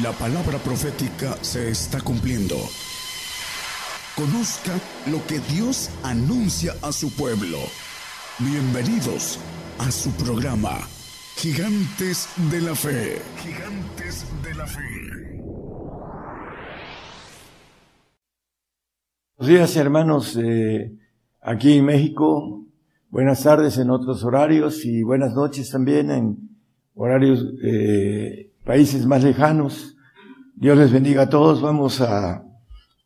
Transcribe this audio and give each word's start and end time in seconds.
La 0.00 0.10
palabra 0.12 0.56
profética 0.56 1.36
se 1.42 1.68
está 1.68 2.00
cumpliendo. 2.00 2.56
Conozca 4.16 4.72
lo 5.10 5.22
que 5.26 5.38
Dios 5.52 5.90
anuncia 6.02 6.72
a 6.80 6.92
su 6.92 7.14
pueblo. 7.14 7.58
Bienvenidos 8.38 9.38
a 9.78 9.90
su 9.90 10.10
programa, 10.12 10.78
Gigantes 11.36 12.26
de 12.50 12.62
la 12.62 12.74
Fe. 12.74 13.18
Gigantes 13.36 14.24
de 14.42 14.54
la 14.54 14.66
Fe. 14.66 14.80
Buenos 19.36 19.46
días 19.46 19.76
hermanos 19.76 20.38
eh, 20.42 20.90
aquí 21.42 21.76
en 21.76 21.84
México, 21.84 22.64
buenas 23.10 23.42
tardes 23.42 23.76
en 23.76 23.90
otros 23.90 24.24
horarios 24.24 24.86
y 24.86 25.02
buenas 25.02 25.34
noches 25.34 25.70
también 25.70 26.10
en 26.10 26.48
horarios 26.94 27.44
eh, 27.62 28.51
países 28.64 29.06
más 29.06 29.24
lejanos. 29.24 29.96
Dios 30.56 30.78
les 30.78 30.92
bendiga 30.92 31.22
a 31.22 31.28
todos. 31.28 31.60
Vamos 31.60 32.00
a, 32.00 32.44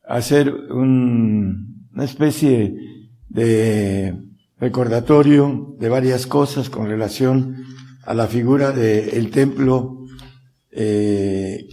hacer 0.09 0.55
una 0.71 2.05
especie 2.05 2.77
de 3.29 4.15
recordatorio 4.59 5.75
de 5.81 5.89
varias 5.89 6.29
cosas 6.29 6.71
con 6.71 6.87
relación 6.87 7.65
a 8.05 8.15
la 8.15 8.29
figura 8.29 8.71
del 8.71 9.31
templo 9.31 10.07
eh, 10.71 11.67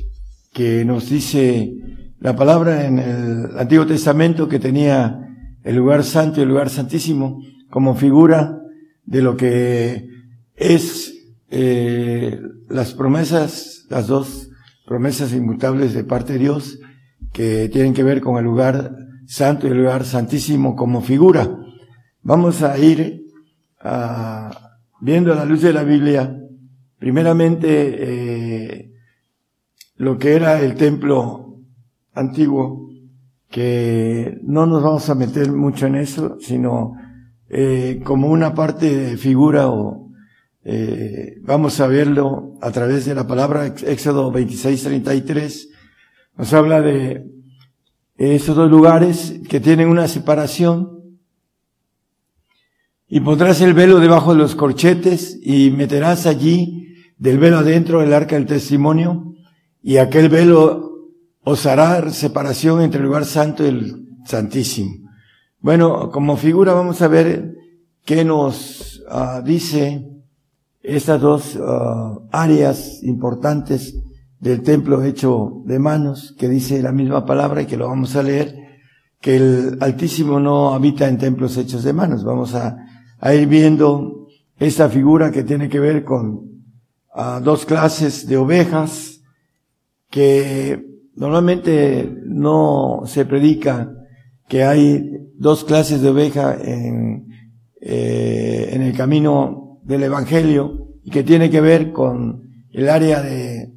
que 0.51 0.83
nos 0.83 1.09
dice 1.09 1.75
la 2.19 2.35
palabra 2.35 2.87
en 2.87 2.97
el 2.97 3.59
Antiguo 3.59 3.85
Testamento 3.85 4.49
que 4.49 4.57
tenía 4.57 5.19
el 5.63 5.75
lugar 5.75 6.03
santo 6.03 6.39
y 6.39 6.43
el 6.43 6.49
lugar 6.49 6.71
santísimo 6.71 7.39
como 7.69 7.95
figura 7.95 8.59
de 9.05 9.21
lo 9.21 9.37
que 9.37 10.09
es 10.55 11.13
eh, 11.55 12.41
las 12.67 12.95
promesas, 12.95 13.85
las 13.87 14.07
dos 14.07 14.49
promesas 14.87 15.33
inmutables 15.33 15.93
de 15.93 16.03
parte 16.03 16.33
de 16.33 16.39
Dios 16.39 16.79
que 17.31 17.69
tienen 17.69 17.93
que 17.93 18.01
ver 18.01 18.21
con 18.21 18.37
el 18.37 18.45
lugar 18.45 18.95
santo 19.27 19.67
y 19.67 19.69
el 19.69 19.77
lugar 19.77 20.03
santísimo 20.03 20.75
como 20.75 21.01
figura. 21.01 21.55
Vamos 22.23 22.63
a 22.63 22.75
ir 22.79 23.21
a, 23.79 24.79
viendo 24.99 25.31
a 25.31 25.35
la 25.35 25.45
luz 25.45 25.61
de 25.61 25.73
la 25.73 25.83
Biblia, 25.83 26.35
primeramente 26.97 27.67
eh, 27.99 28.91
lo 29.97 30.17
que 30.17 30.33
era 30.33 30.59
el 30.59 30.73
templo 30.73 31.59
antiguo, 32.15 32.89
que 33.51 34.39
no 34.41 34.65
nos 34.65 34.81
vamos 34.81 35.07
a 35.07 35.13
meter 35.13 35.51
mucho 35.51 35.85
en 35.85 35.97
eso, 35.97 36.37
sino 36.39 36.93
eh, 37.47 38.01
como 38.03 38.29
una 38.29 38.55
parte 38.55 38.95
de 38.95 39.17
figura 39.17 39.67
o 39.67 40.02
eh, 40.65 41.37
vamos 41.41 41.79
a 41.79 41.87
verlo 41.87 42.57
a 42.61 42.71
través 42.71 43.05
de 43.05 43.15
la 43.15 43.27
palabra 43.27 43.65
Éxodo 43.65 44.31
26, 44.31 44.83
33. 44.83 45.69
Nos 46.37 46.53
habla 46.53 46.81
de 46.81 47.25
esos 48.17 48.55
dos 48.55 48.69
lugares 48.69 49.41
que 49.49 49.59
tienen 49.59 49.89
una 49.89 50.07
separación. 50.07 50.89
Y 53.07 53.19
pondrás 53.19 53.61
el 53.61 53.73
velo 53.73 53.99
debajo 53.99 54.33
de 54.33 54.39
los 54.39 54.55
corchetes 54.55 55.37
y 55.43 55.69
meterás 55.71 56.25
allí 56.25 56.95
del 57.17 57.37
velo 57.37 57.57
adentro 57.57 58.01
el 58.01 58.13
arca 58.13 58.35
del 58.35 58.47
testimonio 58.47 59.35
y 59.81 59.97
aquel 59.97 60.29
velo 60.29 61.11
os 61.43 61.65
hará 61.65 62.09
separación 62.09 62.81
entre 62.81 63.01
el 63.01 63.05
lugar 63.05 63.25
santo 63.25 63.63
y 63.63 63.67
el 63.67 64.07
santísimo. 64.25 65.09
Bueno, 65.59 66.09
como 66.09 66.37
figura 66.37 66.73
vamos 66.73 67.01
a 67.01 67.07
ver 67.07 67.53
qué 68.05 68.23
nos 68.23 69.03
uh, 69.09 69.43
dice 69.43 70.12
estas 70.83 71.21
dos 71.21 71.55
uh, 71.55 72.27
áreas 72.31 73.01
importantes 73.03 73.95
del 74.39 74.61
templo 74.61 75.01
hecho 75.01 75.63
de 75.65 75.79
manos, 75.79 76.35
que 76.37 76.49
dice 76.49 76.81
la 76.81 76.91
misma 76.91 77.25
palabra 77.25 77.61
y 77.61 77.65
que 77.65 77.77
lo 77.77 77.87
vamos 77.87 78.17
a 78.17 78.23
leer, 78.23 78.53
que 79.21 79.37
el 79.37 79.77
Altísimo 79.79 80.41
no 80.41 80.73
habita 80.73 81.07
en 81.07 81.17
templos 81.17 81.55
hechos 81.55 81.85
de 81.85 81.93
manos. 81.93 82.25
Vamos 82.25 82.53
a, 82.53 82.77
ir 83.33 83.47
viendo 83.47 84.27
esta 84.59 84.89
figura 84.89 85.31
que 85.31 85.43
tiene 85.43 85.69
que 85.69 85.79
ver 85.79 86.03
con 86.03 86.33
uh, 87.15 87.39
dos 87.41 87.65
clases 87.65 88.27
de 88.27 88.35
ovejas 88.35 89.21
que 90.09 90.85
normalmente 91.15 92.13
no 92.25 93.03
se 93.05 93.25
predica 93.25 93.89
que 94.49 94.65
hay 94.65 95.09
dos 95.35 95.63
clases 95.63 96.01
de 96.01 96.09
oveja 96.09 96.57
en, 96.61 97.27
eh, 97.79 98.69
en 98.73 98.81
el 98.81 98.95
camino 98.95 99.62
del 99.83 100.03
Evangelio 100.03 100.87
y 101.03 101.11
que 101.11 101.23
tiene 101.23 101.49
que 101.49 101.61
ver 101.61 101.91
con 101.91 102.49
el 102.71 102.89
área 102.89 103.21
de 103.21 103.73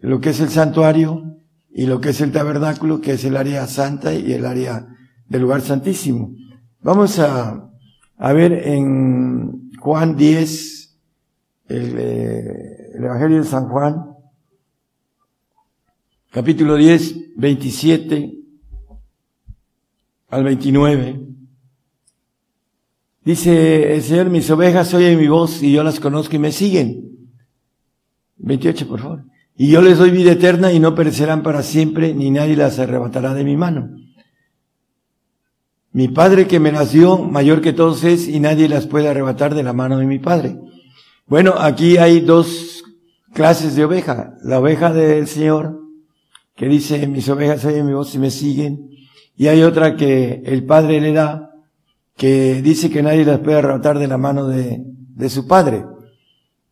lo 0.00 0.20
que 0.20 0.30
es 0.30 0.40
el 0.40 0.48
santuario 0.48 1.36
y 1.70 1.86
lo 1.86 2.00
que 2.00 2.10
es 2.10 2.20
el 2.20 2.32
tabernáculo, 2.32 3.00
que 3.00 3.12
es 3.12 3.24
el 3.24 3.36
área 3.36 3.66
santa 3.66 4.14
y 4.14 4.32
el 4.32 4.46
área 4.46 4.86
del 5.28 5.42
lugar 5.42 5.60
santísimo. 5.60 6.34
Vamos 6.80 7.18
a, 7.18 7.70
a 8.16 8.32
ver 8.32 8.52
en 8.52 9.70
Juan 9.78 10.16
10, 10.16 10.98
el, 11.68 11.98
eh, 11.98 12.92
el 12.94 13.04
Evangelio 13.04 13.38
de 13.38 13.44
San 13.44 13.68
Juan, 13.68 14.06
capítulo 16.30 16.76
10, 16.76 17.36
27 17.36 18.38
al 20.28 20.44
29. 20.44 21.20
Dice 23.26 23.96
el 23.96 24.02
Señor, 24.04 24.30
mis 24.30 24.48
ovejas 24.52 24.94
oyen 24.94 25.18
mi 25.18 25.26
voz 25.26 25.60
y 25.60 25.72
yo 25.72 25.82
las 25.82 25.98
conozco 25.98 26.36
y 26.36 26.38
me 26.38 26.52
siguen. 26.52 27.26
28, 28.36 28.86
por 28.86 29.00
favor. 29.00 29.24
Y 29.56 29.68
yo 29.68 29.82
les 29.82 29.98
doy 29.98 30.10
vida 30.12 30.30
eterna 30.30 30.72
y 30.72 30.78
no 30.78 30.94
perecerán 30.94 31.42
para 31.42 31.64
siempre, 31.64 32.14
ni 32.14 32.30
nadie 32.30 32.54
las 32.54 32.78
arrebatará 32.78 33.34
de 33.34 33.42
mi 33.42 33.56
mano. 33.56 33.90
Mi 35.90 36.06
Padre 36.06 36.46
que 36.46 36.60
me 36.60 36.70
las 36.70 36.92
dio, 36.92 37.18
mayor 37.18 37.62
que 37.62 37.72
todos 37.72 38.04
es, 38.04 38.28
y 38.28 38.38
nadie 38.38 38.68
las 38.68 38.86
puede 38.86 39.08
arrebatar 39.08 39.56
de 39.56 39.64
la 39.64 39.72
mano 39.72 39.98
de 39.98 40.06
mi 40.06 40.20
Padre. 40.20 40.60
Bueno, 41.26 41.54
aquí 41.58 41.96
hay 41.96 42.20
dos 42.20 42.84
clases 43.32 43.74
de 43.74 43.86
oveja. 43.86 44.34
La 44.44 44.60
oveja 44.60 44.92
del 44.92 45.26
Señor, 45.26 45.80
que 46.54 46.68
dice, 46.68 47.08
mis 47.08 47.28
ovejas 47.28 47.64
oyen 47.64 47.86
mi 47.86 47.92
voz 47.92 48.14
y 48.14 48.20
me 48.20 48.30
siguen. 48.30 48.88
Y 49.36 49.48
hay 49.48 49.64
otra 49.64 49.96
que 49.96 50.42
el 50.46 50.64
Padre 50.64 51.00
le 51.00 51.12
da, 51.12 51.55
que 52.16 52.62
dice 52.62 52.90
que 52.90 53.02
nadie 53.02 53.24
las 53.24 53.40
puede 53.40 53.58
arrebatar 53.58 53.98
de 53.98 54.08
la 54.08 54.18
mano 54.18 54.46
de, 54.46 54.82
de 54.82 55.28
su 55.28 55.46
padre. 55.46 55.84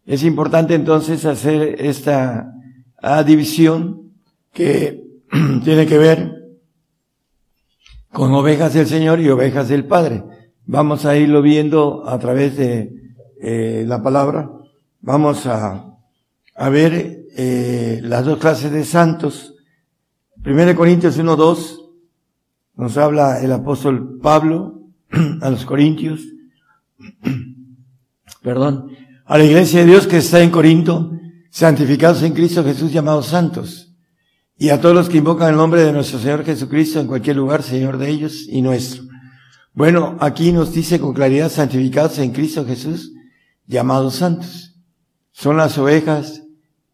Es 0.06 0.22
importante 0.22 0.74
entonces 0.74 1.24
hacer 1.24 1.76
esta 1.80 2.50
división 3.26 4.12
que 4.52 5.02
tiene 5.64 5.86
que 5.86 5.98
ver 5.98 6.44
con 8.12 8.32
ovejas 8.32 8.74
del 8.74 8.86
Señor 8.86 9.20
y 9.20 9.28
ovejas 9.28 9.68
del 9.68 9.86
Padre. 9.86 10.24
Vamos 10.66 11.04
a 11.04 11.16
irlo 11.16 11.42
viendo 11.42 12.08
a 12.08 12.18
través 12.18 12.56
de 12.56 12.94
eh, 13.40 13.84
la 13.86 14.02
palabra. 14.02 14.50
Vamos 15.00 15.46
a, 15.46 15.96
a 16.54 16.68
ver 16.68 17.26
eh, 17.36 18.00
las 18.02 18.24
dos 18.24 18.38
clases 18.38 18.70
de 18.70 18.84
santos. 18.84 19.54
Primero 20.42 20.74
Corintios 20.76 21.18
1, 21.18 21.36
2 21.36 21.80
nos 22.76 22.96
habla 22.96 23.40
el 23.42 23.52
apóstol 23.52 24.18
Pablo 24.22 24.83
a 25.40 25.50
los 25.50 25.64
Corintios, 25.64 26.20
perdón, 28.42 28.90
a 29.24 29.38
la 29.38 29.44
iglesia 29.44 29.80
de 29.80 29.86
Dios 29.86 30.06
que 30.06 30.18
está 30.18 30.42
en 30.42 30.50
Corinto, 30.50 31.12
santificados 31.50 32.22
en 32.22 32.32
Cristo 32.32 32.64
Jesús, 32.64 32.92
llamados 32.92 33.26
santos, 33.26 33.94
y 34.56 34.70
a 34.70 34.80
todos 34.80 34.94
los 34.94 35.08
que 35.08 35.18
invocan 35.18 35.50
el 35.50 35.56
nombre 35.56 35.82
de 35.82 35.92
nuestro 35.92 36.18
Señor 36.18 36.44
Jesucristo 36.44 37.00
en 37.00 37.06
cualquier 37.06 37.36
lugar, 37.36 37.62
Señor 37.62 37.98
de 37.98 38.08
ellos 38.08 38.46
y 38.48 38.62
nuestro. 38.62 39.04
Bueno, 39.72 40.16
aquí 40.20 40.52
nos 40.52 40.72
dice 40.72 41.00
con 41.00 41.12
claridad, 41.12 41.50
santificados 41.50 42.18
en 42.18 42.32
Cristo 42.32 42.64
Jesús, 42.64 43.12
llamados 43.66 44.16
santos. 44.16 44.76
Son 45.32 45.56
las 45.56 45.76
ovejas 45.78 46.44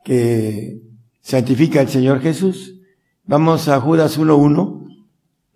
que 0.04 0.80
santifica 1.20 1.82
el 1.82 1.88
Señor 1.88 2.20
Jesús. 2.20 2.76
Vamos 3.24 3.68
a 3.68 3.78
Judas 3.80 4.18
1.1, 4.18 5.06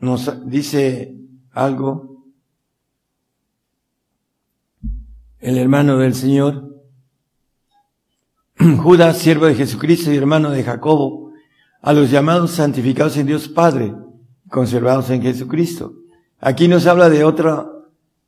nos 0.01 0.51
dice 0.51 1.17
algo 1.51 2.14
el 5.45 5.59
hermano 5.59 5.99
del 5.99 6.15
Señor, 6.15 6.75
Judas, 8.83 9.19
siervo 9.19 9.45
de 9.45 9.55
Jesucristo 9.55 10.11
y 10.11 10.17
hermano 10.17 10.51
de 10.51 10.65
Jacobo, 10.65 11.33
a 11.83 11.93
los 11.93 12.11
llamados 12.11 12.53
santificados 12.53 13.19
en 13.19 13.27
Dios 13.27 13.49
Padre, 13.49 13.95
conservados 14.49 15.11
en 15.11 15.21
Jesucristo. 15.21 15.93
Aquí 16.41 16.67
nos 16.67 16.87
habla 16.87 17.11
de 17.11 17.25
otra 17.25 17.67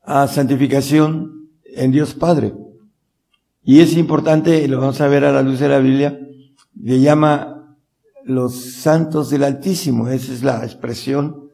ah, 0.02 0.28
santificación 0.28 1.48
en 1.64 1.90
Dios 1.90 2.12
Padre. 2.12 2.52
Y 3.64 3.80
es 3.80 3.96
importante, 3.96 4.62
y 4.62 4.68
lo 4.68 4.78
vamos 4.78 5.00
a 5.00 5.08
ver 5.08 5.24
a 5.24 5.32
la 5.32 5.40
luz 5.40 5.58
de 5.58 5.70
la 5.70 5.78
Biblia, 5.78 6.20
le 6.78 7.00
llama 7.00 7.78
los 8.24 8.74
santos 8.74 9.30
del 9.30 9.42
Altísimo. 9.42 10.08
Esa 10.08 10.34
es 10.34 10.42
la 10.42 10.62
expresión. 10.64 11.48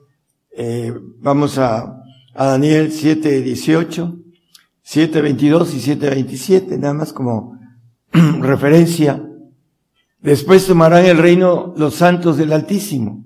Eh, 0.51 0.93
vamos 1.21 1.57
a, 1.57 2.03
Daniel 2.35 2.91
7, 2.91 3.43
18. 3.43 4.22
7.22 4.85 5.75
y 5.75 5.97
7.27, 5.97 6.79
nada 6.79 6.95
más 6.95 7.13
como 7.13 7.59
referencia. 8.13 9.25
Después 10.21 10.67
tomarán 10.67 11.05
el 11.07 11.19
reino 11.19 11.75
los 11.77 11.95
santos 11.95 12.37
del 12.37 12.53
Altísimo. 12.53 13.25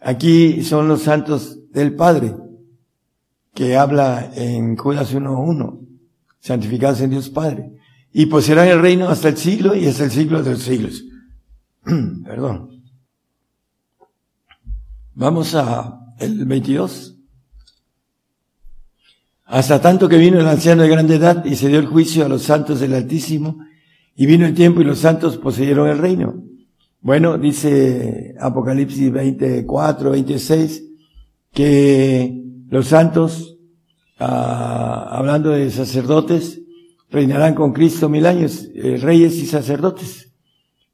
Aquí 0.00 0.62
son 0.62 0.88
los 0.88 1.02
santos 1.02 1.58
del 1.70 1.94
Padre, 1.94 2.34
que 3.54 3.76
habla 3.76 4.32
en 4.34 4.76
Judas 4.76 5.14
1.1, 5.14 5.80
santificados 6.40 7.00
en 7.00 7.10
Dios 7.10 7.30
Padre. 7.30 7.72
Y 8.12 8.26
poseerán 8.26 8.68
el 8.68 8.80
reino 8.80 9.08
hasta 9.08 9.28
el 9.28 9.36
siglo 9.36 9.74
y 9.74 9.86
hasta 9.86 10.04
el 10.04 10.10
siglo 10.10 10.42
de 10.42 10.50
los 10.52 10.62
siglos. 10.62 11.04
Perdón. 12.24 12.82
Vamos 15.14 15.54
a 15.54 16.00
el 16.18 16.44
22. 16.44 17.19
Hasta 19.50 19.80
tanto 19.80 20.08
que 20.08 20.16
vino 20.16 20.38
el 20.38 20.46
anciano 20.46 20.84
de 20.84 20.88
grande 20.88 21.16
edad 21.16 21.44
y 21.44 21.56
se 21.56 21.66
dio 21.66 21.80
el 21.80 21.86
juicio 21.86 22.24
a 22.24 22.28
los 22.28 22.42
santos 22.42 22.78
del 22.78 22.94
Altísimo, 22.94 23.58
y 24.14 24.26
vino 24.26 24.46
el 24.46 24.54
tiempo 24.54 24.80
y 24.80 24.84
los 24.84 25.00
santos 25.00 25.38
poseyeron 25.38 25.88
el 25.88 25.98
reino. 25.98 26.44
Bueno, 27.00 27.36
dice 27.36 28.36
Apocalipsis 28.38 29.10
24, 29.10 30.12
26, 30.12 30.84
que 31.52 32.44
los 32.68 32.86
santos, 32.86 33.58
ah, 34.20 35.08
hablando 35.10 35.50
de 35.50 35.68
sacerdotes, 35.72 36.62
reinarán 37.10 37.56
con 37.56 37.72
Cristo 37.72 38.08
mil 38.08 38.26
años, 38.26 38.68
eh, 38.72 38.98
reyes 38.98 39.34
y 39.34 39.46
sacerdotes, 39.46 40.32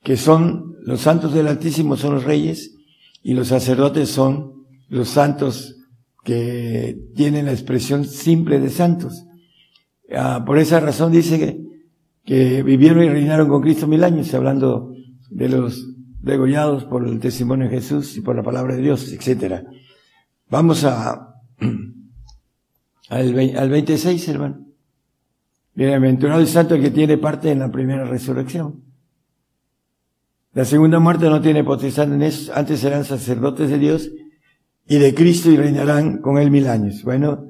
que 0.02 0.16
son 0.16 0.76
los 0.80 1.02
santos 1.02 1.34
del 1.34 1.48
Altísimo 1.48 1.94
son 1.98 2.14
los 2.14 2.24
reyes 2.24 2.74
y 3.22 3.34
los 3.34 3.48
sacerdotes 3.48 4.08
son 4.08 4.64
los 4.88 5.10
santos 5.10 5.75
que 6.26 6.98
tienen 7.14 7.46
la 7.46 7.52
expresión 7.52 8.04
simple 8.04 8.58
de 8.58 8.68
santos. 8.68 9.26
Ah, 10.12 10.42
por 10.44 10.58
esa 10.58 10.80
razón 10.80 11.12
dice 11.12 11.62
que, 12.24 12.62
vivieron 12.64 13.04
y 13.04 13.08
reinaron 13.08 13.48
con 13.48 13.62
Cristo 13.62 13.86
mil 13.86 14.02
años, 14.02 14.34
hablando 14.34 14.92
de 15.30 15.48
los 15.48 15.86
degollados 16.20 16.84
por 16.84 17.06
el 17.06 17.20
testimonio 17.20 17.68
de 17.68 17.76
Jesús 17.76 18.16
y 18.16 18.22
por 18.22 18.34
la 18.34 18.42
palabra 18.42 18.74
de 18.74 18.82
Dios, 18.82 19.12
etc. 19.12 19.66
Vamos 20.50 20.82
a, 20.82 21.36
al, 23.08 23.56
al 23.56 23.70
26, 23.70 24.28
hermano. 24.28 24.66
Bienaventurado 25.74 26.40
y 26.40 26.46
santo 26.48 26.80
que 26.80 26.90
tiene 26.90 27.18
parte 27.18 27.52
en 27.52 27.60
la 27.60 27.70
primera 27.70 28.04
resurrección. 28.04 28.82
La 30.54 30.64
segunda 30.64 30.98
muerte 30.98 31.26
no 31.26 31.40
tiene 31.40 31.62
potestad 31.62 32.12
en 32.12 32.22
eso, 32.22 32.52
antes 32.52 32.82
eran 32.82 33.04
sacerdotes 33.04 33.70
de 33.70 33.78
Dios 33.78 34.10
y 34.88 34.98
de 34.98 35.14
Cristo 35.14 35.50
y 35.50 35.56
reinarán 35.56 36.18
con 36.18 36.38
él 36.38 36.50
mil 36.50 36.68
años. 36.68 37.02
Bueno, 37.02 37.46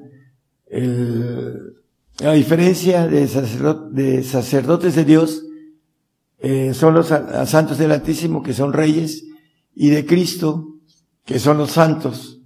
la 2.19 2.33
diferencia 2.33 3.07
de, 3.07 3.27
de, 3.91 4.23
sacerdotes 4.23 4.95
de 4.95 5.05
Dios 5.05 5.43
eh, 6.39 6.73
son 6.73 6.93
los 6.93 7.07
santos 7.07 7.77
del 7.77 7.91
Altísimo, 7.91 8.43
que 8.43 8.53
son 8.53 8.73
reyes, 8.73 9.25
y 9.75 9.89
de 9.89 10.05
Cristo, 10.05 10.75
que 11.25 11.39
son 11.39 11.57
los 11.57 11.71
santos, 11.71 12.41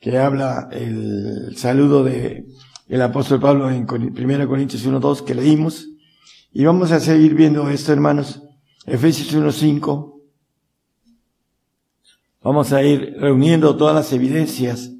que 0.00 0.18
habla 0.18 0.68
el 0.72 1.56
saludo 1.56 2.04
de 2.04 2.46
el 2.88 3.02
apóstol 3.02 3.38
Pablo 3.38 3.70
en 3.70 3.86
1 3.88 4.48
Corintios 4.48 4.86
1.2 4.86 5.24
que 5.24 5.34
leímos. 5.34 5.88
Y 6.52 6.64
vamos 6.64 6.90
a 6.90 7.00
seguir 7.00 7.34
viendo 7.34 7.68
esto, 7.68 7.92
hermanos. 7.92 8.42
Efesios 8.86 9.34
1.5 9.36 10.17
Vamos 12.50 12.72
a 12.72 12.82
ir 12.82 13.14
reuniendo 13.18 13.76
todas 13.76 13.94
las 13.94 14.10
evidencias 14.14 14.90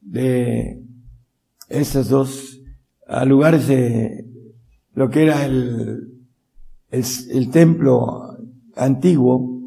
de 0.00 0.82
estos 1.68 2.08
dos 2.08 2.60
lugares 3.24 3.68
de 3.68 4.26
lo 4.92 5.08
que 5.08 5.22
era 5.22 5.46
el, 5.46 6.08
el, 6.90 7.50
templo 7.52 8.36
antiguo 8.74 9.60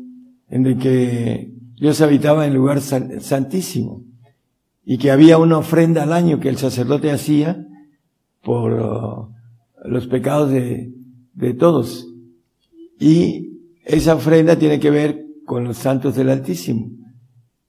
en 0.50 0.66
el 0.66 0.78
que 0.78 1.54
Dios 1.80 2.02
habitaba 2.02 2.44
en 2.44 2.52
el 2.52 2.58
lugar 2.58 2.82
santísimo 2.82 4.04
y 4.84 4.98
que 4.98 5.10
había 5.10 5.38
una 5.38 5.60
ofrenda 5.60 6.04
al 6.04 6.12
año 6.12 6.42
que 6.42 6.50
el 6.50 6.58
sacerdote 6.58 7.12
hacía 7.12 7.66
por 8.44 8.74
uh, 8.74 9.88
los 9.88 10.08
pecados 10.08 10.52
de, 10.52 10.92
de 11.34 11.54
todos. 11.54 12.10
Y 13.00 13.52
esa 13.86 14.16
ofrenda 14.16 14.60
tiene 14.60 14.82
que 14.82 14.90
ver 14.90 15.26
con 15.46 15.64
los 15.64 15.78
santos 15.78 16.16
del 16.16 16.30
Altísimo, 16.30 17.05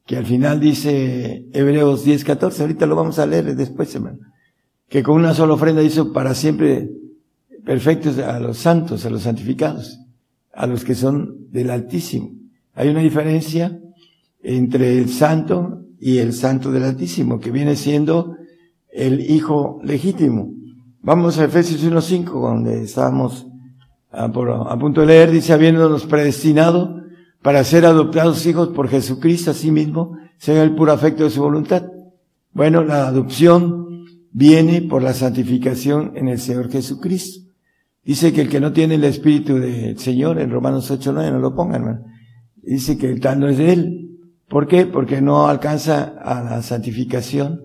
que 0.06 0.16
al 0.16 0.24
final 0.24 0.60
dice 0.60 1.46
Hebreos 1.52 2.04
10, 2.04 2.24
14, 2.24 2.62
ahorita 2.62 2.86
lo 2.86 2.94
vamos 2.94 3.18
a 3.18 3.26
leer 3.26 3.56
después, 3.56 3.92
hermano, 3.94 4.20
que 4.88 5.02
con 5.02 5.16
una 5.16 5.34
sola 5.34 5.54
ofrenda 5.54 5.82
hizo 5.82 6.12
para 6.12 6.32
siempre 6.32 6.88
perfectos 7.64 8.16
a 8.18 8.38
los 8.38 8.56
santos, 8.56 9.04
a 9.04 9.10
los 9.10 9.22
santificados, 9.22 9.98
a 10.54 10.68
los 10.68 10.84
que 10.84 10.94
son 10.94 11.50
del 11.50 11.70
Altísimo. 11.70 12.30
Hay 12.74 12.88
una 12.88 13.00
diferencia 13.00 13.80
entre 14.42 14.96
el 14.96 15.08
santo 15.08 15.82
y 15.98 16.18
el 16.18 16.32
santo 16.32 16.70
del 16.70 16.84
Altísimo, 16.84 17.40
que 17.40 17.50
viene 17.50 17.74
siendo 17.74 18.36
el 18.92 19.28
hijo 19.28 19.80
legítimo. 19.82 20.52
Vamos 21.00 21.36
a 21.38 21.44
Efesios 21.46 21.84
1.5, 21.84 22.30
donde 22.30 22.84
estábamos 22.84 23.48
a, 24.12 24.26
a 24.26 24.78
punto 24.78 25.00
de 25.00 25.06
leer, 25.08 25.32
dice, 25.32 25.52
habiéndonos 25.52 26.06
predestinado 26.06 27.05
para 27.46 27.62
ser 27.62 27.86
adoptados 27.86 28.44
hijos 28.44 28.70
por 28.70 28.88
Jesucristo 28.88 29.52
a 29.52 29.54
sí 29.54 29.70
mismo, 29.70 30.18
según 30.36 30.62
el 30.62 30.74
puro 30.74 30.90
afecto 30.90 31.22
de 31.22 31.30
su 31.30 31.40
voluntad. 31.40 31.84
Bueno, 32.52 32.82
la 32.82 33.06
adopción 33.06 34.04
viene 34.32 34.82
por 34.82 35.00
la 35.00 35.12
santificación 35.12 36.10
en 36.16 36.26
el 36.26 36.40
Señor 36.40 36.72
Jesucristo. 36.72 37.48
Dice 38.02 38.32
que 38.32 38.40
el 38.40 38.48
que 38.48 38.58
no 38.58 38.72
tiene 38.72 38.96
el 38.96 39.04
Espíritu 39.04 39.60
del 39.60 39.96
Señor, 39.96 40.40
en 40.40 40.50
Romanos 40.50 40.90
8, 40.90 41.12
9, 41.12 41.30
no 41.30 41.38
lo 41.38 41.54
pongan. 41.54 42.02
Dice 42.56 42.98
que 42.98 43.08
el 43.08 43.20
tal 43.20 43.38
no 43.38 43.48
es 43.48 43.58
de 43.58 43.72
Él. 43.72 44.10
¿Por 44.48 44.66
qué? 44.66 44.84
Porque 44.84 45.20
no 45.20 45.46
alcanza 45.46 46.16
a 46.20 46.42
la 46.42 46.62
santificación 46.62 47.60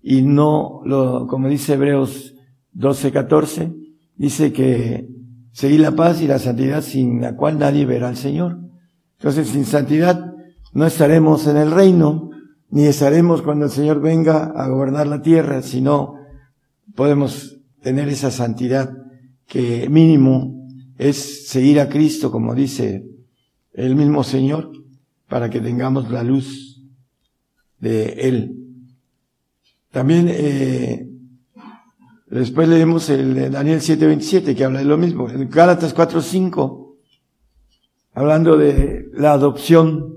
y 0.00 0.22
no 0.22 0.80
lo, 0.84 1.26
como 1.26 1.48
dice 1.48 1.72
Hebreos 1.72 2.36
12, 2.70 3.10
14, 3.10 3.74
dice 4.14 4.52
que 4.52 5.08
seguir 5.50 5.80
la 5.80 5.90
paz 5.90 6.22
y 6.22 6.28
la 6.28 6.38
santidad 6.38 6.82
sin 6.82 7.20
la 7.20 7.34
cual 7.34 7.58
nadie 7.58 7.84
verá 7.84 8.06
al 8.06 8.16
Señor. 8.16 8.63
Entonces, 9.24 9.48
sin 9.48 9.64
santidad 9.64 10.34
no 10.74 10.86
estaremos 10.86 11.46
en 11.46 11.56
el 11.56 11.70
reino, 11.70 12.28
ni 12.68 12.84
estaremos 12.84 13.40
cuando 13.40 13.64
el 13.64 13.70
Señor 13.70 14.02
venga 14.02 14.52
a 14.54 14.68
gobernar 14.68 15.06
la 15.06 15.22
tierra, 15.22 15.62
sino 15.62 16.16
podemos 16.94 17.58
tener 17.80 18.10
esa 18.10 18.30
santidad 18.30 18.92
que 19.46 19.88
mínimo 19.88 20.68
es 20.98 21.48
seguir 21.48 21.80
a 21.80 21.88
Cristo, 21.88 22.30
como 22.30 22.54
dice 22.54 23.06
el 23.72 23.96
mismo 23.96 24.24
Señor, 24.24 24.70
para 25.26 25.48
que 25.48 25.62
tengamos 25.62 26.10
la 26.10 26.22
luz 26.22 26.82
de 27.78 28.28
Él. 28.28 28.58
También 29.90 30.26
eh, 30.28 31.08
después 32.26 32.68
leemos 32.68 33.08
el 33.08 33.50
Daniel 33.50 33.80
7:27 33.80 34.54
que 34.54 34.64
habla 34.64 34.80
de 34.80 34.84
lo 34.84 34.98
mismo. 34.98 35.30
En 35.30 35.48
Gálatas 35.48 35.96
4:5 35.96 36.84
hablando 38.14 38.56
de 38.56 39.03
la 39.16 39.32
adopción, 39.32 40.14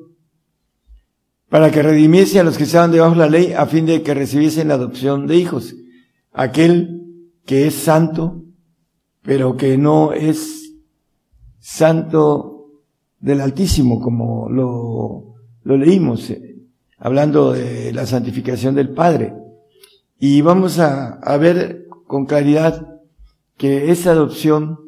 para 1.50 1.72
que 1.72 1.82
redimiese 1.82 2.40
a 2.40 2.44
los 2.44 2.58
que 2.58 2.64
estaban 2.64 2.92
debajo 2.92 3.14
de 3.14 3.20
la 3.20 3.30
ley, 3.30 3.54
a 3.54 3.66
fin 3.66 3.86
de 3.86 4.04
que 4.04 4.14
recibiesen 4.14 4.68
la 4.68 4.74
adopción 4.74 5.28
de 5.28 5.38
hijos. 5.38 5.76
Aquel 6.34 7.32
que 7.46 7.68
es 7.68 7.76
santo, 7.76 8.44
pero 9.22 9.56
que 9.56 9.78
no 9.78 10.12
es 10.14 10.74
santo 11.60 12.84
del 13.20 13.42
Altísimo, 13.42 14.02
como 14.02 14.50
lo, 14.50 15.36
lo 15.64 15.78
leímos, 15.78 16.30
eh, 16.30 16.56
hablando 16.98 17.54
de 17.54 17.94
la 17.94 18.06
santificación 18.06 18.76
del 18.76 18.94
Padre. 18.94 19.34
Y 20.20 20.42
vamos 20.42 20.80
a, 20.80 21.14
a 21.20 21.38
ver 21.38 21.88
con 22.06 22.26
claridad 22.26 23.00
que 23.58 23.92
esa 23.92 24.12
adopción, 24.12 24.80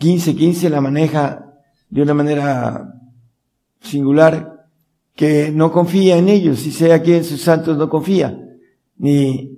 1515 0.00 0.70
la 0.70 0.80
maneja 0.80 1.54
de 1.90 2.02
una 2.02 2.14
manera 2.14 2.94
singular, 3.80 4.66
que 5.14 5.52
no 5.52 5.70
confía 5.70 6.16
en 6.16 6.28
ellos, 6.28 6.66
y 6.66 6.72
sea 6.72 7.02
que 7.02 7.18
en 7.18 7.24
sus 7.24 7.40
santos 7.40 7.78
no 7.78 7.88
confía, 7.88 8.36
ni 8.96 9.56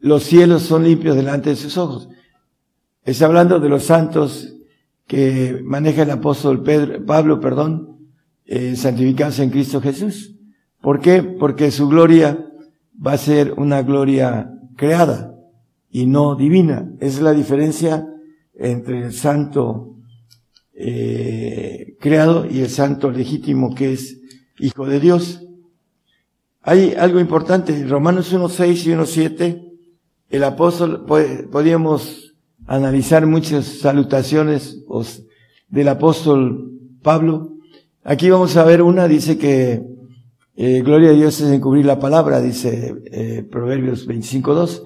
los 0.00 0.24
cielos 0.24 0.62
son 0.62 0.84
limpios 0.84 1.14
delante 1.14 1.50
de 1.50 1.56
sus 1.56 1.76
ojos. 1.78 2.08
Está 3.04 3.26
hablando 3.26 3.60
de 3.60 3.68
los 3.68 3.84
santos 3.84 4.52
que 5.06 5.60
maneja 5.62 6.02
el 6.02 6.10
apóstol 6.10 6.62
Pedro, 6.62 7.04
Pablo, 7.06 7.40
perdón, 7.40 8.08
eh, 8.44 8.74
santificados 8.74 9.38
en 9.38 9.50
Cristo 9.50 9.80
Jesús. 9.80 10.34
¿Por 10.80 11.00
qué? 11.00 11.22
Porque 11.22 11.70
su 11.70 11.88
gloria 11.88 12.46
va 13.04 13.12
a 13.12 13.18
ser 13.18 13.54
una 13.56 13.82
gloria 13.82 14.50
creada 14.76 15.34
y 15.90 16.06
no 16.06 16.34
divina. 16.34 16.90
Esa 16.98 17.18
es 17.18 17.22
la 17.22 17.32
diferencia 17.32 18.08
entre 18.58 19.06
el 19.06 19.12
santo 19.12 19.96
eh, 20.74 21.96
creado 22.00 22.46
y 22.46 22.60
el 22.60 22.68
santo 22.68 23.10
legítimo 23.10 23.74
que 23.74 23.92
es 23.92 24.20
hijo 24.58 24.86
de 24.86 25.00
Dios. 25.00 25.42
Hay 26.62 26.94
algo 26.94 27.20
importante, 27.20 27.74
en 27.74 27.88
Romanos 27.88 28.34
1.6 28.34 28.86
y 28.86 28.90
1.7, 28.90 29.62
el 30.30 30.44
apóstol, 30.44 31.06
podíamos 31.06 32.34
analizar 32.66 33.26
muchas 33.26 33.66
salutaciones 33.66 34.84
del 35.68 35.88
apóstol 35.88 36.72
Pablo. 37.02 37.52
Aquí 38.02 38.30
vamos 38.30 38.56
a 38.56 38.64
ver 38.64 38.82
una, 38.82 39.06
dice 39.06 39.38
que 39.38 39.84
eh, 40.56 40.82
gloria 40.82 41.10
a 41.10 41.14
Dios 41.14 41.40
es 41.40 41.50
encubrir 41.52 41.86
la 41.86 42.00
palabra, 42.00 42.40
dice 42.40 42.94
eh, 43.12 43.46
Proverbios 43.48 44.08
25.2. 44.08 44.82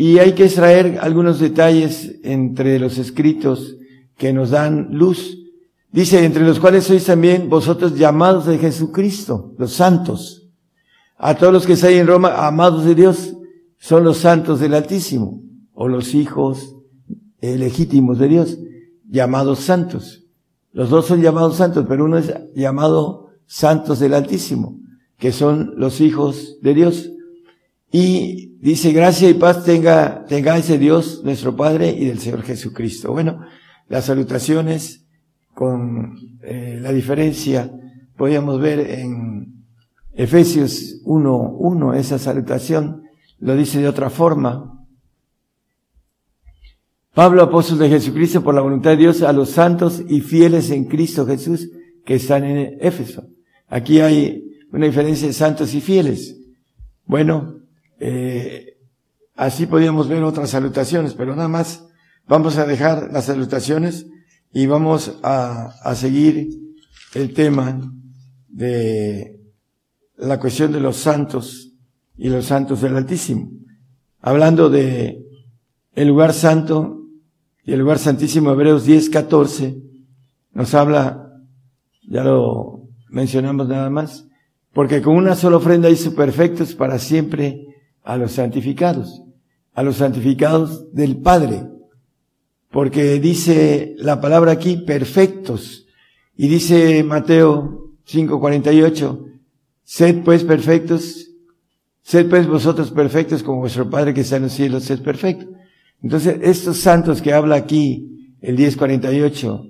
Y 0.00 0.18
hay 0.18 0.32
que 0.32 0.46
extraer 0.46 0.98
algunos 1.02 1.40
detalles 1.40 2.20
entre 2.22 2.78
los 2.78 2.96
escritos 2.96 3.76
que 4.16 4.32
nos 4.32 4.48
dan 4.48 4.88
luz. 4.92 5.36
Dice, 5.92 6.24
entre 6.24 6.42
los 6.42 6.58
cuales 6.58 6.84
sois 6.84 7.04
también 7.04 7.50
vosotros 7.50 7.98
llamados 7.98 8.46
de 8.46 8.56
Jesucristo, 8.56 9.52
los 9.58 9.74
santos. 9.74 10.48
A 11.18 11.34
todos 11.34 11.52
los 11.52 11.66
que 11.66 11.74
estáis 11.74 11.98
en 11.98 12.06
Roma, 12.06 12.46
amados 12.46 12.86
de 12.86 12.94
Dios, 12.94 13.36
son 13.76 14.04
los 14.04 14.16
santos 14.16 14.58
del 14.58 14.72
Altísimo, 14.72 15.42
o 15.74 15.86
los 15.86 16.14
hijos 16.14 16.76
eh, 17.42 17.58
legítimos 17.58 18.18
de 18.18 18.28
Dios, 18.28 18.58
llamados 19.06 19.58
santos. 19.58 20.24
Los 20.72 20.88
dos 20.88 21.04
son 21.04 21.20
llamados 21.20 21.56
santos, 21.56 21.84
pero 21.86 22.06
uno 22.06 22.16
es 22.16 22.32
llamado 22.54 23.32
santos 23.44 23.98
del 23.98 24.14
Altísimo, 24.14 24.80
que 25.18 25.30
son 25.30 25.74
los 25.76 26.00
hijos 26.00 26.56
de 26.62 26.72
Dios. 26.72 27.10
Y 27.92 28.56
dice, 28.60 28.92
gracia 28.92 29.28
y 29.28 29.34
paz 29.34 29.64
tenga, 29.64 30.24
tengáis 30.26 30.68
de 30.68 30.78
Dios, 30.78 31.22
nuestro 31.24 31.56
Padre, 31.56 31.90
y 31.90 32.04
del 32.04 32.20
Señor 32.20 32.42
Jesucristo. 32.42 33.12
Bueno, 33.12 33.40
las 33.88 34.04
salutaciones 34.04 35.06
con 35.54 36.16
eh, 36.42 36.78
la 36.80 36.92
diferencia 36.92 37.70
podíamos 38.16 38.60
ver 38.60 38.80
en 38.80 39.64
Efesios 40.12 41.02
1.1, 41.04 41.96
esa 41.96 42.18
salutación 42.18 43.02
lo 43.38 43.56
dice 43.56 43.80
de 43.80 43.88
otra 43.88 44.10
forma. 44.10 44.86
Pablo, 47.14 47.42
apóstol 47.42 47.78
de 47.78 47.88
Jesucristo, 47.88 48.42
por 48.42 48.54
la 48.54 48.60
voluntad 48.60 48.90
de 48.90 48.98
Dios, 48.98 49.22
a 49.22 49.32
los 49.32 49.50
santos 49.50 50.02
y 50.08 50.20
fieles 50.20 50.70
en 50.70 50.84
Cristo 50.84 51.26
Jesús 51.26 51.70
que 52.04 52.14
están 52.14 52.44
en 52.44 52.76
Éfeso. 52.80 53.26
Aquí 53.68 54.00
hay 54.00 54.44
una 54.72 54.86
diferencia 54.86 55.26
de 55.26 55.32
santos 55.32 55.74
y 55.74 55.80
fieles. 55.80 56.36
Bueno, 57.06 57.59
eh, 58.00 58.78
así 59.36 59.66
podíamos 59.66 60.08
ver 60.08 60.22
otras 60.24 60.50
salutaciones, 60.50 61.14
pero 61.14 61.36
nada 61.36 61.48
más 61.48 61.86
vamos 62.26 62.58
a 62.58 62.66
dejar 62.66 63.10
las 63.12 63.26
salutaciones 63.26 64.06
y 64.52 64.66
vamos 64.66 65.18
a, 65.22 65.74
a 65.82 65.94
seguir 65.94 66.48
el 67.14 67.32
tema 67.32 67.80
de 68.48 69.40
la 70.16 70.40
cuestión 70.40 70.72
de 70.72 70.80
los 70.80 70.96
santos 70.96 71.72
y 72.16 72.28
los 72.28 72.46
santos 72.46 72.80
del 72.80 72.96
Altísimo. 72.96 73.50
Hablando 74.20 74.68
de 74.68 75.24
el 75.94 76.08
lugar 76.08 76.32
santo, 76.32 77.00
y 77.64 77.72
el 77.72 77.80
lugar 77.80 77.98
santísimo, 77.98 78.50
Hebreos 78.50 78.84
10, 78.84 79.10
14, 79.10 79.80
nos 80.52 80.74
habla, 80.74 81.32
ya 82.08 82.24
lo 82.24 82.88
mencionamos 83.08 83.68
nada 83.68 83.90
más, 83.90 84.26
porque 84.72 85.02
con 85.02 85.16
una 85.16 85.36
sola 85.36 85.58
ofrenda 85.58 85.90
hizo 85.90 86.14
perfectos 86.14 86.74
para 86.74 86.98
siempre 86.98 87.66
a 88.10 88.16
los 88.16 88.32
santificados, 88.32 89.22
a 89.72 89.84
los 89.84 89.98
santificados 89.98 90.92
del 90.92 91.18
Padre, 91.18 91.62
porque 92.68 93.20
dice 93.20 93.94
la 93.98 94.20
palabra 94.20 94.50
aquí 94.50 94.78
perfectos, 94.78 95.86
y 96.36 96.48
dice 96.48 97.04
Mateo 97.04 97.92
5:48, 98.04 99.26
sed 99.84 100.24
pues 100.24 100.42
perfectos, 100.42 101.28
sed 102.02 102.28
pues 102.28 102.48
vosotros 102.48 102.90
perfectos 102.90 103.44
como 103.44 103.60
vuestro 103.60 103.88
Padre 103.88 104.12
que 104.12 104.22
está 104.22 104.38
en 104.38 104.42
los 104.42 104.52
cielos 104.52 104.90
es 104.90 104.98
perfecto. 104.98 105.46
Entonces, 106.02 106.40
estos 106.42 106.78
santos 106.78 107.22
que 107.22 107.32
habla 107.32 107.54
aquí, 107.54 108.34
el 108.40 108.56
1048, 108.56 109.66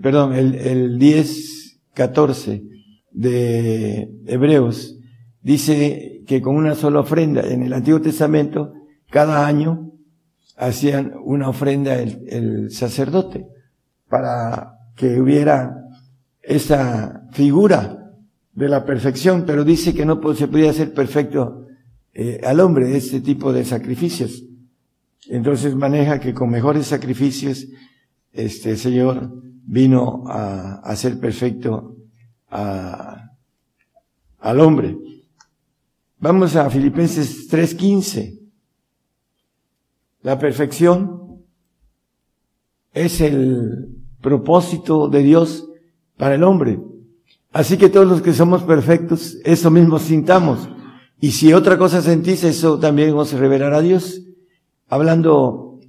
perdón, 0.00 0.34
el, 0.34 0.54
el 0.54 0.96
1014 0.96 2.62
de 3.10 4.12
Hebreos, 4.26 4.99
dice 5.42 6.22
que 6.26 6.40
con 6.40 6.56
una 6.56 6.74
sola 6.74 7.00
ofrenda, 7.00 7.42
en 7.42 7.62
el 7.62 7.72
Antiguo 7.72 8.00
Testamento, 8.00 8.72
cada 9.10 9.46
año 9.46 9.92
hacían 10.56 11.14
una 11.24 11.48
ofrenda 11.48 11.94
el, 11.98 12.70
sacerdote 12.70 13.46
para 14.08 14.74
que 14.94 15.20
hubiera 15.20 15.76
esa 16.42 17.26
figura 17.32 18.12
de 18.52 18.68
la 18.68 18.84
perfección, 18.84 19.44
pero 19.46 19.64
dice 19.64 19.94
que 19.94 20.04
no 20.04 20.20
se 20.34 20.48
podía 20.48 20.70
hacer 20.70 20.92
perfecto 20.92 21.66
eh, 22.12 22.40
al 22.44 22.60
hombre 22.60 22.96
este 22.96 23.20
tipo 23.20 23.52
de 23.52 23.64
sacrificios. 23.64 24.44
Entonces 25.28 25.74
maneja 25.74 26.18
que 26.18 26.34
con 26.34 26.50
mejores 26.50 26.86
sacrificios, 26.86 27.66
este 28.32 28.76
Señor 28.76 29.32
vino 29.64 30.24
a, 30.26 30.80
hacer 30.80 31.18
perfecto 31.18 31.96
al 32.48 33.30
hombre. 34.60 34.96
Vamos 36.22 36.54
a 36.54 36.68
Filipenses 36.68 37.48
3:15. 37.48 38.38
La 40.22 40.38
perfección 40.38 41.40
es 42.92 43.22
el 43.22 43.88
propósito 44.20 45.08
de 45.08 45.22
Dios 45.22 45.66
para 46.18 46.34
el 46.34 46.42
hombre. 46.42 46.78
Así 47.52 47.78
que 47.78 47.88
todos 47.88 48.06
los 48.06 48.20
que 48.20 48.34
somos 48.34 48.62
perfectos, 48.64 49.38
eso 49.44 49.70
mismo 49.70 49.98
sintamos. 49.98 50.68
Y 51.20 51.30
si 51.30 51.54
otra 51.54 51.78
cosa 51.78 52.02
sentís, 52.02 52.44
eso 52.44 52.78
también 52.78 53.14
os 53.14 53.32
revelará 53.32 53.78
a 53.78 53.82
Dios 53.82 54.20
hablando 54.88 55.80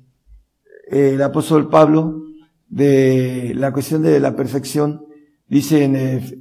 eh, 0.90 1.12
el 1.16 1.22
apóstol 1.22 1.68
Pablo 1.68 2.24
de 2.70 3.52
la 3.56 3.74
cuestión 3.74 4.02
de 4.02 4.20
la 4.22 4.34
perfección, 4.34 5.06
dice 5.50 5.84
en, 5.84 5.96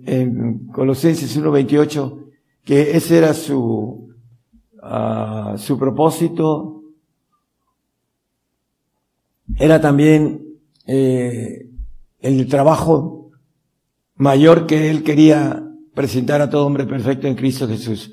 en 0.06 0.66
Colosenses 0.68 1.36
1.28 1.36 2.29
que 2.64 2.96
ese 2.96 3.18
era 3.18 3.34
su, 3.34 4.08
uh, 4.82 5.58
su 5.58 5.78
propósito, 5.78 6.82
era 9.58 9.80
también 9.80 10.58
eh, 10.86 11.68
el 12.20 12.46
trabajo 12.48 13.30
mayor 14.14 14.66
que 14.66 14.90
él 14.90 15.02
quería 15.02 15.66
presentar 15.94 16.40
a 16.40 16.50
todo 16.50 16.66
hombre 16.66 16.86
perfecto 16.86 17.26
en 17.26 17.34
Cristo 17.34 17.66
Jesús, 17.66 18.12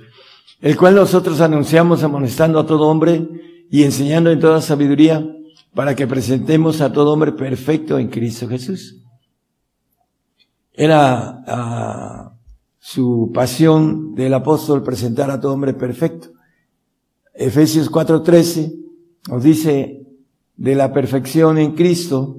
el 0.62 0.76
cual 0.78 0.96
nosotros 0.96 1.42
anunciamos 1.42 2.04
amonestando 2.04 2.60
a 2.60 2.66
todo 2.66 2.88
hombre 2.88 3.28
y 3.70 3.84
enseñando 3.84 4.32
en 4.32 4.40
toda 4.40 4.62
sabiduría 4.62 5.26
para 5.74 5.96
que 5.96 6.08
presentemos 6.08 6.82
a 6.82 6.92
todo 6.92 7.14
hombre 7.14 7.34
perfecto 7.34 8.00
en 8.00 8.08
Cristo 8.08 8.48
Jesús. 8.48 9.04
Era 10.74 11.44
ah, 11.48 12.37
su 12.90 13.32
pasión 13.34 14.16
del 14.16 14.34
apóstol 14.34 14.82
presentar 14.82 15.30
a 15.30 15.42
todo 15.42 15.52
hombre 15.52 15.74
perfecto. 15.74 16.30
Efesios 17.34 17.92
4:13 17.92 18.74
nos 19.30 19.44
dice 19.44 20.08
de 20.56 20.74
la 20.74 20.94
perfección 20.94 21.58
en 21.58 21.74
Cristo 21.74 22.38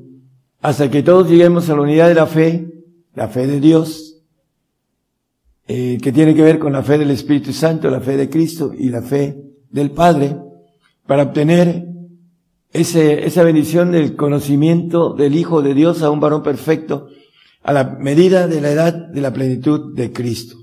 hasta 0.62 0.90
que 0.90 1.02
todos 1.02 1.28
lleguemos 1.28 1.68
a 1.68 1.74
la 1.74 1.82
unidad 1.82 2.08
de 2.08 2.14
la 2.14 2.26
fe, 2.26 2.66
la 3.14 3.28
fe 3.28 3.46
de 3.46 3.60
Dios, 3.60 4.22
eh, 5.66 5.98
que 6.02 6.12
tiene 6.12 6.34
que 6.34 6.42
ver 6.42 6.58
con 6.58 6.72
la 6.72 6.82
fe 6.82 6.96
del 6.96 7.10
Espíritu 7.10 7.52
Santo, 7.52 7.90
la 7.90 8.00
fe 8.00 8.16
de 8.16 8.30
Cristo 8.30 8.72
y 8.74 8.88
la 8.88 9.02
fe 9.02 9.36
del 9.68 9.90
Padre 9.90 10.34
para 11.06 11.24
obtener 11.24 11.88
ese, 12.72 13.26
esa 13.26 13.42
bendición 13.42 13.92
del 13.92 14.16
conocimiento 14.16 15.12
del 15.12 15.36
Hijo 15.36 15.60
de 15.60 15.74
Dios 15.74 16.02
a 16.02 16.08
un 16.08 16.20
varón 16.20 16.42
perfecto 16.42 17.08
a 17.62 17.72
la 17.72 17.84
medida 17.84 18.46
de 18.46 18.60
la 18.60 18.70
edad 18.70 18.94
de 18.94 19.20
la 19.20 19.32
plenitud 19.32 19.94
de 19.94 20.12
Cristo. 20.12 20.56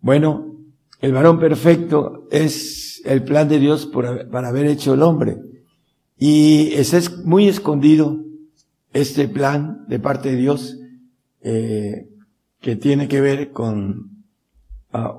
Bueno, 0.00 0.56
el 1.00 1.12
varón 1.12 1.38
perfecto 1.38 2.26
es 2.30 3.02
el 3.04 3.22
plan 3.22 3.48
de 3.48 3.58
Dios 3.58 3.86
para 3.86 4.48
haber 4.48 4.66
hecho 4.66 4.94
el 4.94 5.02
hombre. 5.02 5.38
Y 6.18 6.72
es 6.74 7.24
muy 7.24 7.48
escondido 7.48 8.24
este 8.92 9.28
plan 9.28 9.84
de 9.88 9.98
parte 9.98 10.30
de 10.30 10.36
Dios 10.36 10.78
eh, 11.42 12.08
que 12.60 12.76
tiene 12.76 13.08
que 13.08 13.20
ver 13.20 13.52
con 13.52 14.24
ah, 14.92 15.14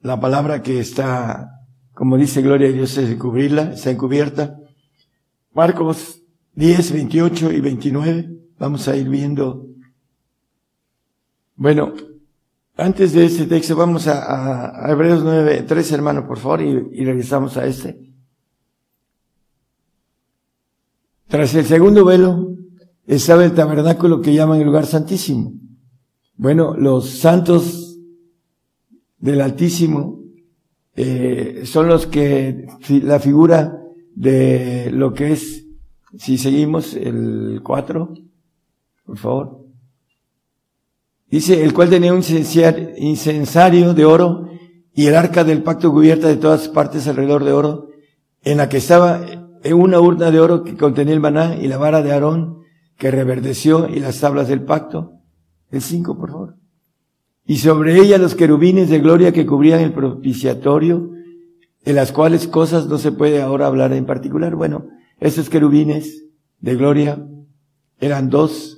la 0.00 0.20
palabra 0.20 0.62
que 0.62 0.80
está 0.80 1.54
como 1.94 2.16
dice 2.16 2.42
Gloria 2.42 2.68
a 2.68 2.72
Dios, 2.72 2.98
es 2.98 3.16
cubrirla, 3.16 3.72
está 3.72 3.90
encubierta. 3.90 4.58
Marcos 5.54 6.20
10, 6.54 6.92
28 6.92 7.52
y 7.52 7.60
29, 7.60 8.30
vamos 8.64 8.88
a 8.88 8.96
ir 8.96 9.10
viendo. 9.10 9.66
Bueno, 11.54 11.92
antes 12.76 13.12
de 13.12 13.26
este 13.26 13.44
texto 13.44 13.76
vamos 13.76 14.06
a, 14.06 14.90
Hebreos 14.90 15.22
9, 15.22 15.66
3 15.68 15.92
hermano, 15.92 16.26
por 16.26 16.38
favor, 16.38 16.62
y, 16.62 16.70
y 16.92 17.04
regresamos 17.04 17.58
a 17.58 17.66
este. 17.66 18.10
Tras 21.28 21.54
el 21.54 21.66
segundo 21.66 22.06
velo 22.06 22.56
estaba 23.06 23.44
el 23.44 23.52
tabernáculo 23.52 24.22
que 24.22 24.32
llaman 24.32 24.60
el 24.60 24.66
lugar 24.66 24.86
santísimo. 24.86 25.52
Bueno, 26.36 26.74
los 26.74 27.10
santos 27.10 27.98
del 29.18 29.42
Altísimo 29.42 30.22
eh, 30.96 31.62
son 31.64 31.88
los 31.88 32.06
que 32.06 32.66
la 33.02 33.20
figura 33.20 33.78
de 34.14 34.90
lo 34.90 35.12
que 35.12 35.32
es, 35.32 35.66
si 36.16 36.38
seguimos 36.38 36.94
el 36.94 37.60
4, 37.62 38.14
por 39.04 39.18
favor. 39.18 39.64
Dice, 41.28 41.64
el 41.64 41.72
cual 41.72 41.90
tenía 41.90 42.12
un 42.12 42.22
incensario 42.98 43.94
de 43.94 44.04
oro 44.04 44.48
y 44.94 45.06
el 45.06 45.16
arca 45.16 45.42
del 45.42 45.62
pacto 45.62 45.92
cubierta 45.92 46.28
de 46.28 46.36
todas 46.36 46.68
partes 46.68 47.08
alrededor 47.08 47.44
de 47.44 47.52
oro, 47.52 47.88
en 48.42 48.58
la 48.58 48.68
que 48.68 48.76
estaba 48.76 49.20
una 49.72 50.00
urna 50.00 50.30
de 50.30 50.40
oro 50.40 50.62
que 50.62 50.76
contenía 50.76 51.14
el 51.14 51.20
maná 51.20 51.56
y 51.56 51.66
la 51.66 51.78
vara 51.78 52.02
de 52.02 52.12
Aarón 52.12 52.62
que 52.98 53.10
reverdeció 53.10 53.88
y 53.88 53.98
las 54.00 54.20
tablas 54.20 54.48
del 54.48 54.62
pacto. 54.62 55.12
El 55.70 55.80
cinco, 55.80 56.16
por 56.16 56.30
favor. 56.30 56.56
Y 57.46 57.56
sobre 57.56 57.98
ella 57.98 58.18
los 58.18 58.34
querubines 58.34 58.88
de 58.88 59.00
gloria 59.00 59.32
que 59.32 59.46
cubrían 59.46 59.80
el 59.80 59.92
propiciatorio, 59.92 61.10
en 61.84 61.96
las 61.96 62.12
cuales 62.12 62.46
cosas 62.46 62.86
no 62.86 62.98
se 62.98 63.12
puede 63.12 63.42
ahora 63.42 63.66
hablar 63.66 63.92
en 63.92 64.06
particular. 64.06 64.54
Bueno, 64.54 64.86
esos 65.18 65.50
querubines 65.50 66.24
de 66.60 66.76
gloria 66.76 67.26
eran 67.98 68.30
dos, 68.30 68.73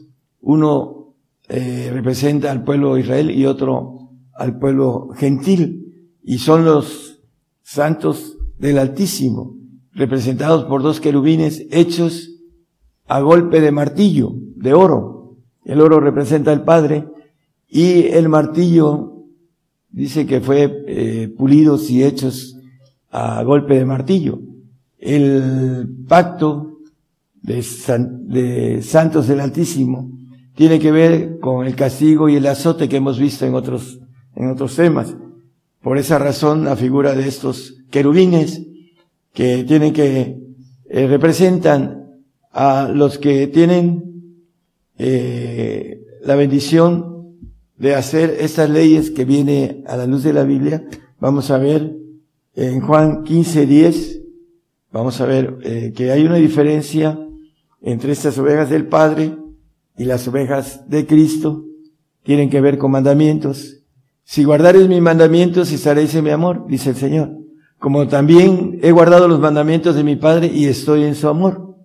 uno 0.46 1.16
eh, 1.48 1.90
representa 1.92 2.52
al 2.52 2.62
pueblo 2.62 2.94
de 2.94 3.00
Israel 3.00 3.30
y 3.32 3.46
otro 3.46 4.10
al 4.32 4.60
pueblo 4.60 5.08
gentil. 5.16 6.12
Y 6.22 6.38
son 6.38 6.64
los 6.64 7.20
santos 7.62 8.38
del 8.56 8.78
Altísimo, 8.78 9.56
representados 9.92 10.64
por 10.66 10.82
dos 10.82 11.00
querubines 11.00 11.66
hechos 11.72 12.30
a 13.08 13.20
golpe 13.20 13.60
de 13.60 13.72
martillo, 13.72 14.34
de 14.54 14.72
oro. 14.72 15.36
El 15.64 15.80
oro 15.80 15.98
representa 15.98 16.52
al 16.52 16.62
Padre 16.62 17.08
y 17.68 18.06
el 18.06 18.28
martillo 18.28 19.24
dice 19.90 20.26
que 20.26 20.40
fue 20.40 20.84
eh, 20.86 21.28
pulidos 21.36 21.90
y 21.90 22.04
hechos 22.04 22.56
a 23.10 23.42
golpe 23.42 23.74
de 23.74 23.84
martillo. 23.84 24.38
El 24.96 26.04
pacto 26.06 26.78
de, 27.34 27.64
de 28.28 28.82
santos 28.82 29.26
del 29.26 29.40
Altísimo 29.40 30.15
tiene 30.56 30.80
que 30.80 30.90
ver 30.90 31.38
con 31.38 31.66
el 31.66 31.76
castigo 31.76 32.28
y 32.28 32.36
el 32.36 32.46
azote 32.46 32.88
que 32.88 32.96
hemos 32.96 33.18
visto 33.18 33.44
en 33.44 33.54
otros, 33.54 34.00
en 34.34 34.48
otros 34.48 34.74
temas. 34.74 35.14
Por 35.82 35.98
esa 35.98 36.18
razón, 36.18 36.64
la 36.64 36.76
figura 36.76 37.14
de 37.14 37.28
estos 37.28 37.84
querubines 37.90 38.62
que 39.34 39.64
tienen 39.64 39.92
que, 39.92 40.40
eh, 40.88 41.06
representan 41.08 42.22
a 42.52 42.88
los 42.92 43.18
que 43.18 43.46
tienen 43.48 44.32
eh, 44.98 46.00
la 46.22 46.36
bendición 46.36 47.36
de 47.76 47.94
hacer 47.94 48.38
estas 48.40 48.70
leyes 48.70 49.10
que 49.10 49.26
viene 49.26 49.84
a 49.86 49.98
la 49.98 50.06
luz 50.06 50.22
de 50.22 50.32
la 50.32 50.44
Biblia. 50.44 50.86
Vamos 51.20 51.50
a 51.50 51.58
ver 51.58 51.94
en 52.54 52.80
Juan 52.80 53.24
15, 53.24 53.66
10, 53.66 54.22
vamos 54.90 55.20
a 55.20 55.26
ver 55.26 55.58
eh, 55.62 55.92
que 55.94 56.10
hay 56.12 56.24
una 56.24 56.36
diferencia 56.36 57.18
entre 57.82 58.12
estas 58.12 58.38
ovejas 58.38 58.70
del 58.70 58.86
Padre 58.86 59.36
y 59.96 60.04
las 60.04 60.26
ovejas 60.28 60.88
de 60.88 61.06
Cristo 61.06 61.64
tienen 62.22 62.50
que 62.50 62.60
ver 62.60 62.78
con 62.78 62.90
mandamientos. 62.90 63.82
Si 64.24 64.44
guardares 64.44 64.88
mis 64.88 65.00
mandamientos, 65.00 65.70
estaréis 65.72 66.14
en 66.14 66.24
mi 66.24 66.30
amor, 66.30 66.66
dice 66.68 66.90
el 66.90 66.96
Señor. 66.96 67.30
Como 67.78 68.08
también 68.08 68.78
he 68.82 68.90
guardado 68.90 69.28
los 69.28 69.40
mandamientos 69.40 69.94
de 69.94 70.04
mi 70.04 70.16
Padre 70.16 70.50
y 70.52 70.66
estoy 70.66 71.04
en 71.04 71.14
su 71.14 71.28
amor. 71.28 71.76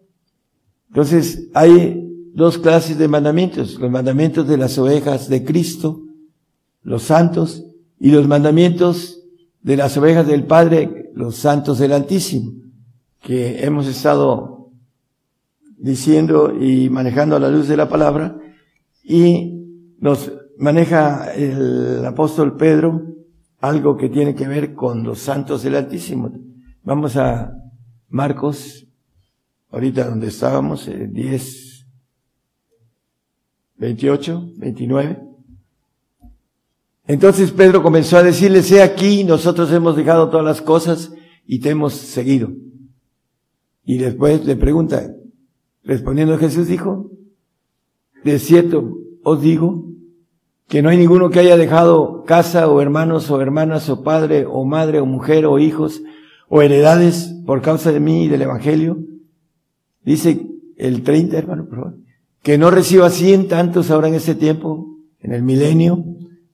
Entonces, 0.90 1.48
hay 1.54 2.08
dos 2.34 2.58
clases 2.58 2.98
de 2.98 3.08
mandamientos. 3.08 3.80
Los 3.80 3.92
mandamientos 3.92 4.48
de 4.48 4.58
las 4.58 4.78
ovejas 4.78 5.30
de 5.30 5.44
Cristo, 5.46 6.02
los 6.82 7.04
santos, 7.04 7.64
y 8.00 8.10
los 8.10 8.28
mandamientos 8.28 9.22
de 9.62 9.78
las 9.78 9.96
ovejas 9.96 10.26
del 10.26 10.46
Padre, 10.46 11.12
los 11.14 11.36
santos 11.36 11.78
del 11.78 11.92
Altísimo, 11.92 12.54
que 13.22 13.64
hemos 13.64 13.86
estado 13.86 14.61
diciendo 15.82 16.54
y 16.58 16.90
manejando 16.90 17.36
a 17.36 17.40
la 17.40 17.50
luz 17.50 17.68
de 17.68 17.76
la 17.76 17.90
palabra 17.90 18.38
y 19.04 19.96
nos 20.00 20.32
maneja 20.58 21.34
el 21.34 22.06
apóstol 22.06 22.56
Pedro 22.56 23.02
algo 23.60 23.98
que 23.98 24.10
tiene 24.10 24.36
que 24.36 24.48
ver 24.48 24.74
con 24.74 25.04
los 25.04 25.20
santos 25.20 25.64
del 25.64 25.76
Altísimo. 25.76 26.32
Vamos 26.84 27.16
a 27.18 27.52
Marcos, 28.10 28.88
ahorita 29.70 30.08
donde 30.08 30.28
estábamos, 30.28 30.90
10, 30.90 31.88
28, 33.78 34.52
29. 34.58 35.22
Entonces 37.08 37.52
Pedro 37.52 37.82
comenzó 37.84 38.18
a 38.18 38.24
decirle, 38.24 38.64
sé 38.64 38.82
aquí, 38.82 39.24
nosotros 39.24 39.72
hemos 39.72 39.96
dejado 39.96 40.30
todas 40.30 40.46
las 40.46 40.62
cosas 40.62 41.12
y 41.46 41.60
te 41.60 41.70
hemos 41.70 41.94
seguido. 41.94 42.52
Y 43.84 43.98
después 43.98 44.46
le 44.46 44.56
pregunta, 44.56 45.12
Respondiendo 45.84 46.38
Jesús 46.38 46.68
dijo, 46.68 47.12
de 48.24 48.40
cierto 48.40 48.98
os 49.24 49.42
digo 49.42 49.86
que 50.68 50.82
no 50.82 50.90
hay 50.90 50.98
ninguno 50.98 51.30
que 51.30 51.40
haya 51.40 51.58
dejado 51.58 52.24
casa 52.24 52.70
o 52.70 52.82
hermanos 52.82 53.30
o 53.30 53.42
hermanas 53.42 53.90
o 53.90 54.04
padre 54.04 54.46
o 54.46 54.64
madre 54.64 55.00
o 55.00 55.06
mujer 55.06 55.46
o 55.46 55.60
hijos 55.60 56.02
o 56.48 56.62
heredades 56.62 57.36
por 57.46 57.62
causa 57.62 57.92
de 57.92 58.00
mí 58.00 58.26
y 58.26 58.28
del 58.28 58.44
Evangelio. 58.44 59.00
Dice 60.04 60.48
el 60.78 61.04
30, 61.04 61.38
hermano, 61.38 61.66
por 61.66 61.76
favor, 61.78 61.98
que 62.42 62.58
no 62.58 62.72
reciba 62.72 63.10
cien 63.10 63.48
tantos 63.48 63.92
ahora 63.92 64.08
en 64.08 64.16
este 64.16 64.36
tiempo, 64.36 64.98
en 65.20 65.34
el 65.34 65.44
milenio, 65.44 66.04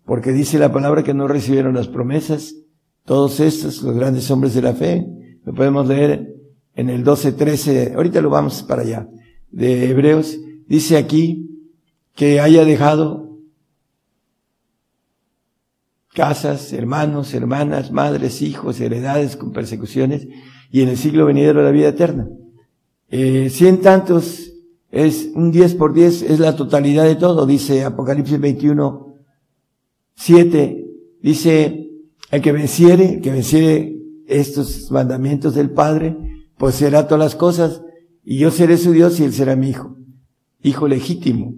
porque 0.06 0.32
dice 0.32 0.60
la 0.60 0.72
palabra 0.72 1.04
que 1.04 1.14
no 1.14 1.28
recibieron 1.28 1.76
las 1.76 1.88
promesas, 1.88 2.56
todos 3.06 3.40
estos, 3.40 3.82
los 3.84 3.96
grandes 3.96 4.30
hombres 4.32 4.54
de 4.54 4.62
la 4.62 4.74
fe, 4.74 5.08
lo 5.46 5.54
podemos 5.54 5.88
leer 5.88 6.37
en 6.78 6.90
el 6.90 7.04
12, 7.04 7.32
13, 7.32 7.94
ahorita 7.96 8.22
lo 8.22 8.30
vamos 8.30 8.62
para 8.62 8.84
allá 8.84 9.10
de 9.50 9.90
Hebreos, 9.90 10.38
dice 10.68 10.96
aquí 10.96 11.66
que 12.14 12.40
haya 12.40 12.66
dejado 12.66 13.40
casas, 16.14 16.72
hermanos, 16.74 17.34
hermanas, 17.34 17.92
madres, 17.92 18.44
hijos, 18.44 18.80
heredades 18.80 19.38
con 19.38 19.54
persecuciones 19.54 20.28
y 20.70 20.82
en 20.82 20.90
el 20.90 20.98
siglo 20.98 21.26
venidero 21.26 21.64
la 21.64 21.72
vida 21.72 21.90
eterna. 21.90 22.30
Eh, 23.10 23.50
cien 23.50 23.82
tantos 23.82 24.54
es 24.92 25.32
un 25.34 25.52
diez 25.52 25.74
por 25.74 25.94
diez, 25.94 26.22
es 26.22 26.40
la 26.40 26.56
totalidad 26.56 27.06
de 27.06 27.16
todo, 27.16 27.48
dice 27.48 27.86
Apocalipsis 27.86 28.40
21, 28.40 29.16
7, 30.14 30.86
dice, 31.24 31.90
el 32.30 32.42
que 32.42 32.52
venciere, 32.52 33.20
que 33.20 33.32
venciere 33.32 33.98
estos 34.28 34.92
mandamientos 34.92 35.56
del 35.56 35.72
Padre, 35.72 36.27
pues 36.58 36.76
será 36.76 37.08
todas 37.08 37.24
las 37.24 37.36
cosas, 37.36 37.82
y 38.24 38.40
yo 38.40 38.52
seré 38.52 38.78
su 38.78 38.92
Dios 38.92 39.20
y 39.20 39.24
él 39.24 39.34
será 39.34 39.56
mi 39.56 39.70
hijo, 39.70 39.96
hijo 40.62 40.88
legítimo, 40.88 41.54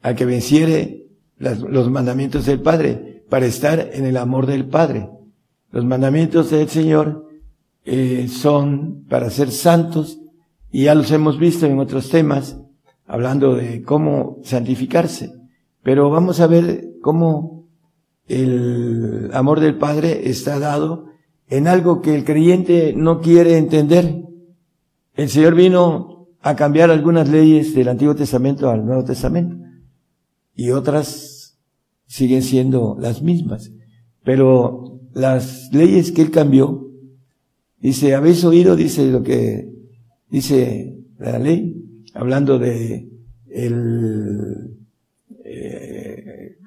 al 0.00 0.14
que 0.14 0.24
venciere 0.24 1.06
los 1.36 1.90
mandamientos 1.90 2.46
del 2.46 2.60
Padre, 2.60 3.24
para 3.28 3.46
estar 3.46 3.90
en 3.92 4.06
el 4.06 4.16
amor 4.16 4.46
del 4.46 4.66
Padre. 4.66 5.10
Los 5.70 5.84
mandamientos 5.84 6.50
del 6.50 6.68
Señor 6.68 7.26
eh, 7.84 8.26
son 8.28 9.04
para 9.08 9.30
ser 9.30 9.50
santos 9.50 10.18
y 10.70 10.84
ya 10.84 10.94
los 10.94 11.10
hemos 11.10 11.38
visto 11.38 11.66
en 11.66 11.78
otros 11.78 12.08
temas, 12.08 12.58
hablando 13.06 13.54
de 13.54 13.82
cómo 13.82 14.38
santificarse. 14.44 15.32
Pero 15.82 16.10
vamos 16.10 16.40
a 16.40 16.46
ver 16.46 16.86
cómo 17.02 17.66
el 18.26 19.30
amor 19.32 19.60
del 19.60 19.76
Padre 19.76 20.28
está 20.28 20.58
dado 20.58 21.06
en 21.48 21.66
algo 21.66 22.00
que 22.02 22.14
el 22.14 22.24
creyente 22.24 22.92
no 22.96 23.20
quiere 23.20 23.56
entender 23.56 24.27
el 25.18 25.28
Señor 25.28 25.56
vino 25.56 26.28
a 26.40 26.54
cambiar 26.54 26.92
algunas 26.92 27.28
leyes 27.28 27.74
del 27.74 27.88
Antiguo 27.88 28.14
Testamento 28.14 28.70
al 28.70 28.86
Nuevo 28.86 29.02
Testamento 29.02 29.56
y 30.54 30.70
otras 30.70 31.58
siguen 32.06 32.42
siendo 32.42 32.96
las 33.00 33.20
mismas. 33.20 33.72
Pero 34.22 35.00
las 35.14 35.70
leyes 35.72 36.12
que 36.12 36.22
Él 36.22 36.30
cambió, 36.30 36.88
dice, 37.80 38.14
habéis 38.14 38.44
oído, 38.44 38.76
dice 38.76 39.10
lo 39.10 39.24
que 39.24 39.68
dice 40.30 40.96
la 41.18 41.40
ley, 41.40 42.04
hablando 42.14 42.60
de 42.60 43.08
el, 43.50 44.76
eh, 45.44 46.58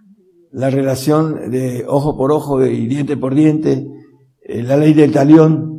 la 0.52 0.70
relación 0.70 1.52
de 1.52 1.86
ojo 1.88 2.18
por 2.18 2.34
ojo 2.34 2.66
y 2.66 2.86
diente 2.88 3.16
por 3.16 3.34
diente, 3.34 3.88
eh, 4.44 4.62
la 4.62 4.76
ley 4.76 4.94
del 4.94 5.14
talión, 5.14 5.71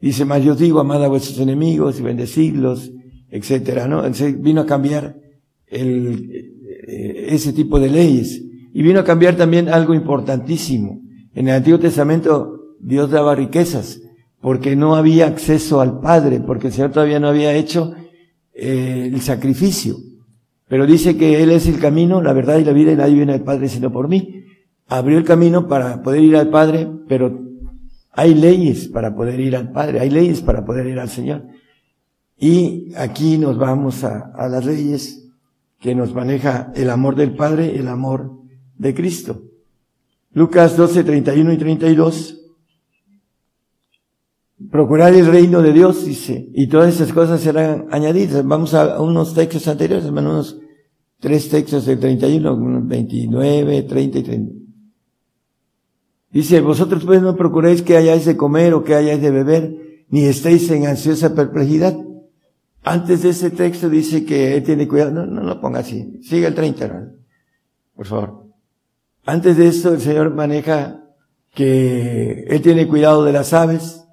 Dice, 0.00 0.24
más 0.24 0.42
yo 0.42 0.54
digo, 0.54 0.80
amad 0.80 1.04
a 1.04 1.08
vuestros 1.08 1.38
enemigos 1.38 2.00
y 2.00 2.02
bendecirlos, 2.02 2.90
etcétera, 3.30 3.86
¿no? 3.86 3.98
Entonces 3.98 4.40
vino 4.40 4.62
a 4.62 4.66
cambiar 4.66 5.16
el, 5.66 6.50
eh, 6.86 7.26
ese 7.28 7.52
tipo 7.52 7.78
de 7.78 7.90
leyes. 7.90 8.42
Y 8.72 8.82
vino 8.82 9.00
a 9.00 9.04
cambiar 9.04 9.36
también 9.36 9.68
algo 9.68 9.94
importantísimo. 9.94 11.02
En 11.34 11.48
el 11.48 11.56
Antiguo 11.56 11.78
Testamento 11.78 12.76
Dios 12.80 13.10
daba 13.10 13.34
riquezas, 13.34 14.00
porque 14.40 14.74
no 14.74 14.96
había 14.96 15.26
acceso 15.26 15.80
al 15.80 16.00
Padre, 16.00 16.40
porque 16.40 16.68
el 16.68 16.72
Señor 16.72 16.92
todavía 16.92 17.20
no 17.20 17.28
había 17.28 17.52
hecho 17.54 17.94
eh, 18.54 19.10
el 19.12 19.20
sacrificio. 19.20 19.96
Pero 20.68 20.86
dice 20.86 21.16
que 21.16 21.42
Él 21.42 21.50
es 21.50 21.66
el 21.66 21.78
camino, 21.78 22.22
la 22.22 22.32
verdad 22.32 22.58
y 22.58 22.64
la 22.64 22.72
vida, 22.72 22.92
y 22.92 22.96
nadie 22.96 23.16
viene 23.16 23.34
al 23.34 23.42
Padre 23.42 23.68
sino 23.68 23.92
por 23.92 24.08
mí. 24.08 24.44
Abrió 24.86 25.18
el 25.18 25.24
camino 25.24 25.68
para 25.68 26.02
poder 26.02 26.22
ir 26.22 26.36
al 26.36 26.48
Padre, 26.48 26.88
pero 27.06 27.49
hay 28.12 28.34
leyes 28.34 28.88
para 28.88 29.14
poder 29.14 29.40
ir 29.40 29.56
al 29.56 29.70
Padre, 29.70 30.00
hay 30.00 30.10
leyes 30.10 30.40
para 30.40 30.64
poder 30.64 30.86
ir 30.86 30.98
al 30.98 31.08
Señor. 31.08 31.46
Y 32.38 32.92
aquí 32.96 33.38
nos 33.38 33.58
vamos 33.58 34.02
a, 34.02 34.32
las 34.48 34.64
leyes 34.64 35.28
que 35.78 35.94
nos 35.94 36.14
maneja 36.14 36.72
el 36.74 36.90
amor 36.90 37.14
del 37.14 37.34
Padre, 37.34 37.78
el 37.78 37.88
amor 37.88 38.32
de 38.78 38.94
Cristo. 38.94 39.42
Lucas 40.32 40.76
12, 40.76 41.04
31 41.04 41.52
y 41.52 41.58
32. 41.58 42.36
Procurar 44.70 45.14
el 45.14 45.26
reino 45.26 45.62
de 45.62 45.72
Dios, 45.72 46.04
dice, 46.04 46.50
y 46.54 46.66
todas 46.68 46.94
esas 46.94 47.12
cosas 47.12 47.40
serán 47.40 47.86
añadidas. 47.90 48.46
Vamos 48.46 48.74
a 48.74 49.00
unos 49.00 49.34
textos 49.34 49.66
anteriores, 49.68 50.04
hermano, 50.04 50.30
unos 50.30 50.58
tres 51.18 51.48
textos 51.48 51.86
del 51.86 51.98
31, 51.98 52.82
29, 52.84 53.82
30 53.82 54.18
y 54.18 54.22
30. 54.22 54.69
Dice, 56.30 56.60
vosotros 56.60 57.04
pues 57.04 57.20
no 57.22 57.36
procuréis 57.36 57.82
que 57.82 57.96
hayáis 57.96 58.24
de 58.24 58.36
comer 58.36 58.74
o 58.74 58.84
que 58.84 58.94
hayáis 58.94 59.20
de 59.20 59.30
beber, 59.30 60.04
ni 60.08 60.24
estéis 60.24 60.70
en 60.70 60.86
ansiosa 60.86 61.34
perplejidad. 61.34 61.96
Antes 62.82 63.22
de 63.22 63.30
ese 63.30 63.50
texto 63.50 63.90
dice 63.90 64.24
que 64.24 64.56
él 64.56 64.62
tiene 64.62 64.88
cuidado. 64.88 65.10
No, 65.10 65.26
no 65.26 65.42
lo 65.42 65.60
ponga 65.60 65.80
así. 65.80 66.18
Sigue 66.22 66.46
el 66.46 66.54
30, 66.54 67.12
por 67.94 68.06
favor. 68.06 68.46
Antes 69.24 69.56
de 69.56 69.66
esto 69.68 69.92
el 69.92 70.00
Señor 70.00 70.34
maneja 70.34 71.04
que 71.54 72.44
él 72.48 72.62
tiene 72.62 72.86
cuidado 72.86 73.24
de 73.24 73.32
las 73.32 73.52
aves 73.52 74.04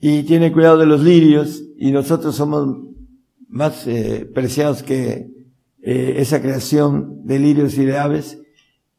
y 0.00 0.22
tiene 0.22 0.52
cuidado 0.52 0.78
de 0.78 0.86
los 0.86 1.02
lirios 1.02 1.62
y 1.76 1.90
nosotros 1.90 2.36
somos 2.36 2.78
más 3.48 3.86
eh, 3.86 4.28
preciados 4.32 4.82
que 4.82 5.30
eh, 5.82 6.14
esa 6.18 6.40
creación 6.40 7.24
de 7.24 7.38
lirios 7.38 7.76
y 7.76 7.84
de 7.84 7.98
aves 7.98 8.40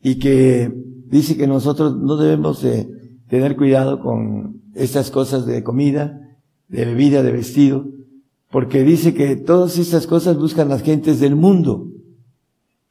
y 0.01 0.19
que 0.19 0.71
dice 1.05 1.37
que 1.37 1.47
nosotros 1.47 1.97
no 1.97 2.17
debemos 2.17 2.61
de 2.61 2.89
tener 3.27 3.55
cuidado 3.55 3.99
con 3.99 4.61
estas 4.73 5.11
cosas 5.11 5.45
de 5.45 5.63
comida, 5.63 6.37
de 6.67 6.85
bebida, 6.85 7.23
de 7.23 7.31
vestido, 7.31 7.87
porque 8.51 8.83
dice 8.83 9.13
que 9.13 9.35
todas 9.35 9.77
estas 9.77 10.07
cosas 10.07 10.37
buscan 10.37 10.69
las 10.69 10.81
gentes 10.81 11.19
del 11.19 11.35
mundo, 11.35 11.89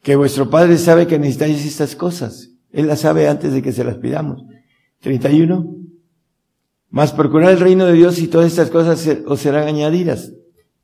que 0.01 0.15
vuestro 0.15 0.49
Padre 0.49 0.77
sabe 0.77 1.07
que 1.07 1.17
necesitáis 1.17 1.65
estas 1.65 1.95
cosas. 1.95 2.51
Él 2.71 2.87
las 2.87 2.99
sabe 2.99 3.27
antes 3.27 3.53
de 3.53 3.61
que 3.61 3.71
se 3.71 3.83
las 3.83 3.97
pidamos. 3.97 4.43
31. 5.01 5.75
Más 6.89 7.11
procurar 7.11 7.51
el 7.51 7.59
reino 7.59 7.85
de 7.85 7.93
Dios 7.93 8.19
y 8.19 8.27
todas 8.27 8.47
estas 8.47 8.69
cosas 8.69 9.07
os 9.25 9.39
serán 9.39 9.67
añadidas. 9.67 10.33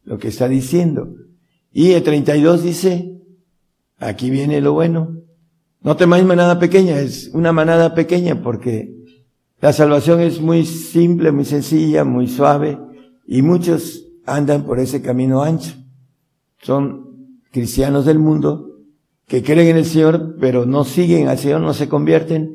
Lo 0.04 0.18
que 0.18 0.30
está 0.30 0.48
diciendo. 0.48 1.14
Y 1.72 1.92
el 1.92 2.04
32 2.04 2.64
dice, 2.64 3.22
aquí 3.98 4.30
viene 4.30 4.62
lo 4.62 4.74
bueno. 4.74 5.21
No 5.82 5.98
temáis 5.98 6.24
manada 6.24 6.60
pequeña, 6.60 7.00
es 7.00 7.32
una 7.34 7.52
manada 7.52 7.96
pequeña 7.96 8.42
porque 8.42 8.96
la 9.60 9.74
salvación 9.74 10.22
es 10.22 10.40
muy 10.40 10.66
simple, 10.66 11.32
muy 11.32 11.46
sencilla, 11.46 12.04
muy 12.04 12.28
suave 12.28 12.78
y 13.26 13.42
muchos 13.42 14.06
andan 14.26 14.64
por 14.64 14.80
ese 14.80 15.02
camino 15.02 15.42
ancho. 15.42 15.74
Son 16.62 17.40
cristianos 17.52 18.06
del 18.06 18.20
mundo 18.20 18.78
que 19.26 19.42
creen 19.42 19.70
en 19.70 19.78
el 19.78 19.86
Señor, 19.86 20.36
pero 20.40 20.66
no 20.66 20.84
siguen 20.84 21.28
al 21.28 21.40
Señor, 21.40 21.62
no 21.62 21.74
se 21.74 21.90
convierten 21.90 22.54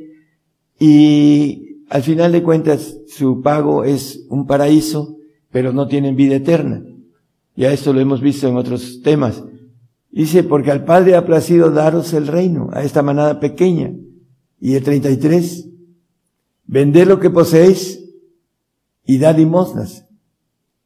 y 0.78 1.82
al 1.88 2.02
final 2.02 2.30
de 2.30 2.42
cuentas 2.44 2.98
su 3.08 3.40
pago 3.42 3.82
es 3.82 4.24
un 4.28 4.46
paraíso, 4.46 5.16
pero 5.50 5.72
no 5.72 5.88
tienen 5.88 6.14
vida 6.14 6.36
eterna. 6.36 6.84
Ya 7.56 7.72
esto 7.72 7.92
lo 7.92 8.00
hemos 8.00 8.20
visto 8.20 8.46
en 8.46 8.56
otros 8.56 9.00
temas. 9.02 9.42
Dice, 10.16 10.44
porque 10.44 10.70
al 10.70 10.82
Padre 10.86 11.14
ha 11.14 11.26
placido 11.26 11.70
daros 11.70 12.14
el 12.14 12.26
reino, 12.26 12.70
a 12.72 12.82
esta 12.82 13.02
manada 13.02 13.38
pequeña. 13.38 13.92
Y 14.58 14.74
el 14.74 14.82
33, 14.82 15.68
vended 16.64 17.06
lo 17.06 17.20
que 17.20 17.28
poseéis 17.28 18.02
y 19.04 19.18
dad 19.18 19.36
limosnas. 19.36 20.06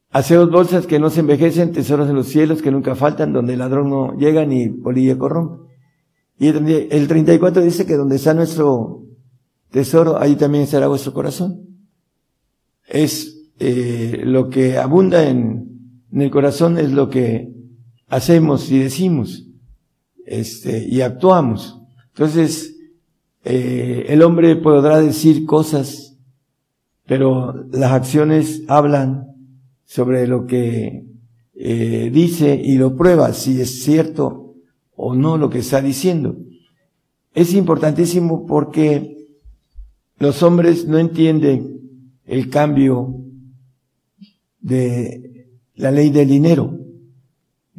Haceos 0.09 0.51
bolsas 0.51 0.85
que 0.85 0.99
no 0.99 1.09
se 1.09 1.21
envejecen, 1.21 1.71
tesoros 1.71 2.09
en 2.09 2.17
los 2.17 2.27
cielos 2.27 2.61
que 2.61 2.71
nunca 2.71 2.93
faltan, 2.93 3.31
donde 3.31 3.53
el 3.53 3.59
ladrón 3.59 3.89
no 3.89 4.17
llega 4.17 4.45
ni 4.45 4.67
polilla 4.67 5.17
corrompe. 5.17 5.71
Y 6.37 6.47
el 6.47 7.07
34 7.07 7.61
dice 7.61 7.85
que 7.85 7.95
donde 7.95 8.17
está 8.17 8.33
nuestro 8.33 9.05
tesoro, 9.69 10.19
ahí 10.19 10.35
también 10.35 10.65
estará 10.65 10.89
vuestro 10.89 11.13
corazón. 11.13 11.67
Es 12.85 13.49
eh, 13.59 14.23
lo 14.25 14.49
que 14.49 14.77
abunda 14.77 15.29
en, 15.29 16.03
en 16.11 16.21
el 16.21 16.29
corazón, 16.29 16.77
es 16.77 16.91
lo 16.91 17.09
que 17.09 17.60
hacemos 18.11 18.69
y 18.69 18.77
decimos, 18.77 19.47
este, 20.25 20.85
y 20.87 21.01
actuamos. 21.01 21.81
Entonces, 22.09 22.75
eh, 23.45 24.05
el 24.09 24.21
hombre 24.21 24.57
podrá 24.57 25.01
decir 25.01 25.45
cosas, 25.45 26.17
pero 27.07 27.65
las 27.71 27.93
acciones 27.93 28.63
hablan 28.67 29.27
sobre 29.85 30.27
lo 30.27 30.45
que 30.45 31.05
eh, 31.55 32.09
dice 32.13 32.61
y 32.61 32.75
lo 32.75 32.95
prueba 32.95 33.33
si 33.33 33.59
es 33.61 33.83
cierto 33.83 34.55
o 34.95 35.15
no 35.15 35.37
lo 35.37 35.49
que 35.49 35.59
está 35.59 35.81
diciendo. 35.81 36.35
Es 37.33 37.53
importantísimo 37.53 38.45
porque 38.45 39.25
los 40.17 40.43
hombres 40.43 40.85
no 40.85 40.99
entienden 40.99 41.79
el 42.25 42.49
cambio 42.49 43.15
de 44.59 45.47
la 45.75 45.91
ley 45.91 46.09
del 46.09 46.27
dinero. 46.27 46.80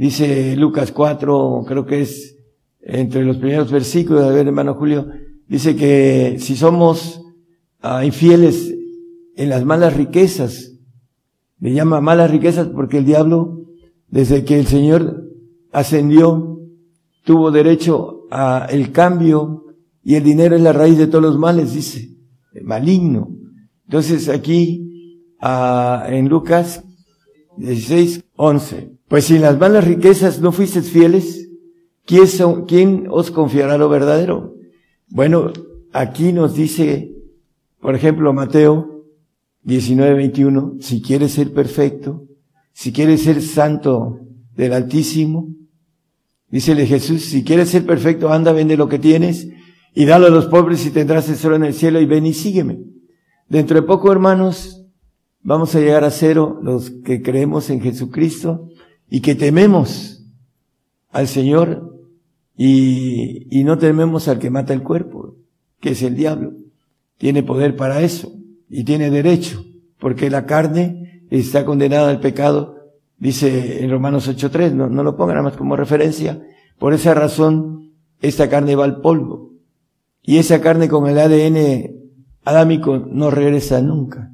Dice 0.03 0.57
Lucas 0.57 0.91
4, 0.91 1.63
creo 1.65 1.87
que 1.87 2.01
es 2.01 2.37
entre 2.81 3.25
los 3.25 3.37
primeros 3.37 3.71
versículos, 3.71 4.25
a 4.25 4.31
ver 4.31 4.49
hermano 4.49 4.75
Julio, 4.75 5.07
dice 5.47 5.77
que 5.77 6.39
si 6.41 6.57
somos 6.57 7.23
ah, 7.83 8.05
infieles 8.05 8.75
en 9.37 9.49
las 9.49 9.65
malas 9.65 9.97
riquezas, 9.97 10.73
le 11.61 11.73
llama 11.73 12.01
malas 12.01 12.33
riquezas 12.33 12.67
porque 12.67 12.99
el 12.99 13.05
diablo, 13.05 13.65
desde 14.09 14.45
que 14.45 14.59
el 14.59 14.67
Señor 14.67 15.23
ascendió, 15.71 16.59
tuvo 17.23 17.53
derecho 17.53 18.23
a 18.33 18.67
el 18.71 18.91
cambio 18.91 19.67
y 20.03 20.17
el 20.17 20.25
dinero 20.25 20.57
es 20.57 20.63
la 20.63 20.73
raíz 20.73 20.99
de 20.99 21.07
todos 21.07 21.23
los 21.23 21.39
males, 21.39 21.75
dice, 21.75 22.09
maligno. 22.65 23.37
Entonces 23.85 24.29
aquí, 24.29 25.23
ah, 25.41 26.07
en 26.09 26.29
Lucas 26.29 26.83
16, 27.57 28.25
11, 28.35 28.92
pues 29.13 29.27
si 29.27 29.37
en 29.37 29.43
las 29.43 29.59
malas 29.59 29.85
riquezas 29.85 30.41
no 30.41 30.53
fuisteis 30.53 30.89
fieles, 30.89 31.51
¿quién, 32.07 32.25
¿quién 32.67 33.09
os 33.11 33.31
confiará 33.31 33.77
lo 33.77 33.91
verdadero? 33.91 34.55
Bueno, 35.07 35.53
aquí 35.93 36.33
nos 36.33 36.55
dice, 36.55 37.13
por 37.79 37.95
ejemplo, 37.95 38.33
Mateo 38.33 39.05
19, 39.65 40.15
21, 40.15 40.77
si 40.81 41.03
quieres 41.03 41.33
ser 41.33 41.53
perfecto, 41.53 42.25
si 42.73 42.91
quieres 42.91 43.25
ser 43.25 43.43
santo 43.43 44.19
del 44.57 44.73
Altísimo, 44.73 45.47
dícele 46.49 46.87
Jesús, 46.87 47.23
si 47.27 47.45
quieres 47.45 47.69
ser 47.69 47.85
perfecto, 47.85 48.33
anda, 48.33 48.53
vende 48.53 48.79
lo 48.79 48.89
que 48.89 48.99
tienes 48.99 49.47
y 49.95 50.07
dalo 50.07 50.29
a 50.29 50.31
los 50.31 50.47
pobres 50.47 50.87
y 50.87 50.91
tendrás 50.91 51.27
tesoro 51.27 51.57
en 51.57 51.65
el 51.65 51.75
cielo 51.75 52.01
y 52.01 52.07
ven 52.07 52.25
y 52.25 52.33
sígueme. 52.33 52.79
Dentro 53.47 53.79
de 53.79 53.87
poco, 53.87 54.11
hermanos, 54.11 54.87
vamos 55.43 55.75
a 55.75 55.81
llegar 55.81 56.03
a 56.03 56.11
cero 56.11 56.61
los 56.63 56.89
que 57.05 57.21
creemos 57.21 57.69
en 57.69 57.83
Jesucristo 57.83 58.71
y 59.15 59.21
que 59.21 59.35
tememos 59.35 60.25
al 61.11 61.29
Señor 61.29 61.99
y, 62.57 63.47
y 63.51 63.63
no 63.63 63.77
tememos 63.77 64.27
al 64.27 64.39
que 64.39 64.49
mata 64.49 64.73
el 64.73 64.83
cuerpo, 64.83 65.37
que 65.81 65.91
es 65.91 66.03
el 66.03 66.17
diablo. 66.17 66.55
Tiene 67.19 67.43
poder 67.43 67.77
para 67.77 68.01
eso 68.01 68.33
y 68.71 68.85
tiene 68.85 69.11
derecho, 69.11 69.67
porque 69.99 70.31
la 70.31 70.47
carne 70.47 71.27
está 71.29 71.67
condenada 71.67 72.09
al 72.09 72.21
pecado, 72.21 72.95
dice 73.19 73.85
en 73.85 73.91
Romanos 73.91 74.31
8.3, 74.31 74.73
no, 74.73 74.89
no 74.89 75.03
lo 75.03 75.15
pongan 75.15 75.35
nada 75.35 75.51
más 75.51 75.59
como 75.59 75.77
referencia. 75.77 76.43
Por 76.79 76.95
esa 76.95 77.13
razón, 77.13 77.93
esta 78.23 78.49
carne 78.49 78.77
va 78.77 78.85
al 78.85 79.03
polvo. 79.03 79.53
Y 80.23 80.39
esa 80.39 80.63
carne 80.63 80.89
con 80.89 81.07
el 81.07 81.19
ADN 81.19 81.97
adámico 82.45 82.97
no 82.97 83.31
regresa 83.31 83.83
nunca. 83.83 84.33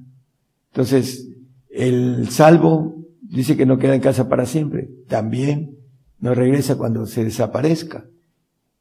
Entonces, 0.71 1.29
el 1.69 2.29
salvo 2.31 2.98
dice 3.29 3.57
que 3.57 3.67
no 3.67 3.79
queda 3.79 3.95
en 3.95 4.01
casa 4.01 4.29
para 4.29 4.47
siempre. 4.47 4.89
También 5.07 5.77
no 6.21 6.35
regresa 6.35 6.77
cuando 6.77 7.07
se 7.07 7.25
desaparezca. 7.25 8.07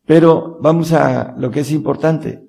Pero 0.05 0.57
vamos 0.61 0.93
a 0.93 1.35
lo 1.37 1.51
que 1.51 1.61
es 1.61 1.71
importante. 1.71 2.43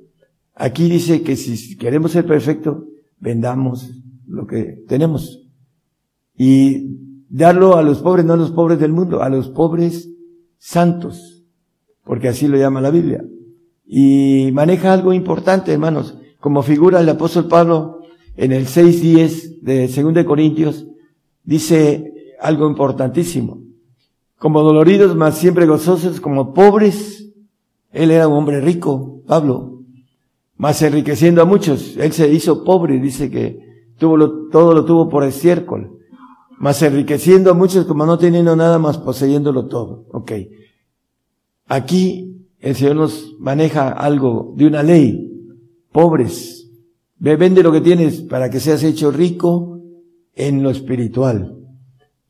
Aquí 0.54 0.88
dice 0.88 1.22
que 1.22 1.36
si 1.36 1.76
queremos 1.76 2.12
ser 2.12 2.26
perfectos, 2.26 2.84
vendamos 3.18 3.90
lo 4.26 4.46
que 4.46 4.84
tenemos. 4.86 5.42
Y 6.36 6.96
darlo 7.28 7.76
a 7.76 7.82
los 7.82 8.00
pobres, 8.00 8.24
no 8.24 8.34
a 8.34 8.36
los 8.36 8.52
pobres 8.52 8.78
del 8.78 8.92
mundo, 8.92 9.22
a 9.22 9.28
los 9.28 9.48
pobres 9.48 10.08
santos. 10.58 11.44
Porque 12.04 12.28
así 12.28 12.46
lo 12.48 12.56
llama 12.56 12.80
la 12.80 12.90
Biblia. 12.90 13.24
Y 13.84 14.50
maneja 14.52 14.92
algo 14.92 15.12
importante, 15.12 15.72
hermanos. 15.72 16.18
Como 16.40 16.62
figura 16.62 17.00
el 17.00 17.08
apóstol 17.08 17.48
Pablo 17.48 18.00
en 18.36 18.52
el 18.52 18.66
6.10 18.66 19.60
de 19.62 19.88
2 19.88 20.24
Corintios, 20.24 20.86
dice 21.48 22.12
algo 22.40 22.68
importantísimo. 22.68 23.62
Como 24.38 24.62
doloridos, 24.62 25.16
mas 25.16 25.38
siempre 25.38 25.66
gozosos, 25.66 26.20
como 26.20 26.52
pobres. 26.52 27.30
Él 27.90 28.10
era 28.10 28.28
un 28.28 28.34
hombre 28.34 28.60
rico, 28.60 29.22
Pablo, 29.26 29.80
mas 30.58 30.82
enriqueciendo 30.82 31.40
a 31.40 31.46
muchos. 31.46 31.96
Él 31.96 32.12
se 32.12 32.30
hizo 32.30 32.64
pobre, 32.64 33.00
dice 33.00 33.30
que 33.30 33.60
tuvo 33.96 34.18
lo, 34.18 34.48
todo 34.50 34.74
lo 34.74 34.84
tuvo 34.84 35.08
por 35.08 35.24
estiércol. 35.24 35.98
Mas 36.58 36.82
enriqueciendo 36.82 37.50
a 37.50 37.54
muchos 37.54 37.86
como 37.86 38.04
no 38.04 38.18
teniendo 38.18 38.54
nada 38.54 38.78
más 38.78 38.98
poseyéndolo 38.98 39.66
todo. 39.66 40.04
Ok. 40.12 40.32
aquí 41.66 42.34
el 42.60 42.74
Señor 42.74 42.96
nos 42.96 43.36
maneja 43.38 43.88
algo 43.88 44.52
de 44.54 44.66
una 44.66 44.82
ley. 44.82 45.32
Pobres, 45.92 46.68
ve, 47.16 47.36
vende 47.36 47.62
lo 47.62 47.72
que 47.72 47.80
tienes 47.80 48.20
para 48.20 48.50
que 48.50 48.60
seas 48.60 48.82
hecho 48.82 49.10
rico 49.10 49.77
en 50.38 50.62
lo 50.62 50.70
espiritual. 50.70 51.54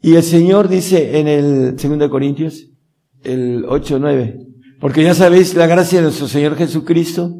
Y 0.00 0.14
el 0.14 0.22
Señor 0.22 0.68
dice 0.68 1.20
en 1.20 1.28
el 1.28 1.76
2 1.76 2.08
Corintios, 2.08 2.70
el 3.22 3.64
8, 3.68 3.98
9, 3.98 4.46
porque 4.80 5.02
ya 5.02 5.14
sabéis 5.14 5.54
la 5.54 5.66
gracia 5.66 5.98
de 5.98 6.04
nuestro 6.04 6.26
Señor 6.26 6.56
Jesucristo, 6.56 7.36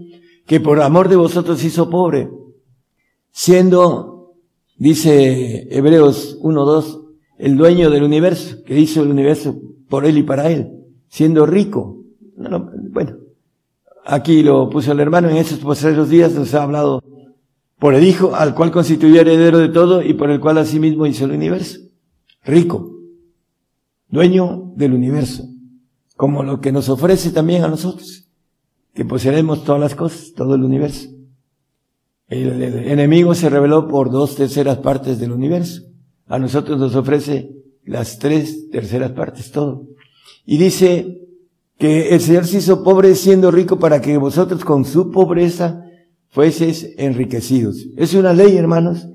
que 0.46 0.60
por 0.60 0.80
amor 0.80 1.08
de 1.08 1.16
vosotros 1.16 1.64
hizo 1.64 1.88
pobre, 1.88 2.28
siendo, 3.30 4.34
dice 4.76 5.68
Hebreos 5.70 6.38
1, 6.40 6.64
2, 6.64 7.00
el 7.38 7.56
dueño 7.56 7.90
del 7.90 8.02
universo, 8.02 8.58
que 8.64 8.78
hizo 8.78 9.02
el 9.02 9.10
universo 9.10 9.60
por 9.88 10.04
él 10.04 10.18
y 10.18 10.22
para 10.22 10.50
él, 10.50 10.70
siendo 11.08 11.46
rico. 11.46 12.02
bueno, 12.92 13.16
aquí 14.04 14.42
lo 14.42 14.68
puso 14.68 14.92
el 14.92 15.00
hermano, 15.00 15.30
en 15.30 15.36
esos 15.36 15.60
posteriores 15.60 16.10
días 16.10 16.32
nos 16.32 16.52
ha 16.54 16.64
hablado 16.64 17.02
por 17.78 17.94
el 17.94 18.04
Hijo, 18.04 18.34
al 18.34 18.54
cual 18.54 18.70
constituyó 18.70 19.20
heredero 19.20 19.58
de 19.58 19.68
todo 19.68 20.02
y 20.02 20.14
por 20.14 20.30
el 20.30 20.40
cual 20.40 20.58
asimismo 20.58 21.06
hizo 21.06 21.24
el 21.24 21.32
universo. 21.32 21.78
Rico, 22.44 22.98
dueño 24.08 24.72
del 24.74 24.94
universo, 24.94 25.44
como 26.16 26.42
lo 26.42 26.60
que 26.60 26.72
nos 26.72 26.88
ofrece 26.88 27.30
también 27.30 27.62
a 27.64 27.68
nosotros, 27.68 28.28
que 28.94 29.04
poseeremos 29.04 29.64
todas 29.64 29.80
las 29.80 29.94
cosas, 29.94 30.32
todo 30.34 30.54
el 30.54 30.64
universo. 30.64 31.08
El, 32.26 32.62
el 32.62 32.88
enemigo 32.88 33.34
se 33.34 33.48
reveló 33.48 33.88
por 33.88 34.10
dos 34.10 34.34
terceras 34.34 34.78
partes 34.78 35.18
del 35.18 35.32
universo. 35.32 35.82
A 36.26 36.38
nosotros 36.38 36.78
nos 36.78 36.94
ofrece 36.94 37.52
las 37.84 38.18
tres 38.18 38.68
terceras 38.70 39.12
partes, 39.12 39.50
todo. 39.50 39.86
Y 40.44 40.58
dice 40.58 41.22
que 41.78 42.10
el 42.10 42.20
Señor 42.20 42.46
se 42.46 42.58
hizo 42.58 42.82
pobre 42.82 43.14
siendo 43.14 43.50
rico 43.50 43.78
para 43.78 44.00
que 44.00 44.18
vosotros 44.18 44.64
con 44.64 44.84
su 44.84 45.10
pobreza 45.10 45.87
fueseis 46.38 46.94
enriquecidos. 46.98 47.88
Es 47.96 48.14
una 48.14 48.32
ley, 48.32 48.56
hermanos, 48.56 49.08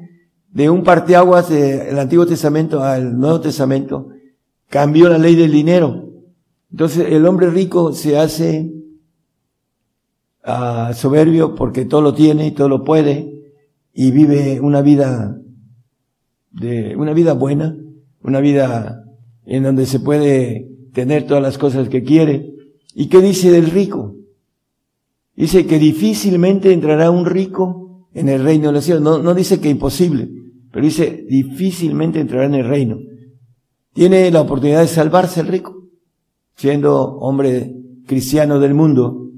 de 0.49 0.69
un 0.69 0.83
parteaguas 0.83 1.47
del 1.47 1.97
Antiguo 1.97 2.25
Testamento 2.25 2.83
al 2.83 3.17
Nuevo 3.17 3.39
Testamento. 3.39 4.09
Cambió 4.67 5.07
la 5.07 5.17
ley 5.17 5.33
del 5.35 5.53
dinero. 5.53 6.09
Entonces 6.69 7.07
el 7.09 7.25
hombre 7.25 7.49
rico 7.49 7.93
se 7.93 8.17
hace 8.17 8.73
uh, 10.45 10.93
soberbio 10.93 11.55
porque 11.55 11.85
todo 11.85 12.01
lo 12.01 12.13
tiene 12.13 12.47
y 12.47 12.51
todo 12.51 12.67
lo 12.67 12.83
puede 12.83 13.53
y 13.93 14.11
vive 14.11 14.59
una 14.59 14.81
vida 14.81 15.39
de 16.51 16.93
una 16.97 17.13
vida 17.13 17.31
buena, 17.35 17.77
una 18.21 18.41
vida 18.41 19.05
en 19.45 19.63
donde 19.63 19.85
se 19.85 20.01
puede 20.01 20.67
tener 20.91 21.25
todas 21.25 21.41
las 21.41 21.57
cosas 21.57 21.87
que 21.87 22.03
quiere. 22.03 22.53
¿Y 22.93 23.07
qué 23.07 23.21
dice 23.21 23.49
del 23.49 23.71
rico? 23.71 24.13
Dice 25.35 25.65
que 25.65 25.79
difícilmente 25.79 26.71
entrará 26.71 27.09
un 27.09 27.25
rico 27.25 28.07
en 28.13 28.29
el 28.29 28.43
reino 28.43 28.67
de 28.67 28.73
los 28.73 28.85
cielos. 28.85 29.03
No, 29.03 29.19
no 29.19 29.33
dice 29.33 29.59
que 29.59 29.69
imposible, 29.69 30.29
pero 30.71 30.85
dice 30.85 31.25
difícilmente 31.27 32.19
entrará 32.19 32.45
en 32.45 32.55
el 32.55 32.67
reino. 32.67 32.97
Tiene 33.93 34.29
la 34.31 34.41
oportunidad 34.41 34.81
de 34.81 34.87
salvarse 34.87 35.41
el 35.41 35.47
rico, 35.47 35.87
siendo 36.55 37.17
hombre 37.17 37.75
cristiano 38.05 38.59
del 38.59 38.73
mundo, 38.73 39.29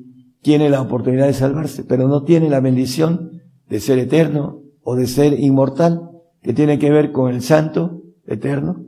tiene 0.42 0.70
la 0.70 0.82
oportunidad 0.82 1.28
de 1.28 1.34
salvarse, 1.34 1.84
pero 1.84 2.08
no 2.08 2.24
tiene 2.24 2.50
la 2.50 2.60
bendición 2.60 3.32
de 3.68 3.80
ser 3.80 4.00
eterno 4.00 4.62
o 4.84 4.96
de 4.96 5.08
ser 5.08 5.40
inmortal, 5.40 6.02
que 6.42 6.54
tiene 6.54 6.78
que 6.78 6.92
ver 6.92 7.12
con 7.12 7.34
el 7.34 7.42
santo 7.42 8.04
eterno 8.28 8.86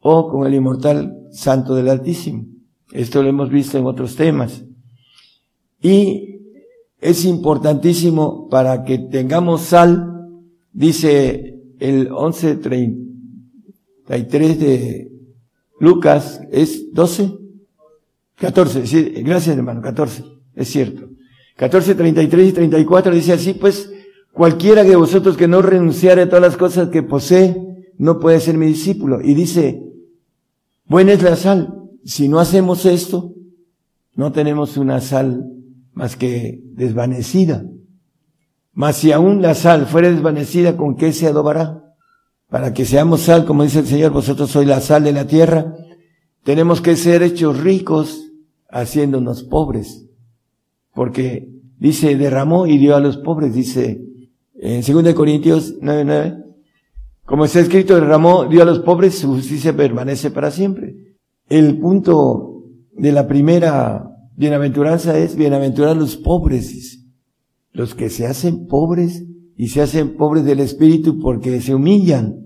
o 0.00 0.28
con 0.28 0.46
el 0.46 0.54
inmortal 0.54 1.28
santo 1.30 1.74
del 1.74 1.88
Altísimo. 1.88 2.46
Esto 2.92 3.22
lo 3.22 3.28
hemos 3.28 3.50
visto 3.50 3.78
en 3.78 3.86
otros 3.86 4.16
temas. 4.16 4.64
Y 5.80 6.29
es 7.00 7.24
importantísimo 7.24 8.48
para 8.48 8.84
que 8.84 8.98
tengamos 8.98 9.62
sal, 9.62 10.28
dice 10.72 11.58
el 11.78 12.10
11.33 12.10 14.56
de 14.56 15.10
Lucas, 15.78 16.42
¿es 16.50 16.92
12? 16.92 17.38
14, 18.36 18.86
sí, 18.86 19.02
gracias 19.24 19.56
hermano, 19.56 19.80
14, 19.80 20.24
es 20.54 20.68
cierto. 20.68 21.08
14, 21.56 21.94
33 21.94 22.48
y 22.48 22.52
34 22.52 23.14
dice 23.14 23.32
así, 23.32 23.54
pues, 23.54 23.90
cualquiera 24.32 24.84
de 24.84 24.96
vosotros 24.96 25.36
que 25.36 25.48
no 25.48 25.62
renunciare 25.62 26.22
a 26.22 26.28
todas 26.28 26.42
las 26.42 26.56
cosas 26.56 26.88
que 26.88 27.02
posee, 27.02 27.56
no 27.98 28.18
puede 28.18 28.40
ser 28.40 28.56
mi 28.56 28.66
discípulo. 28.66 29.20
Y 29.20 29.34
dice, 29.34 29.82
buena 30.86 31.12
es 31.12 31.22
la 31.22 31.36
sal. 31.36 31.74
Si 32.02 32.28
no 32.28 32.40
hacemos 32.40 32.86
esto, 32.86 33.34
no 34.14 34.32
tenemos 34.32 34.78
una 34.78 35.02
sal 35.02 35.59
más 35.92 36.16
que 36.16 36.60
desvanecida. 36.72 37.64
Mas 38.72 38.96
si 38.96 39.12
aún 39.12 39.42
la 39.42 39.54
sal 39.54 39.86
fuera 39.86 40.10
desvanecida, 40.10 40.76
¿con 40.76 40.96
qué 40.96 41.12
se 41.12 41.26
adobará? 41.26 41.94
Para 42.48 42.72
que 42.72 42.84
seamos 42.84 43.22
sal, 43.22 43.44
como 43.44 43.62
dice 43.62 43.80
el 43.80 43.86
Señor, 43.86 44.12
vosotros 44.12 44.50
sois 44.50 44.66
la 44.66 44.80
sal 44.80 45.04
de 45.04 45.12
la 45.12 45.26
tierra, 45.26 45.74
tenemos 46.44 46.80
que 46.80 46.96
ser 46.96 47.22
hechos 47.22 47.60
ricos 47.60 48.32
haciéndonos 48.68 49.42
pobres. 49.42 50.06
Porque 50.94 51.48
dice, 51.78 52.16
derramó 52.16 52.66
y 52.66 52.78
dio 52.78 52.96
a 52.96 53.00
los 53.00 53.16
pobres, 53.18 53.54
dice 53.54 54.02
en 54.54 54.82
2 54.82 55.14
Corintios 55.14 55.76
9:9, 55.80 56.44
como 57.24 57.44
está 57.44 57.60
escrito, 57.60 57.94
derramó, 57.94 58.46
dio 58.46 58.62
a 58.62 58.66
los 58.66 58.80
pobres, 58.80 59.18
su 59.18 59.28
justicia 59.28 59.76
permanece 59.76 60.30
para 60.30 60.50
siempre. 60.50 61.16
El 61.48 61.78
punto 61.78 62.64
de 62.92 63.12
la 63.12 63.26
primera 63.28 64.10
bienaventuranza 64.36 65.18
es 65.18 65.36
bienaventurar 65.36 65.96
los 65.96 66.16
pobres, 66.16 67.04
los 67.72 67.94
que 67.94 68.10
se 68.10 68.26
hacen 68.26 68.66
pobres 68.66 69.24
y 69.56 69.68
se 69.68 69.82
hacen 69.82 70.16
pobres 70.16 70.44
del 70.44 70.60
espíritu 70.60 71.18
porque 71.18 71.60
se 71.60 71.74
humillan. 71.74 72.36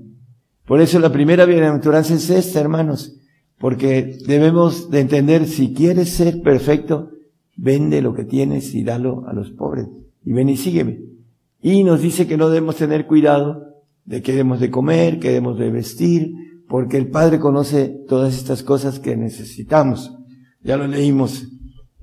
Por 0.66 0.80
eso 0.80 0.98
la 0.98 1.12
primera 1.12 1.44
bienaventuranza 1.44 2.14
es 2.14 2.30
esta, 2.30 2.60
hermanos, 2.60 3.20
porque 3.58 4.18
debemos 4.26 4.90
de 4.90 5.00
entender, 5.00 5.46
si 5.46 5.72
quieres 5.74 6.10
ser 6.10 6.42
perfecto, 6.42 7.10
vende 7.56 8.02
lo 8.02 8.14
que 8.14 8.24
tienes 8.24 8.74
y 8.74 8.82
dalo 8.82 9.26
a 9.28 9.32
los 9.32 9.50
pobres. 9.52 9.86
Y 10.24 10.32
ven 10.32 10.48
y 10.48 10.56
sígueme. 10.56 11.00
Y 11.62 11.84
nos 11.84 12.02
dice 12.02 12.26
que 12.26 12.36
no 12.36 12.48
debemos 12.48 12.76
tener 12.76 13.06
cuidado 13.06 13.62
de 14.04 14.22
qué 14.22 14.32
debemos 14.32 14.60
de 14.60 14.70
comer, 14.70 15.18
qué 15.18 15.28
debemos 15.28 15.58
de 15.58 15.70
vestir, 15.70 16.32
porque 16.68 16.96
el 16.96 17.08
Padre 17.08 17.38
conoce 17.38 18.04
todas 18.08 18.34
estas 18.34 18.62
cosas 18.62 18.98
que 18.98 19.16
necesitamos. 19.16 20.12
Ya 20.62 20.76
lo 20.76 20.86
leímos 20.86 21.46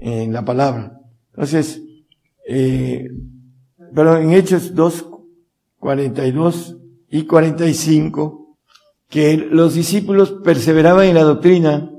en 0.01 0.33
la 0.33 0.43
palabra. 0.43 0.99
Entonces, 1.29 1.81
eh, 2.47 3.07
pero 3.93 4.17
en 4.17 4.31
Hechos 4.31 4.75
2, 4.75 5.05
42 5.79 6.77
y 7.09 7.23
45, 7.23 8.57
que 9.09 9.37
los 9.37 9.75
discípulos 9.75 10.31
perseveraban 10.43 11.05
en 11.05 11.15
la 11.15 11.23
doctrina 11.23 11.91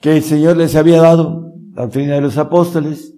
que 0.00 0.16
el 0.16 0.22
Señor 0.22 0.56
les 0.56 0.74
había 0.76 1.00
dado, 1.00 1.52
la 1.74 1.82
doctrina 1.82 2.14
de 2.14 2.20
los 2.22 2.38
apóstoles, 2.38 3.14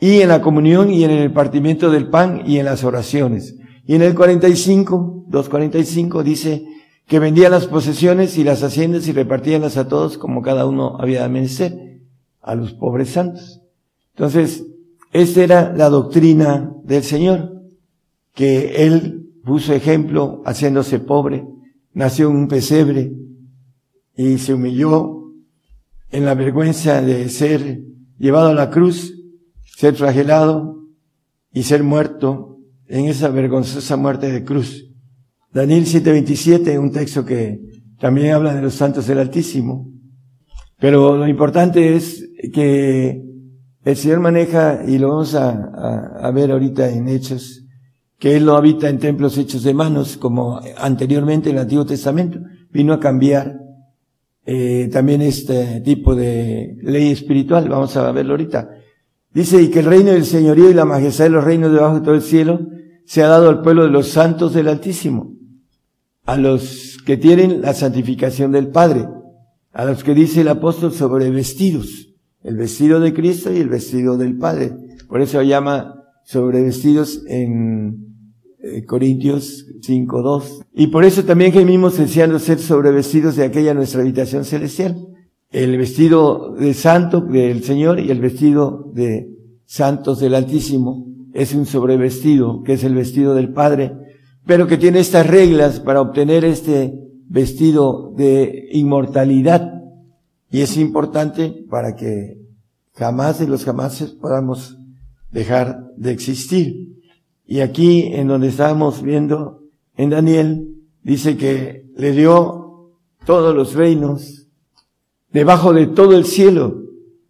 y 0.00 0.20
en 0.20 0.28
la 0.28 0.40
comunión 0.40 0.92
y 0.92 1.02
en 1.02 1.10
el 1.10 1.32
partimiento 1.32 1.90
del 1.90 2.08
pan 2.08 2.42
y 2.46 2.58
en 2.58 2.66
las 2.66 2.84
oraciones. 2.84 3.56
Y 3.84 3.96
en 3.96 4.02
el 4.02 4.14
45, 4.14 5.26
2.45 5.28 6.22
dice 6.22 6.64
que 7.06 7.18
vendían 7.18 7.50
las 7.50 7.66
posesiones 7.66 8.38
y 8.38 8.44
las 8.44 8.62
haciendas 8.62 9.08
y 9.08 9.12
repartíanlas 9.12 9.76
a 9.76 9.88
todos 9.88 10.18
como 10.18 10.42
cada 10.42 10.66
uno 10.66 10.98
había 11.00 11.22
de 11.22 11.28
menester 11.30 11.87
a 12.40 12.54
los 12.54 12.74
pobres 12.74 13.10
santos. 13.10 13.60
Entonces, 14.14 14.64
esta 15.12 15.42
era 15.42 15.72
la 15.74 15.88
doctrina 15.88 16.72
del 16.84 17.02
Señor, 17.02 17.62
que 18.34 18.86
Él 18.86 19.30
puso 19.44 19.72
ejemplo 19.72 20.42
haciéndose 20.44 20.98
pobre, 20.98 21.46
nació 21.92 22.30
en 22.30 22.36
un 22.36 22.48
pesebre 22.48 23.12
y 24.16 24.38
se 24.38 24.54
humilló 24.54 25.32
en 26.10 26.24
la 26.24 26.34
vergüenza 26.34 27.02
de 27.02 27.28
ser 27.28 27.82
llevado 28.18 28.48
a 28.48 28.54
la 28.54 28.70
cruz, 28.70 29.14
ser 29.64 29.94
flagelado 29.94 30.84
y 31.52 31.62
ser 31.62 31.82
muerto 31.82 32.58
en 32.86 33.06
esa 33.06 33.28
vergonzosa 33.28 33.96
muerte 33.96 34.30
de 34.30 34.44
cruz. 34.44 34.86
Daniel 35.52 35.86
7:27, 35.86 36.78
un 36.78 36.92
texto 36.92 37.24
que 37.24 37.60
también 37.98 38.32
habla 38.32 38.54
de 38.54 38.62
los 38.62 38.74
santos 38.74 39.06
del 39.06 39.18
Altísimo. 39.18 39.90
Pero 40.78 41.16
lo 41.16 41.26
importante 41.26 41.96
es 41.96 42.28
que 42.52 43.22
el 43.84 43.96
Señor 43.96 44.20
maneja, 44.20 44.82
y 44.86 44.98
lo 44.98 45.08
vamos 45.08 45.34
a, 45.34 46.30
ver 46.32 46.52
ahorita 46.52 46.90
en 46.90 47.08
Hechos, 47.08 47.64
que 48.18 48.36
Él 48.36 48.44
no 48.44 48.56
habita 48.56 48.88
en 48.88 48.98
templos 48.98 49.38
hechos 49.38 49.62
de 49.62 49.74
manos, 49.74 50.16
como 50.16 50.60
anteriormente 50.76 51.50
en 51.50 51.56
el 51.56 51.62
Antiguo 51.62 51.86
Testamento. 51.86 52.38
Vino 52.70 52.92
a 52.92 53.00
cambiar 53.00 53.58
eh, 54.44 54.88
también 54.92 55.22
este 55.22 55.80
tipo 55.80 56.14
de 56.14 56.76
ley 56.82 57.10
espiritual. 57.12 57.68
Vamos 57.68 57.96
a 57.96 58.10
verlo 58.12 58.34
ahorita. 58.34 58.68
Dice, 59.32 59.62
y 59.62 59.68
que 59.68 59.80
el 59.80 59.86
reino 59.86 60.12
del 60.12 60.24
señorío 60.24 60.70
y 60.70 60.74
la 60.74 60.84
majestad 60.84 61.24
de 61.24 61.30
los 61.30 61.44
reinos 61.44 61.72
debajo 61.72 61.96
de 61.96 62.00
todo 62.02 62.14
el 62.14 62.22
cielo 62.22 62.60
se 63.04 63.22
ha 63.22 63.28
dado 63.28 63.48
al 63.48 63.62
pueblo 63.62 63.84
de 63.84 63.90
los 63.90 64.08
santos 64.08 64.52
del 64.52 64.68
Altísimo, 64.68 65.32
a 66.26 66.36
los 66.36 66.98
que 67.06 67.16
tienen 67.16 67.62
la 67.62 67.72
santificación 67.72 68.52
del 68.52 68.68
Padre, 68.68 69.06
a 69.78 69.84
los 69.84 70.02
que 70.02 70.12
dice 70.12 70.40
el 70.40 70.48
apóstol 70.48 70.92
sobre 70.92 71.30
vestidos 71.30 72.08
el 72.42 72.56
vestido 72.56 72.98
de 72.98 73.12
Cristo 73.12 73.52
y 73.52 73.58
el 73.58 73.68
vestido 73.68 74.16
del 74.16 74.36
Padre. 74.36 74.72
Por 75.08 75.20
eso 75.20 75.42
llama 75.42 76.02
sobre 76.24 76.62
vestidos 76.62 77.22
en 77.28 78.16
eh, 78.60 78.84
Corintios 78.84 79.66
5.2. 79.80 80.64
Y 80.74 80.88
por 80.88 81.04
eso 81.04 81.24
también 81.24 81.52
gemimos 81.52 81.98
deseando 81.98 82.38
ser 82.38 82.58
sobrevestidos 82.58 83.36
de 83.36 83.44
aquella 83.44 83.74
nuestra 83.74 84.00
habitación 84.00 84.44
celestial. 84.44 84.96
El 85.50 85.76
vestido 85.78 86.54
de 86.54 86.74
santo 86.74 87.20
del 87.20 87.62
Señor 87.62 88.00
y 88.00 88.10
el 88.10 88.20
vestido 88.20 88.90
de 88.94 89.28
santos 89.64 90.20
del 90.20 90.34
Altísimo 90.34 91.06
es 91.32 91.54
un 91.54 91.66
sobrevestido, 91.66 92.62
que 92.62 92.74
es 92.74 92.84
el 92.84 92.94
vestido 92.94 93.34
del 93.34 93.52
Padre, 93.52 93.92
pero 94.44 94.66
que 94.66 94.76
tiene 94.76 95.00
estas 95.00 95.26
reglas 95.26 95.80
para 95.80 96.00
obtener 96.00 96.44
este 96.44 97.07
vestido 97.28 98.12
de 98.16 98.68
inmortalidad. 98.72 99.72
Y 100.50 100.62
es 100.62 100.76
importante 100.76 101.64
para 101.68 101.94
que 101.94 102.38
jamás 102.94 103.38
de 103.38 103.46
los 103.46 103.64
jamases 103.64 104.10
podamos 104.10 104.78
dejar 105.30 105.92
de 105.96 106.10
existir. 106.10 106.88
Y 107.46 107.60
aquí, 107.60 108.02
en 108.12 108.28
donde 108.28 108.48
estábamos 108.48 109.02
viendo, 109.02 109.62
en 109.96 110.10
Daniel, 110.10 110.68
dice 111.02 111.36
que 111.36 111.86
le 111.96 112.12
dio 112.12 112.92
todos 113.24 113.54
los 113.54 113.74
reinos, 113.74 114.46
debajo 115.32 115.72
de 115.72 115.86
todo 115.86 116.16
el 116.16 116.24
cielo, 116.24 116.82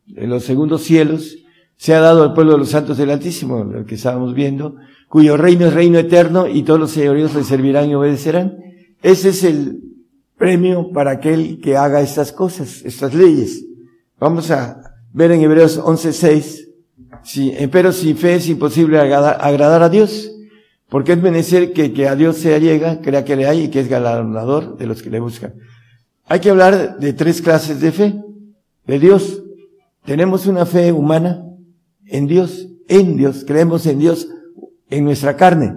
de 0.07 0.27
los 0.27 0.45
segundos 0.45 0.83
cielos, 0.83 1.37
se 1.77 1.95
ha 1.95 2.01
dado 2.01 2.25
al 2.25 2.35
pueblo 2.35 2.53
de 2.53 2.59
los 2.59 2.71
santos 2.71 2.99
del 2.99 3.11
Altísimo, 3.11 3.65
lo 3.65 3.85
que 3.85 3.95
estábamos 3.95 4.35
viendo, 4.35 4.77
cuyo 5.09 5.37
reino 5.37 5.67
es 5.67 5.75
reino 5.75 5.99
eterno 5.99 6.49
y 6.49 6.63
todos 6.63 6.81
los 6.81 6.91
señoríos 6.91 7.35
le 7.35 7.45
servirán 7.45 7.89
y 7.89 7.95
obedecerán. 7.95 8.59
Ese 9.03 9.31
es 9.31 9.45
el 9.45 9.88
premio 10.39 10.91
para 10.93 11.13
aquel 11.13 11.61
que 11.61 11.77
haga 11.77 12.01
estas 12.01 12.33
cosas, 12.33 12.83
estas 12.85 13.13
leyes. 13.15 13.65
Vamos 14.19 14.51
a 14.51 14.81
ver 15.13 15.33
en 15.33 15.43
Hebreos 15.43 15.81
11.6 15.81 16.69
Sí, 17.23 17.53
eh, 17.57 17.69
pero 17.69 17.93
sin 17.93 18.17
fe 18.17 18.37
es 18.37 18.49
imposible 18.49 18.99
agradar, 18.99 19.83
a 19.83 19.89
Dios, 19.89 20.31
porque 20.89 21.13
es 21.13 21.21
menester 21.21 21.73
que, 21.73 21.93
que 21.93 22.09
a 22.09 22.17
Dios 22.17 22.39
se 22.39 22.59
llega, 22.59 23.01
crea 23.01 23.25
que 23.25 23.37
le 23.37 23.47
hay 23.47 23.65
y 23.65 23.69
que 23.69 23.81
es 23.81 23.89
galardonador 23.89 24.79
de 24.79 24.87
los 24.87 25.03
que 25.03 25.11
le 25.11 25.21
buscan. 25.21 25.55
Hay 26.27 26.41
que 26.41 26.51
hablar 26.51 26.99
de 26.99 27.13
tres 27.13 27.43
clases 27.43 27.81
de 27.81 27.93
fe. 27.93 28.15
De 28.87 28.99
Dios. 28.99 29.43
Tenemos 30.05 30.47
una 30.47 30.65
fe 30.65 30.93
humana 30.93 31.45
en 32.07 32.27
Dios, 32.27 32.69
en 32.89 33.19
Dios, 33.19 33.45
creemos 33.47 33.85
en 33.85 33.99
Dios 33.99 34.29
en 34.89 35.05
nuestra 35.05 35.37
carne. 35.37 35.75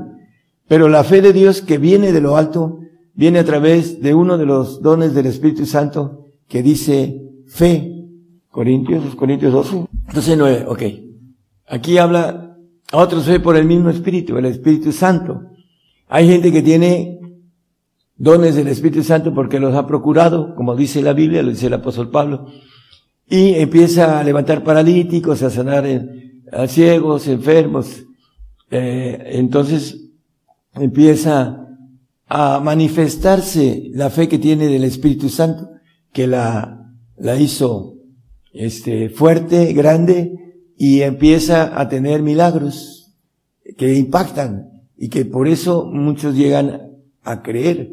Pero 0.70 0.88
la 0.88 1.04
fe 1.04 1.22
de 1.22 1.34
Dios 1.34 1.62
que 1.62 1.78
viene 1.78 2.14
de 2.14 2.22
lo 2.22 2.38
alto, 2.38 2.80
viene 3.14 3.40
a 3.40 3.46
través 3.46 4.02
de 4.02 4.14
uno 4.14 4.38
de 4.38 4.46
los 4.46 4.82
dones 4.82 5.14
del 5.14 5.26
Espíritu 5.26 5.66
Santo 5.66 6.28
que 6.48 6.62
dice 6.62 7.22
fe. 7.48 7.88
Corintios, 8.50 9.16
Corintios 9.16 9.54
12. 9.54 9.88
Entonces 10.08 10.38
9, 10.38 10.66
ok. 10.68 10.84
Aquí 11.68 11.98
habla 11.98 12.58
a 12.92 12.98
otros 12.98 13.26
fe 13.26 13.40
por 13.40 13.56
el 13.56 13.66
mismo 13.66 13.90
Espíritu, 13.90 14.38
el 14.38 14.46
Espíritu 14.46 14.92
Santo. 14.92 15.42
Hay 16.10 16.28
gente 16.28 16.52
que 16.52 16.62
tiene 16.62 17.20
dones 18.18 18.56
del 18.56 18.68
Espíritu 18.68 19.04
Santo 19.04 19.34
porque 19.34 19.60
los 19.60 19.74
ha 19.76 19.88
procurado, 19.88 20.54
como 20.56 20.76
dice 20.76 21.02
la 21.02 21.14
Biblia, 21.14 21.42
lo 21.42 21.52
dice 21.52 21.68
el 21.68 21.74
apóstol 21.74 22.12
Pablo, 22.12 22.48
y 23.28 23.54
empieza 23.54 24.20
a 24.20 24.24
levantar 24.24 24.64
paralíticos, 24.64 25.42
a 25.42 25.50
sanar 25.50 25.86
a 26.52 26.68
ciegos, 26.68 27.28
enfermos. 27.30 28.04
Eh, 28.70 29.32
entonces 29.32 30.12
empieza 30.74 31.66
a 32.34 32.62
manifestarse 32.62 33.90
la 33.94 34.10
fe 34.10 34.30
que 34.30 34.40
tiene 34.40 34.68
del 34.68 34.86
Espíritu 34.86 35.28
Santo, 35.28 35.70
que 36.14 36.28
la, 36.28 36.94
la 37.18 37.38
hizo 37.38 37.98
este, 38.54 39.10
fuerte, 39.10 39.74
grande, 39.74 40.64
y 40.78 41.02
empieza 41.02 41.78
a 41.78 41.90
tener 41.90 42.22
milagros 42.22 43.14
que 43.78 43.96
impactan 43.96 44.70
y 44.98 45.10
que 45.10 45.26
por 45.26 45.50
eso 45.50 45.86
muchos 45.92 46.34
llegan 46.36 46.94
a 47.22 47.42
creer, 47.42 47.92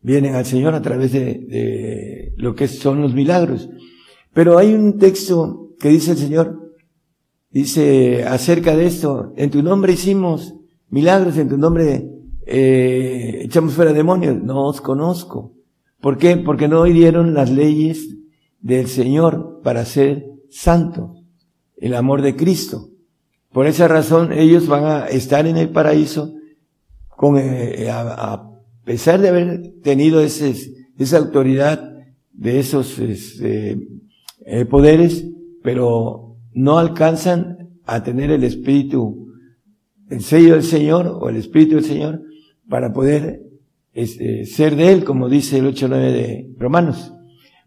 vienen 0.00 0.36
al 0.36 0.46
Señor 0.46 0.74
a 0.74 0.82
través 0.82 1.10
de, 1.12 2.32
lo 2.36 2.54
que 2.54 2.68
son 2.68 3.02
los 3.02 3.14
milagros. 3.14 3.68
Pero 4.32 4.58
hay 4.58 4.74
un 4.74 4.96
texto 4.96 5.72
que 5.80 5.88
dice 5.88 6.12
el 6.12 6.18
Señor, 6.18 6.72
dice 7.50 8.22
acerca 8.22 8.76
de 8.76 8.86
esto, 8.86 9.32
en 9.36 9.50
tu 9.50 9.60
nombre 9.60 9.94
hicimos 9.94 10.54
milagros, 10.88 11.36
en 11.36 11.48
tu 11.48 11.58
nombre 11.58 12.15
eh, 12.46 13.40
echamos 13.42 13.74
fuera 13.74 13.92
demonios, 13.92 14.40
no 14.40 14.66
os 14.68 14.80
conozco. 14.80 15.52
¿Por 16.00 16.16
qué? 16.16 16.36
Porque 16.36 16.68
no 16.68 16.82
oyeron 16.82 17.34
las 17.34 17.50
leyes 17.50 18.16
del 18.60 18.86
Señor 18.86 19.60
para 19.64 19.84
ser 19.84 20.24
santo 20.48 21.14
el 21.76 21.94
amor 21.94 22.22
de 22.22 22.36
Cristo. 22.36 22.90
Por 23.52 23.66
esa 23.66 23.88
razón 23.88 24.32
ellos 24.32 24.68
van 24.68 24.84
a 24.84 25.06
estar 25.06 25.46
en 25.46 25.56
el 25.56 25.70
paraíso 25.70 26.34
con, 27.08 27.36
eh, 27.38 27.88
a, 27.90 28.42
pesar 28.84 29.20
de 29.20 29.28
haber 29.28 29.72
tenido 29.82 30.20
ese, 30.20 30.54
esa 30.96 31.18
autoridad 31.18 31.96
de 32.32 32.60
esos 32.60 33.00
este, 33.00 33.76
eh, 34.44 34.64
poderes, 34.66 35.26
pero 35.62 36.36
no 36.52 36.78
alcanzan 36.78 37.70
a 37.84 38.04
tener 38.04 38.30
el 38.30 38.44
espíritu, 38.44 39.32
el 40.08 40.22
sello 40.22 40.54
del 40.54 40.62
Señor 40.62 41.18
o 41.20 41.28
el 41.28 41.36
espíritu 41.36 41.76
del 41.76 41.84
Señor 41.84 42.22
para 42.68 42.92
poder 42.92 43.42
este, 43.92 44.44
ser 44.46 44.76
de 44.76 44.92
Él, 44.92 45.04
como 45.04 45.28
dice 45.28 45.58
el 45.58 45.66
8.9 45.66 45.88
de 45.88 46.54
Romanos. 46.58 47.12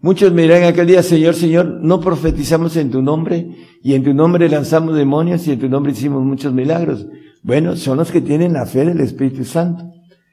Muchos 0.02 0.32
me 0.32 0.44
dirán 0.44 0.64
aquel 0.64 0.88
día, 0.88 1.04
Señor, 1.04 1.36
Señor, 1.36 1.66
no 1.82 2.00
profetizamos 2.00 2.78
en 2.78 2.90
tu 2.90 3.02
nombre 3.02 3.50
y 3.84 3.96
en 3.96 4.04
tu 4.04 4.14
nombre 4.14 4.48
lanzamos 4.48 4.96
demonios 4.96 5.46
y 5.48 5.52
en 5.52 5.60
tu 5.60 5.68
nombre 5.68 5.92
hicimos 5.92 6.24
muchos 6.24 6.54
milagros. 6.54 7.08
Bueno, 7.44 7.76
son 7.76 7.98
los 7.98 8.12
que 8.12 8.22
tienen 8.22 8.54
la 8.54 8.66
fe 8.66 8.86
del 8.86 9.02
Espíritu 9.02 9.44
Santo, 9.44 9.92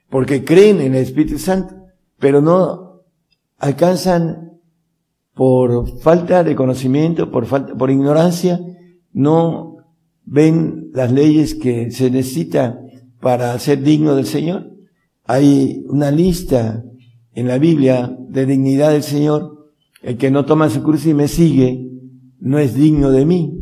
porque 0.09 0.45
creen 0.45 0.81
en 0.81 0.95
el 0.95 1.03
Espíritu 1.03 1.39
Santo, 1.39 1.75
pero 2.19 2.41
no 2.41 3.03
alcanzan 3.59 4.53
por 5.35 5.99
falta 5.99 6.45
de 6.45 6.55
conocimiento, 6.55 7.31
por 7.31 7.47
falta, 7.47 7.75
por 7.75 7.91
ignorancia, 7.91 8.61
no 9.13 9.77
ven 10.25 10.91
las 10.93 11.11
leyes 11.11 11.55
que 11.55 11.91
se 11.91 12.11
necesita 12.11 12.81
para 13.27 13.59
ser 13.59 13.83
digno 13.83 14.15
del 14.15 14.27
Señor. 14.27 14.71
Hay 15.25 15.83
una 15.89 16.13
lista 16.13 16.85
en 17.35 17.49
la 17.49 17.59
Biblia 17.59 18.17
de 18.29 18.47
dignidad 18.47 18.93
del 18.93 19.03
Señor 19.03 19.73
el 20.01 20.17
que 20.17 20.31
no 20.31 20.45
toma 20.45 20.71
su 20.71 20.81
cruz 20.85 21.07
y 21.07 21.13
me 21.13 21.27
sigue 21.27 21.91
no 22.39 22.61
es 22.61 22.77
digno 22.77 23.11
de 23.11 23.27
mí, 23.27 23.53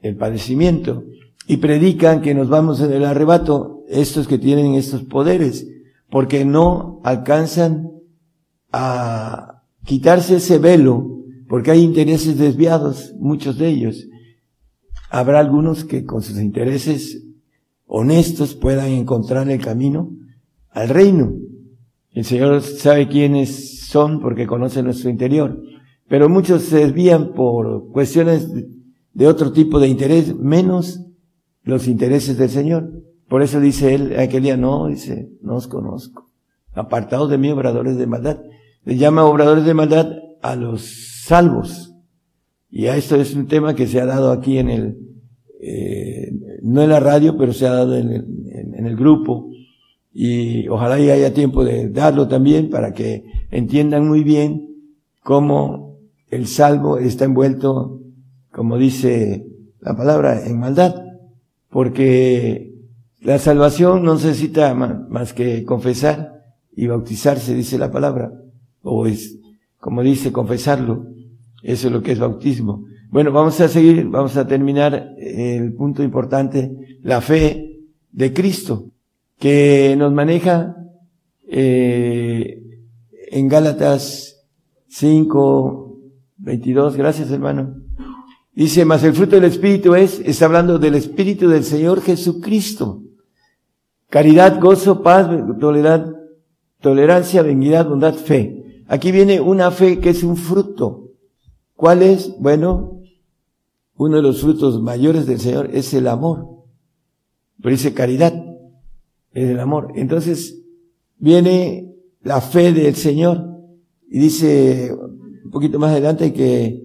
el 0.00 0.16
padecimiento. 0.16 1.04
Y 1.46 1.58
predican 1.58 2.20
que 2.20 2.34
nos 2.34 2.48
vamos 2.48 2.80
en 2.80 2.92
el 2.92 3.04
arrebato 3.04 3.84
estos 3.88 4.26
que 4.26 4.38
tienen 4.38 4.74
estos 4.74 5.04
poderes, 5.04 5.68
porque 6.10 6.44
no 6.44 7.00
alcanzan 7.04 7.92
a 8.72 9.62
quitarse 9.84 10.38
ese 10.38 10.58
velo, 10.58 11.22
porque 11.48 11.70
hay 11.70 11.82
intereses 11.84 12.38
desviados, 12.38 13.14
muchos 13.20 13.56
de 13.56 13.68
ellos. 13.68 14.08
Habrá 15.10 15.38
algunos 15.38 15.84
que 15.84 16.04
con 16.04 16.22
sus 16.22 16.40
intereses 16.40 17.22
honestos 17.94 18.54
puedan 18.54 18.88
encontrar 18.88 19.50
el 19.50 19.60
camino 19.60 20.10
al 20.70 20.88
reino. 20.88 21.34
El 22.12 22.24
Señor 22.24 22.62
sabe 22.62 23.08
quiénes 23.08 23.86
son 23.88 24.20
porque 24.20 24.46
conoce 24.46 24.82
nuestro 24.82 25.10
interior 25.10 25.58
pero 26.12 26.28
muchos 26.28 26.64
se 26.64 26.76
desvían 26.76 27.32
por 27.32 27.90
cuestiones 27.90 28.46
de 29.14 29.26
otro 29.26 29.50
tipo 29.50 29.80
de 29.80 29.88
interés, 29.88 30.36
menos 30.36 31.00
los 31.62 31.88
intereses 31.88 32.36
del 32.36 32.50
Señor. 32.50 32.92
Por 33.30 33.40
eso 33.40 33.60
dice 33.60 33.94
él 33.94 34.20
aquel 34.20 34.42
día, 34.42 34.58
no, 34.58 34.88
dice, 34.88 35.30
no 35.40 35.56
os 35.56 35.68
conozco. 35.68 36.30
Apartados 36.74 37.30
de 37.30 37.38
mí, 37.38 37.50
obradores 37.50 37.96
de 37.96 38.06
maldad. 38.06 38.42
Le 38.84 38.98
llama 38.98 39.24
obradores 39.24 39.64
de 39.64 39.72
maldad 39.72 40.12
a 40.42 40.54
los 40.54 40.82
salvos. 41.24 41.94
Y 42.68 42.88
a 42.88 42.96
esto 42.98 43.16
es 43.16 43.34
un 43.34 43.46
tema 43.46 43.74
que 43.74 43.86
se 43.86 43.98
ha 43.98 44.04
dado 44.04 44.32
aquí 44.32 44.58
en 44.58 44.68
el, 44.68 44.98
eh, 45.62 46.30
no 46.62 46.82
en 46.82 46.90
la 46.90 47.00
radio, 47.00 47.36
pero 47.36 47.52
se 47.52 47.66
ha 47.66 47.72
dado 47.72 47.96
en 47.96 48.10
el, 48.10 48.24
en 48.74 48.86
el 48.86 48.96
grupo. 48.96 49.50
Y 50.12 50.68
ojalá 50.68 50.94
haya 50.94 51.34
tiempo 51.34 51.64
de 51.64 51.88
darlo 51.88 52.28
también 52.28 52.70
para 52.70 52.92
que 52.92 53.24
entiendan 53.50 54.06
muy 54.06 54.22
bien 54.22 54.68
cómo 55.22 55.98
el 56.28 56.46
salvo 56.46 56.98
está 56.98 57.24
envuelto, 57.24 58.00
como 58.50 58.78
dice 58.78 59.46
la 59.80 59.96
palabra, 59.96 60.46
en 60.46 60.58
maldad, 60.58 60.94
porque 61.68 62.72
la 63.20 63.38
salvación 63.38 64.02
no 64.04 64.14
necesita 64.14 64.74
más 64.74 65.32
que 65.32 65.64
confesar 65.64 66.32
y 66.74 66.86
bautizarse, 66.86 67.54
dice 67.54 67.78
la 67.78 67.90
palabra, 67.90 68.32
o 68.82 69.06
es, 69.06 69.38
como 69.78 70.02
dice, 70.02 70.32
confesarlo, 70.32 71.06
eso 71.62 71.88
es 71.88 71.92
lo 71.92 72.02
que 72.02 72.12
es 72.12 72.18
bautismo. 72.18 72.84
Bueno, 73.12 73.30
vamos 73.30 73.60
a 73.60 73.68
seguir, 73.68 74.06
vamos 74.08 74.38
a 74.38 74.46
terminar 74.46 75.14
el 75.18 75.74
punto 75.74 76.02
importante, 76.02 76.98
la 77.02 77.20
fe 77.20 77.78
de 78.10 78.32
Cristo, 78.32 78.86
que 79.38 79.94
nos 79.98 80.14
maneja 80.14 80.74
eh, 81.46 82.58
en 83.30 83.48
Gálatas 83.48 84.42
5, 84.88 85.98
22, 86.38 86.96
gracias 86.96 87.30
hermano. 87.30 87.82
Dice, 88.54 88.86
más 88.86 89.04
el 89.04 89.12
fruto 89.12 89.36
del 89.36 89.44
Espíritu 89.44 89.94
es, 89.94 90.18
está 90.20 90.46
hablando 90.46 90.78
del 90.78 90.94
Espíritu 90.94 91.50
del 91.50 91.64
Señor 91.64 92.00
Jesucristo. 92.00 93.02
Caridad, 94.08 94.58
gozo, 94.58 95.02
paz, 95.02 95.28
tolerancia, 96.80 97.42
benignidad, 97.42 97.86
bondad, 97.86 98.14
fe. 98.14 98.84
Aquí 98.88 99.12
viene 99.12 99.38
una 99.38 99.70
fe 99.70 100.00
que 100.00 100.08
es 100.08 100.22
un 100.22 100.38
fruto. 100.38 101.10
¿Cuál 101.76 102.00
es? 102.00 102.34
Bueno, 102.38 103.01
uno 103.96 104.16
de 104.16 104.22
los 104.22 104.40
frutos 104.40 104.80
mayores 104.80 105.26
del 105.26 105.40
Señor 105.40 105.70
es 105.72 105.92
el 105.94 106.08
amor. 106.08 106.48
Pero 107.60 107.70
dice 107.70 107.94
caridad, 107.94 108.34
es 109.32 109.50
el 109.50 109.60
amor. 109.60 109.92
Entonces, 109.94 110.62
viene 111.18 111.94
la 112.22 112.40
fe 112.40 112.72
del 112.72 112.94
Señor. 112.94 113.48
Y 114.08 114.18
dice 114.18 114.92
un 115.44 115.50
poquito 115.50 115.78
más 115.78 115.92
adelante 115.92 116.32
que 116.32 116.82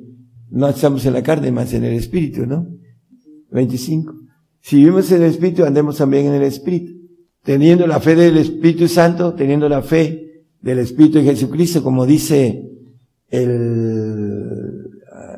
no 0.50 0.68
estamos 0.70 1.06
en 1.06 1.14
la 1.14 1.24
carne, 1.24 1.52
más 1.52 1.74
en 1.74 1.84
el 1.84 1.94
Espíritu, 1.94 2.46
¿no? 2.46 2.68
25. 3.52 4.14
Si 4.62 4.78
vivimos 4.78 5.12
en 5.12 5.24
el 5.24 5.30
Espíritu, 5.30 5.64
andemos 5.64 5.98
también 5.98 6.28
en 6.28 6.34
el 6.34 6.44
Espíritu. 6.44 6.94
Teniendo 7.44 7.88
la 7.88 8.00
fe 8.00 8.16
del 8.16 8.38
Espíritu 8.38 8.88
Santo, 8.88 9.34
teniendo 9.34 9.70
la 9.70 9.82
fe 9.82 10.44
del 10.62 10.80
Espíritu 10.80 11.20
de 11.20 11.26
Jesucristo, 11.26 11.82
como 11.82 12.06
dice 12.06 12.70
el 13.30 14.90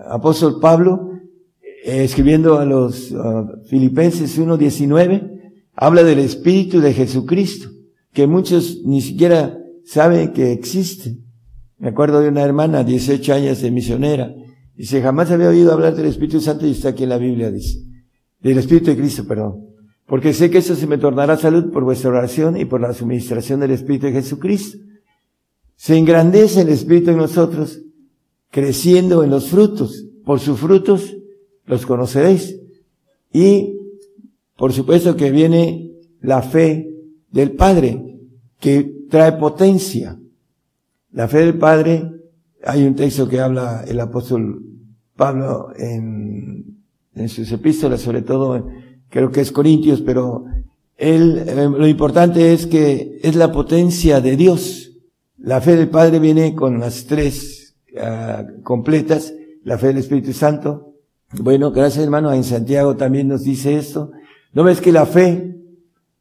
apóstol 0.10 0.60
Pablo, 0.60 1.09
escribiendo 1.90 2.60
a 2.60 2.66
los 2.66 3.14
Filipenses 3.66 4.40
1.19, 4.40 5.54
habla 5.74 6.04
del 6.04 6.20
Espíritu 6.20 6.80
de 6.80 6.94
Jesucristo, 6.94 7.70
que 8.14 8.28
muchos 8.28 8.82
ni 8.86 9.02
siquiera 9.02 9.58
saben 9.86 10.34
que 10.34 10.52
existe. 10.52 11.18
Me 11.78 11.90
acuerdo 11.90 12.22
de 12.22 12.30
una 12.30 12.44
hermana, 12.44 12.84
18 12.84 13.34
años 13.34 13.62
de 13.62 13.72
misionera, 13.72 14.34
Dice, 14.80 15.02
jamás 15.02 15.30
había 15.30 15.50
oído 15.50 15.74
hablar 15.74 15.94
del 15.94 16.06
Espíritu 16.06 16.40
Santo 16.40 16.66
y 16.66 16.72
está 16.72 16.90
aquí 16.90 17.04
en 17.04 17.10
la 17.10 17.18
Biblia, 17.18 17.52
dice. 17.52 17.84
Del 18.40 18.60
Espíritu 18.60 18.92
de 18.92 18.96
Cristo, 18.96 19.28
perdón. 19.28 19.66
Porque 20.06 20.32
sé 20.32 20.50
que 20.50 20.60
eso 20.60 20.74
se 20.74 20.88
me 20.88 20.98
tornará 20.98 21.36
salud 21.36 21.70
por 21.70 21.84
vuestra 21.84 22.12
oración 22.12 22.56
y 22.56 22.64
por 22.64 22.80
la 22.80 22.94
suministración 22.94 23.60
del 23.60 23.72
Espíritu 23.72 24.06
de 24.06 24.14
Jesucristo. 24.14 24.78
Se 25.76 25.98
engrandece 25.98 26.62
el 26.62 26.70
Espíritu 26.70 27.12
en 27.12 27.18
nosotros, 27.18 27.82
creciendo 28.52 29.22
en 29.22 29.32
los 29.32 29.50
frutos. 29.50 30.06
Por 30.24 30.40
sus 30.40 30.58
frutos 30.58 31.14
los 31.70 31.86
conoceréis. 31.86 32.60
Y, 33.32 33.78
por 34.58 34.74
supuesto 34.74 35.16
que 35.16 35.32
viene 35.32 35.94
la 36.20 36.42
fe 36.42 36.94
del 37.32 37.52
Padre, 37.52 38.18
que 38.60 39.06
trae 39.10 39.34
potencia. 39.34 40.20
La 41.12 41.28
fe 41.28 41.40
del 41.40 41.58
Padre, 41.58 42.12
hay 42.66 42.86
un 42.86 42.96
texto 42.96 43.30
que 43.30 43.40
habla 43.40 43.86
el 43.88 44.00
apóstol 44.00 44.66
Pablo 45.16 45.70
en, 45.78 46.84
en 47.16 47.30
sus 47.30 47.52
epístolas, 47.52 48.02
sobre 48.02 48.22
todo 48.22 48.68
creo 49.10 49.32
que 49.32 49.42
es 49.42 49.52
Corintios, 49.52 50.02
pero 50.02 50.46
él, 50.98 51.44
eh, 51.48 51.70
lo 51.70 51.88
importante 51.88 52.54
es 52.54 52.66
que 52.68 53.20
es 53.22 53.36
la 53.36 53.52
potencia 53.52 54.22
de 54.22 54.36
Dios. 54.36 54.92
La 55.38 55.62
fe 55.62 55.76
del 55.76 55.90
Padre 55.90 56.20
viene 56.20 56.54
con 56.54 56.80
las 56.80 57.06
tres 57.06 57.76
uh, 57.94 58.62
completas, 58.62 59.34
la 59.64 59.78
fe 59.78 59.88
del 59.88 60.00
Espíritu 60.00 60.34
Santo. 60.34 60.89
Bueno, 61.32 61.72
gracias 61.72 62.04
hermano, 62.04 62.34
en 62.34 62.44
Santiago 62.44 62.96
también 62.96 63.28
nos 63.28 63.44
dice 63.44 63.78
esto. 63.78 64.12
¿No 64.52 64.64
ves 64.64 64.82
que 64.82 64.92
la 64.92 65.06
fe, 65.06 65.58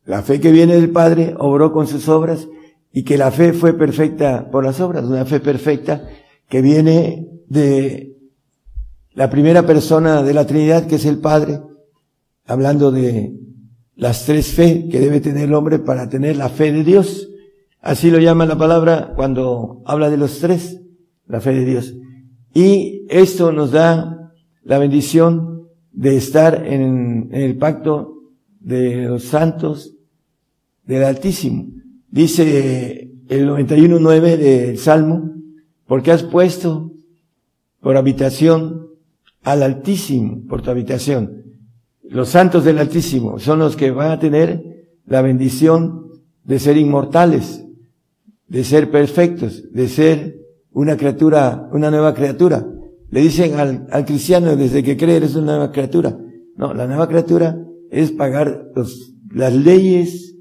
la 0.04 0.22
fe 0.22 0.38
que 0.38 0.52
viene 0.52 0.74
del 0.74 0.90
Padre, 0.90 1.34
obró 1.38 1.72
con 1.72 1.86
sus 1.86 2.08
obras 2.08 2.46
y 2.92 3.04
que 3.04 3.16
la 3.16 3.30
fe 3.30 3.54
fue 3.54 3.72
perfecta 3.72 4.50
por 4.50 4.64
las 4.64 4.80
obras, 4.80 5.04
una 5.04 5.24
fe 5.24 5.40
perfecta 5.40 6.06
que 6.48 6.60
viene 6.60 7.26
de 7.48 8.16
la 9.12 9.30
primera 9.30 9.64
persona 9.64 10.22
de 10.22 10.34
la 10.34 10.46
Trinidad, 10.46 10.86
que 10.86 10.96
es 10.96 11.06
el 11.06 11.18
Padre, 11.18 11.60
hablando 12.44 12.90
de 12.90 13.34
las 13.96 14.26
tres 14.26 14.48
fe 14.48 14.88
que 14.90 15.00
debe 15.00 15.20
tener 15.20 15.44
el 15.44 15.54
hombre 15.54 15.78
para 15.78 16.08
tener 16.10 16.36
la 16.36 16.50
fe 16.50 16.70
de 16.70 16.84
Dios. 16.84 17.30
Así 17.80 18.10
lo 18.10 18.18
llama 18.18 18.44
la 18.44 18.58
palabra 18.58 19.14
cuando 19.16 19.82
habla 19.86 20.10
de 20.10 20.18
los 20.18 20.38
tres, 20.38 20.82
la 21.26 21.40
fe 21.40 21.54
de 21.54 21.64
Dios. 21.64 21.94
Y 22.52 23.06
esto 23.08 23.52
nos 23.52 23.72
da 23.72 24.27
la 24.68 24.78
bendición 24.78 25.66
de 25.92 26.18
estar 26.18 26.66
en, 26.66 27.30
el 27.32 27.56
pacto 27.56 28.34
de 28.60 29.06
los 29.06 29.24
santos 29.24 29.94
del 30.84 31.04
Altísimo. 31.04 31.68
Dice 32.10 33.10
el 33.30 33.48
91.9 33.48 34.36
del 34.36 34.76
Salmo, 34.76 35.32
porque 35.86 36.12
has 36.12 36.22
puesto 36.22 36.92
por 37.80 37.96
habitación 37.96 38.88
al 39.42 39.62
Altísimo 39.62 40.42
por 40.46 40.60
tu 40.60 40.70
habitación. 40.70 41.44
Los 42.02 42.28
santos 42.28 42.62
del 42.62 42.78
Altísimo 42.78 43.38
son 43.38 43.60
los 43.60 43.74
que 43.74 43.90
van 43.90 44.10
a 44.10 44.18
tener 44.18 44.90
la 45.06 45.22
bendición 45.22 46.10
de 46.44 46.58
ser 46.58 46.76
inmortales, 46.76 47.64
de 48.46 48.64
ser 48.64 48.90
perfectos, 48.90 49.72
de 49.72 49.88
ser 49.88 50.36
una 50.72 50.98
criatura, 50.98 51.70
una 51.72 51.90
nueva 51.90 52.12
criatura. 52.12 52.66
Le 53.10 53.20
dicen 53.20 53.54
al, 53.54 53.86
al 53.90 54.04
cristiano 54.04 54.56
desde 54.56 54.82
que 54.82 54.96
cree 54.96 55.16
eres 55.16 55.34
una 55.34 55.56
nueva 55.56 55.72
criatura. 55.72 56.18
No, 56.56 56.74
la 56.74 56.86
nueva 56.86 57.08
criatura 57.08 57.56
es 57.90 58.12
pagar 58.12 58.70
los, 58.74 59.14
las 59.32 59.54
leyes, 59.54 60.36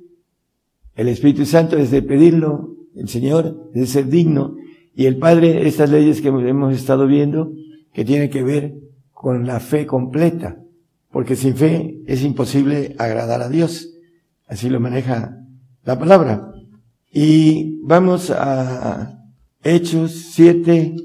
el 0.95 1.07
Espíritu 1.07 1.45
Santo 1.45 1.78
es 1.78 1.91
de 1.91 2.01
pedirlo, 2.01 2.76
el 2.95 3.07
Señor 3.07 3.70
es 3.74 3.82
de 3.82 3.88
ser 3.88 4.07
digno, 4.07 4.55
y 4.95 5.05
el 5.05 5.18
Padre, 5.18 5.68
estas 5.68 5.91
leyes 5.91 6.22
que 6.22 6.30
hemos 6.30 6.74
estado 6.74 7.05
viendo, 7.05 7.51
que 7.93 8.03
tienen 8.03 8.30
que 8.30 8.43
ver 8.43 8.74
con 9.11 9.45
la 9.45 9.59
fe 9.59 9.86
completa, 9.86 10.57
porque 11.11 11.36
sin 11.36 11.55
fe 11.55 12.01
es 12.07 12.24
imposible 12.24 12.95
agradar 12.97 13.41
a 13.41 13.49
Dios. 13.49 13.93
Así 14.47 14.70
lo 14.70 14.80
maneja 14.80 15.38
la 15.84 15.99
palabra. 15.99 16.51
Y 17.11 17.80
vamos 17.84 18.32
a 18.32 19.24
Hechos 19.63 20.13
7, 20.32 20.95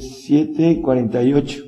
7, 0.00 0.80
48. 0.82 1.64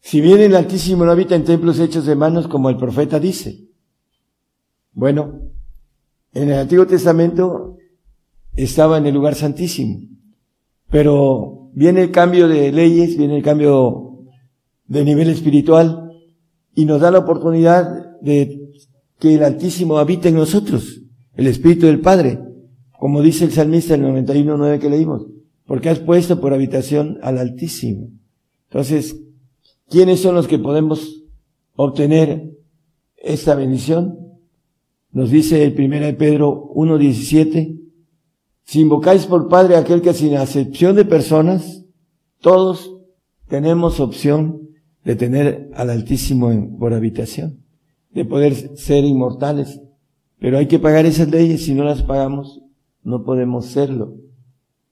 Si 0.00 0.20
bien 0.20 0.40
el 0.40 0.54
Altísimo 0.54 1.04
no 1.04 1.10
habita 1.10 1.34
en 1.34 1.44
templos 1.44 1.80
hechos 1.80 2.06
de 2.06 2.14
manos 2.14 2.46
como 2.46 2.68
el 2.68 2.76
profeta 2.76 3.18
dice. 3.18 3.68
Bueno, 4.92 5.40
en 6.32 6.50
el 6.50 6.58
Antiguo 6.58 6.86
Testamento 6.86 7.78
estaba 8.54 8.98
en 8.98 9.06
el 9.06 9.14
lugar 9.14 9.34
santísimo, 9.34 10.00
pero 10.90 11.70
viene 11.72 12.02
el 12.02 12.10
cambio 12.10 12.48
de 12.48 12.70
leyes, 12.70 13.16
viene 13.16 13.36
el 13.36 13.42
cambio 13.42 14.24
de 14.86 15.04
nivel 15.04 15.30
espiritual 15.30 16.12
y 16.74 16.84
nos 16.84 17.00
da 17.00 17.10
la 17.10 17.20
oportunidad 17.20 18.20
de 18.20 18.70
que 19.18 19.34
el 19.34 19.42
Altísimo 19.42 19.98
habite 19.98 20.28
en 20.28 20.36
nosotros, 20.36 21.00
el 21.34 21.46
Espíritu 21.46 21.86
del 21.86 22.00
Padre, 22.00 22.40
como 22.98 23.22
dice 23.22 23.44
el 23.44 23.52
salmista 23.52 23.94
en 23.94 24.04
el 24.04 24.24
91.9 24.24 24.78
que 24.78 24.90
leímos, 24.90 25.26
porque 25.66 25.88
has 25.88 26.00
puesto 26.00 26.40
por 26.40 26.52
habitación 26.52 27.18
al 27.22 27.38
Altísimo. 27.38 28.10
Entonces, 28.68 29.20
¿quiénes 29.88 30.20
son 30.20 30.34
los 30.34 30.48
que 30.48 30.58
podemos 30.58 31.24
obtener 31.76 32.50
esta 33.16 33.54
bendición? 33.54 34.18
Nos 35.10 35.30
dice 35.30 35.64
el 35.64 35.74
1 35.78 36.06
de 36.06 36.14
Pedro 36.14 36.70
1.17, 36.74 37.80
si 38.64 38.80
invocáis 38.80 39.26
por 39.26 39.48
Padre 39.48 39.76
aquel 39.76 40.02
que 40.02 40.12
sin 40.12 40.36
acepción 40.36 40.96
de 40.96 41.04
personas, 41.04 41.84
todos 42.40 42.98
tenemos 43.48 44.00
opción 44.00 44.68
de 45.04 45.16
tener 45.16 45.70
al 45.74 45.90
Altísimo 45.90 46.50
por 46.78 46.94
habitación, 46.94 47.62
de 48.10 48.24
poder 48.24 48.76
ser 48.76 49.04
inmortales. 49.04 49.80
Pero 50.38 50.58
hay 50.58 50.66
que 50.66 50.78
pagar 50.78 51.06
esas 51.06 51.28
leyes, 51.28 51.64
si 51.64 51.74
no 51.74 51.84
las 51.84 52.02
pagamos, 52.02 52.60
no 53.02 53.22
podemos 53.22 53.66
serlo. 53.66 54.23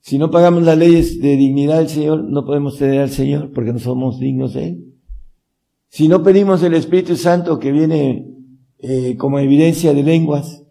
Si 0.03 0.19
no 0.19 0.33
pagamos 0.33 0.65
las 0.65 0.77
leyes 0.77 1.21
de 1.21 1.37
dignidad 1.37 1.79
del 1.79 1.89
Señor, 1.89 2.25
no 2.25 2.45
podemos 2.45 2.77
tener 2.77 3.01
al 3.01 3.11
Señor 3.11 3.53
porque 3.53 3.73
no 3.73 3.79
somos 3.79 4.19
dignos 4.19 4.53
de 4.55 4.69
Él. 4.69 4.95
Si 5.89 6.09
no 6.09 6.25
pedimos 6.25 6.61
el 6.65 6.75
Espíritu 6.75 7.15
Santo 7.15 7.61
que 7.61 7.71
viene 7.71 8.27
eh, 8.79 9.17
como 9.17 9.39
evidencia 9.39 9.95
de 9.95 10.03
lenguas, 10.03 10.65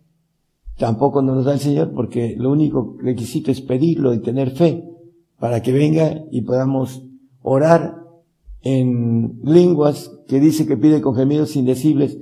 tampoco 0.77 1.21
nos 1.21 1.45
da 1.45 1.53
el 1.53 1.61
Señor 1.61 1.93
porque 1.93 2.35
lo 2.37 2.51
único 2.51 2.97
requisito 2.99 3.51
es 3.51 3.61
pedirlo 3.61 4.13
y 4.13 4.21
tener 4.21 4.51
fe 4.51 4.83
para 5.39 5.61
que 5.61 5.71
venga 5.71 6.25
y 6.29 6.41
podamos 6.41 7.01
orar 7.41 8.03
en 8.63 9.39
lenguas 9.43 10.11
que 10.27 10.41
dice 10.41 10.67
que 10.67 10.75
pide 10.75 11.01
con 11.01 11.15
gemidos 11.15 11.55
indecibles 11.55 12.17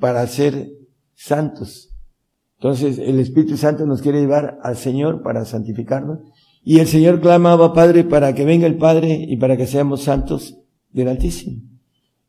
para 0.00 0.26
ser 0.26 0.72
santos. 1.14 1.94
Entonces 2.56 2.98
el 2.98 3.20
Espíritu 3.20 3.56
Santo 3.56 3.86
nos 3.86 4.02
quiere 4.02 4.20
llevar 4.20 4.58
al 4.64 4.76
Señor 4.76 5.22
para 5.22 5.44
santificarnos. 5.44 6.18
Y 6.70 6.80
el 6.80 6.86
Señor 6.86 7.22
clamaba 7.22 7.72
Padre 7.72 8.04
para 8.04 8.34
que 8.34 8.44
venga 8.44 8.66
el 8.66 8.76
Padre 8.76 9.24
y 9.26 9.38
para 9.38 9.56
que 9.56 9.66
seamos 9.66 10.02
santos 10.02 10.58
del 10.92 11.08
Altísimo. 11.08 11.62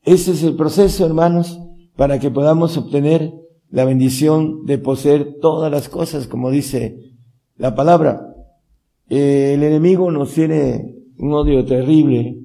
Ese 0.02 0.32
es 0.32 0.44
el 0.44 0.56
proceso, 0.56 1.06
hermanos, 1.06 1.60
para 1.98 2.20
que 2.20 2.32
podamos 2.32 2.78
obtener 2.78 3.34
la 3.70 3.84
bendición 3.84 4.64
de 4.64 4.78
poseer 4.78 5.40
todas 5.42 5.70
las 5.70 5.90
cosas, 5.90 6.26
como 6.26 6.52
dice 6.52 7.18
la 7.58 7.76
palabra. 7.76 8.34
El 9.10 9.62
enemigo 9.62 10.10
nos 10.10 10.34
tiene 10.34 10.96
un 11.18 11.34
odio 11.34 11.66
terrible 11.66 12.40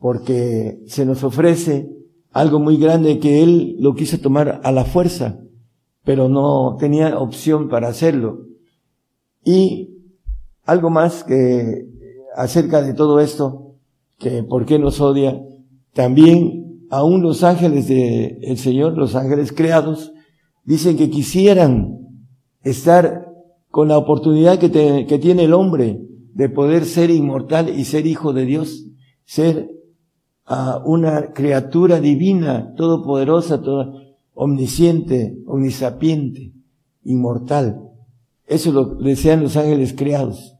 porque 0.00 0.80
se 0.88 1.06
nos 1.06 1.22
ofrece 1.22 1.88
algo 2.32 2.58
muy 2.58 2.76
grande 2.76 3.20
que 3.20 3.44
Él 3.44 3.76
lo 3.78 3.94
quiso 3.94 4.18
tomar 4.18 4.62
a 4.64 4.72
la 4.72 4.84
fuerza, 4.84 5.38
pero 6.02 6.28
no 6.28 6.76
tenía 6.76 7.20
opción 7.20 7.68
para 7.68 7.86
hacerlo. 7.86 8.46
Y 9.44 9.95
algo 10.66 10.90
más 10.90 11.24
que 11.24 11.86
acerca 12.36 12.82
de 12.82 12.92
todo 12.92 13.20
esto, 13.20 13.76
que 14.18 14.42
por 14.42 14.66
qué 14.66 14.78
nos 14.78 15.00
odia, 15.00 15.40
también 15.94 16.86
aún 16.90 17.22
los 17.22 17.42
ángeles 17.42 17.88
del 17.88 18.38
el 18.42 18.58
Señor, 18.58 18.98
los 18.98 19.14
ángeles 19.14 19.52
creados, 19.52 20.12
dicen 20.64 20.96
que 20.96 21.08
quisieran 21.08 21.98
estar 22.62 23.26
con 23.70 23.88
la 23.88 23.98
oportunidad 23.98 24.58
que, 24.58 25.06
que 25.06 25.18
tiene 25.18 25.44
el 25.44 25.54
hombre 25.54 26.00
de 26.34 26.48
poder 26.48 26.84
ser 26.84 27.10
inmortal 27.10 27.68
y 27.68 27.84
ser 27.84 28.06
hijo 28.06 28.32
de 28.32 28.44
Dios, 28.44 28.86
ser 29.24 29.70
a 30.44 30.82
una 30.84 31.32
criatura 31.32 32.00
divina, 32.00 32.74
todopoderosa, 32.76 33.62
toda 33.62 33.92
omnisciente, 34.34 35.38
omnisapiente, 35.46 36.52
inmortal. 37.04 37.82
Eso 38.46 38.70
lo 38.70 38.84
desean 38.96 39.42
los 39.42 39.56
ángeles 39.56 39.94
creados. 39.96 40.55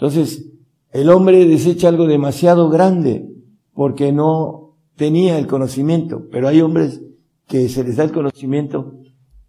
Entonces, 0.00 0.50
el 0.92 1.10
hombre 1.10 1.44
desecha 1.44 1.88
algo 1.88 2.06
demasiado 2.06 2.70
grande 2.70 3.28
porque 3.74 4.12
no 4.12 4.78
tenía 4.96 5.38
el 5.38 5.46
conocimiento, 5.46 6.26
pero 6.32 6.48
hay 6.48 6.62
hombres 6.62 7.02
que 7.46 7.68
se 7.68 7.84
les 7.84 7.96
da 7.96 8.04
el 8.04 8.10
conocimiento 8.10 8.94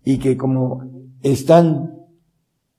y 0.04 0.18
que 0.18 0.36
como 0.36 1.08
están 1.22 1.94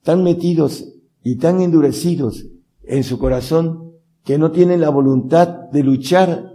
tan 0.03 0.23
metidos 0.23 0.93
y 1.25 1.37
tan 1.37 1.63
endurecidos 1.63 2.47
en 2.83 3.05
su 3.05 3.19
corazón 3.19 3.93
que 4.23 4.37
no 4.37 4.51
tienen 4.51 4.83
la 4.83 4.91
voluntad 4.91 5.71
de 5.71 5.83
luchar 5.83 6.53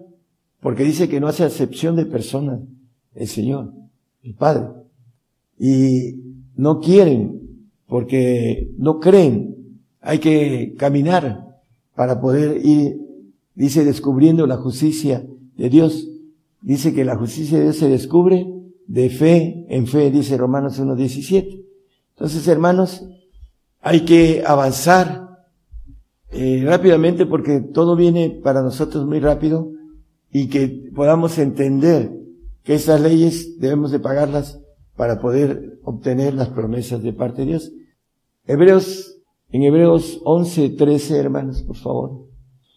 porque 0.59 0.83
dice 0.83 1.09
que 1.09 1.19
no 1.19 1.27
hace 1.27 1.43
acepción 1.43 1.95
de 1.95 2.05
personas, 2.05 2.61
el 3.15 3.27
Señor, 3.27 3.73
el 4.21 4.35
Padre. 4.35 4.67
Y 5.57 6.21
no 6.55 6.79
quieren, 6.79 7.41
porque 7.87 8.71
no 8.77 8.99
creen. 8.99 9.56
Hay 10.07 10.19
que 10.19 10.73
caminar 10.77 11.59
para 11.93 12.21
poder 12.21 12.65
ir, 12.65 12.97
dice, 13.55 13.83
descubriendo 13.83 14.47
la 14.47 14.55
justicia 14.55 15.27
de 15.57 15.69
Dios. 15.69 16.07
Dice 16.61 16.93
que 16.93 17.03
la 17.03 17.17
justicia 17.17 17.57
de 17.57 17.65
Dios 17.65 17.75
se 17.75 17.89
descubre 17.89 18.47
de 18.87 19.09
fe 19.09 19.65
en 19.67 19.85
fe, 19.85 20.09
dice 20.09 20.37
Romanos 20.37 20.79
1.17. 20.79 21.61
Entonces, 22.11 22.47
hermanos, 22.47 23.05
hay 23.81 24.05
que 24.05 24.43
avanzar 24.47 25.43
eh, 26.31 26.63
rápidamente 26.65 27.25
porque 27.25 27.59
todo 27.59 27.97
viene 27.97 28.29
para 28.29 28.61
nosotros 28.61 29.05
muy 29.05 29.19
rápido 29.19 29.73
y 30.31 30.47
que 30.47 30.89
podamos 30.95 31.37
entender 31.37 32.13
que 32.63 32.75
esas 32.75 33.01
leyes 33.01 33.59
debemos 33.59 33.91
de 33.91 33.99
pagarlas 33.99 34.61
para 34.95 35.19
poder 35.19 35.79
obtener 35.83 36.33
las 36.33 36.47
promesas 36.47 37.03
de 37.03 37.11
parte 37.11 37.41
de 37.41 37.47
Dios. 37.47 37.73
Hebreos, 38.45 39.16
en 39.51 39.63
Hebreos 39.63 40.19
11, 40.23 40.69
13, 40.71 41.17
hermanos, 41.17 41.63
por 41.63 41.75
favor. 41.75 42.27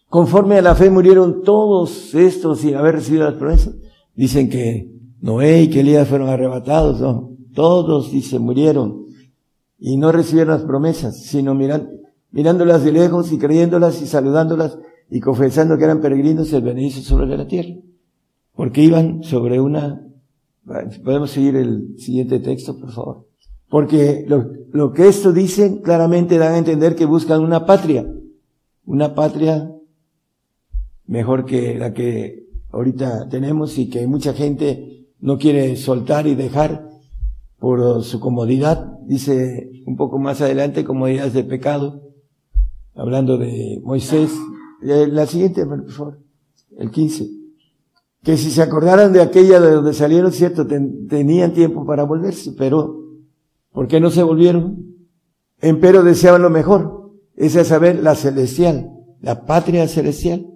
Conforme 0.08 0.56
a 0.56 0.62
la 0.62 0.74
fe 0.74 0.90
murieron 0.90 1.42
todos 1.42 2.14
estos 2.14 2.60
sin 2.60 2.74
haber 2.74 2.96
recibido 2.96 3.24
las 3.24 3.34
promesas. 3.34 3.76
Dicen 4.14 4.48
que 4.48 4.90
Noé 5.20 5.62
y 5.62 5.70
que 5.70 5.80
Elías 5.80 6.08
fueron 6.08 6.28
arrebatados, 6.28 7.00
no. 7.00 7.30
Todos, 7.54 8.10
dice, 8.10 8.38
murieron 8.38 9.06
y 9.78 9.96
no 9.96 10.12
recibieron 10.12 10.54
las 10.54 10.64
promesas, 10.64 11.22
sino 11.22 11.54
mirándolas 11.54 12.84
de 12.84 12.92
lejos 12.92 13.32
y 13.32 13.38
creyéndolas 13.38 14.02
y 14.02 14.06
saludándolas 14.06 14.78
y 15.10 15.20
confesando 15.20 15.76
que 15.76 15.84
eran 15.84 16.00
peregrinos 16.00 16.52
el 16.52 16.62
beneficio 16.62 17.02
sobre 17.02 17.36
la 17.36 17.46
tierra. 17.46 17.74
Porque 18.54 18.82
iban 18.82 19.22
sobre 19.22 19.60
una, 19.60 20.06
podemos 21.04 21.30
seguir 21.30 21.56
el 21.56 21.98
siguiente 21.98 22.40
texto, 22.40 22.78
por 22.78 22.92
favor. 22.92 23.26
Porque 23.68 24.24
lo, 24.28 24.44
lo 24.72 24.92
que 24.92 25.08
esto 25.08 25.32
dice 25.32 25.80
claramente 25.82 26.38
dan 26.38 26.54
a 26.54 26.58
entender 26.58 26.94
que 26.94 27.06
buscan 27.06 27.42
una 27.42 27.66
patria, 27.66 28.06
una 28.84 29.14
patria 29.14 29.70
mejor 31.06 31.44
que 31.44 31.76
la 31.76 31.92
que 31.92 32.46
ahorita 32.70 33.28
tenemos 33.28 33.78
y 33.78 33.90
que 33.90 34.06
mucha 34.06 34.32
gente 34.32 35.08
no 35.20 35.38
quiere 35.38 35.76
soltar 35.76 36.26
y 36.26 36.34
dejar 36.34 36.88
por 37.58 38.02
su 38.04 38.20
comodidad, 38.20 38.98
dice 39.06 39.70
un 39.86 39.96
poco 39.96 40.18
más 40.18 40.40
adelante, 40.40 40.84
comodidades 40.84 41.34
de 41.34 41.44
pecado, 41.44 42.02
hablando 42.94 43.36
de 43.36 43.80
Moisés, 43.84 44.32
eh, 44.82 45.08
la 45.10 45.26
siguiente, 45.26 45.66
por 45.66 45.90
favor. 45.90 46.18
El 46.78 46.90
15. 46.90 47.28
Que 48.22 48.36
si 48.36 48.50
se 48.50 48.62
acordaran 48.62 49.12
de 49.12 49.20
aquella 49.20 49.60
de 49.60 49.72
donde 49.72 49.92
salieron, 49.92 50.32
cierto, 50.32 50.66
tenían 50.66 51.52
tiempo 51.52 51.84
para 51.84 52.04
volverse, 52.04 52.52
pero 52.56 52.99
¿por 53.72 53.88
qué 53.88 54.00
no 54.00 54.10
se 54.10 54.22
volvieron? 54.22 54.96
Empero 55.60 56.02
deseaban 56.02 56.42
lo 56.42 56.50
mejor. 56.50 57.12
Es 57.36 57.52
saber 57.66 58.02
la 58.02 58.14
celestial, 58.14 58.90
la 59.20 59.46
patria 59.46 59.88
celestial, 59.88 60.46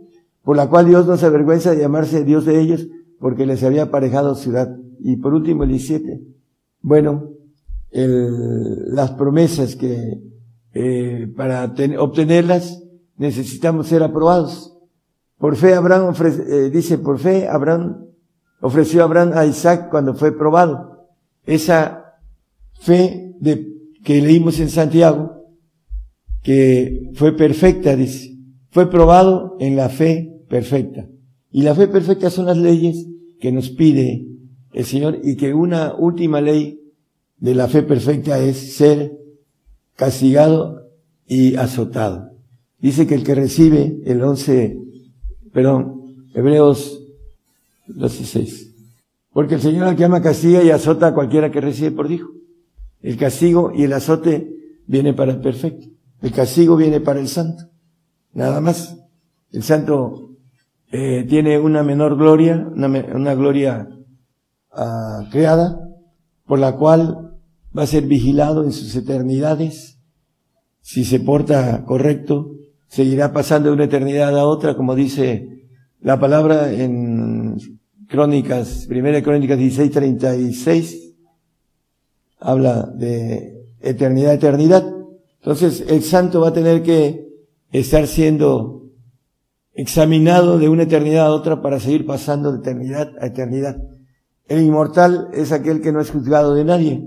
por 0.42 0.56
la 0.56 0.68
cual 0.68 0.86
Dios 0.86 1.06
no 1.06 1.16
se 1.16 1.26
avergüenza 1.26 1.70
de 1.70 1.80
llamarse 1.80 2.24
Dios 2.24 2.44
de 2.44 2.60
ellos, 2.60 2.86
porque 3.18 3.46
les 3.46 3.62
había 3.62 3.84
aparejado 3.84 4.34
ciudad. 4.34 4.76
Y 5.00 5.16
por 5.16 5.34
último, 5.34 5.64
el 5.64 5.70
17. 5.70 6.20
Bueno, 6.82 7.30
el, 7.90 8.94
las 8.94 9.12
promesas 9.12 9.76
que, 9.76 10.20
eh, 10.74 11.32
para 11.36 11.72
obtenerlas, 11.98 12.82
necesitamos 13.16 13.86
ser 13.86 14.02
aprobados. 14.02 14.76
Por 15.38 15.56
fe 15.56 15.74
Abraham 15.74 16.08
ofrece, 16.08 16.42
eh, 16.48 16.70
dice, 16.70 16.98
por 16.98 17.18
fe 17.18 17.48
Abraham 17.48 18.06
ofreció 18.60 19.02
a 19.02 19.04
Abraham 19.04 19.32
a 19.34 19.46
Isaac 19.46 19.88
cuando 19.90 20.14
fue 20.14 20.32
probado. 20.32 21.08
Esa 21.44 22.03
fe 22.84 23.32
de, 23.40 23.66
que 24.04 24.20
leímos 24.20 24.60
en 24.60 24.68
Santiago, 24.68 25.32
que 26.42 27.10
fue 27.14 27.34
perfecta, 27.34 27.96
dice, 27.96 28.36
fue 28.70 28.90
probado 28.90 29.56
en 29.58 29.76
la 29.76 29.88
fe 29.88 30.42
perfecta. 30.48 31.08
Y 31.50 31.62
la 31.62 31.74
fe 31.74 31.88
perfecta 31.88 32.28
son 32.28 32.46
las 32.46 32.58
leyes 32.58 33.06
que 33.40 33.52
nos 33.52 33.70
pide 33.70 34.26
el 34.74 34.84
Señor 34.84 35.20
y 35.22 35.36
que 35.36 35.54
una 35.54 35.94
última 35.94 36.40
ley 36.40 36.80
de 37.38 37.54
la 37.54 37.68
fe 37.68 37.82
perfecta 37.82 38.38
es 38.38 38.76
ser 38.76 39.16
castigado 39.96 40.90
y 41.26 41.56
azotado. 41.56 42.32
Dice 42.80 43.06
que 43.06 43.14
el 43.14 43.24
que 43.24 43.34
recibe 43.34 44.00
el 44.04 44.22
11, 44.22 44.78
perdón, 45.52 46.26
Hebreos 46.34 47.00
16. 47.86 48.72
Porque 49.32 49.54
el 49.54 49.62
Señor 49.62 49.88
al 49.88 49.96
que 49.96 50.04
ama 50.04 50.20
castiga 50.20 50.62
y 50.62 50.70
azota 50.70 51.08
a 51.08 51.14
cualquiera 51.14 51.50
que 51.50 51.60
recibe 51.60 51.92
por 51.92 52.10
hijo. 52.10 52.33
El 53.04 53.18
castigo 53.18 53.70
y 53.74 53.82
el 53.82 53.92
azote 53.92 54.50
viene 54.86 55.12
para 55.12 55.32
el 55.32 55.40
perfecto. 55.40 55.88
El 56.22 56.32
castigo 56.32 56.74
viene 56.74 57.00
para 57.00 57.20
el 57.20 57.28
santo. 57.28 57.64
Nada 58.32 58.62
más. 58.62 58.98
El 59.52 59.62
santo 59.62 60.30
eh, 60.90 61.26
tiene 61.28 61.58
una 61.58 61.82
menor 61.82 62.16
gloria, 62.16 62.66
una, 62.74 62.88
una 62.88 63.34
gloria 63.34 63.86
uh, 64.72 65.28
creada, 65.30 65.78
por 66.46 66.58
la 66.58 66.76
cual 66.76 67.36
va 67.76 67.82
a 67.82 67.86
ser 67.86 68.06
vigilado 68.06 68.64
en 68.64 68.72
sus 68.72 68.96
eternidades. 68.96 70.00
Si 70.80 71.04
se 71.04 71.20
porta 71.20 71.84
correcto, 71.84 72.52
seguirá 72.86 73.34
pasando 73.34 73.68
de 73.68 73.74
una 73.74 73.84
eternidad 73.84 74.34
a 74.38 74.46
otra, 74.46 74.78
como 74.78 74.94
dice 74.94 75.68
la 76.00 76.18
palabra 76.18 76.72
en 76.72 77.58
Crónicas, 78.08 78.86
primera 78.88 79.22
Crónicas 79.22 79.58
16, 79.58 79.90
36, 79.90 81.03
habla 82.44 82.92
de 82.94 83.64
eternidad 83.80 84.34
eternidad. 84.34 84.84
Entonces 85.40 85.84
el 85.88 86.02
santo 86.02 86.40
va 86.40 86.48
a 86.48 86.52
tener 86.52 86.82
que 86.82 87.26
estar 87.72 88.06
siendo 88.06 88.90
examinado 89.72 90.58
de 90.58 90.68
una 90.68 90.84
eternidad 90.84 91.26
a 91.26 91.32
otra 91.32 91.60
para 91.60 91.80
seguir 91.80 92.06
pasando 92.06 92.52
de 92.52 92.58
eternidad 92.58 93.12
a 93.20 93.26
eternidad. 93.26 93.76
El 94.46 94.60
inmortal 94.60 95.28
es 95.32 95.52
aquel 95.52 95.80
que 95.80 95.90
no 95.90 96.00
es 96.00 96.10
juzgado 96.10 96.54
de 96.54 96.64
nadie. 96.64 97.02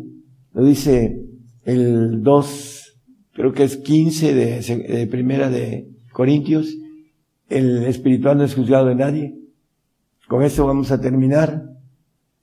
Lo 0.53 0.63
dice 0.63 1.21
el 1.63 2.23
2 2.23 2.77
creo 3.33 3.53
que 3.53 3.63
es 3.63 3.77
15 3.77 4.33
de, 4.33 5.07
primera 5.07 5.51
de 5.51 5.87
Corintios, 6.11 6.75
el 7.49 7.83
espiritual 7.83 8.39
no 8.39 8.43
es 8.43 8.55
juzgado 8.55 8.87
de 8.87 8.95
nadie. 8.95 9.37
Con 10.27 10.41
eso 10.41 10.65
vamos 10.65 10.91
a 10.91 10.99
terminar. 10.99 11.63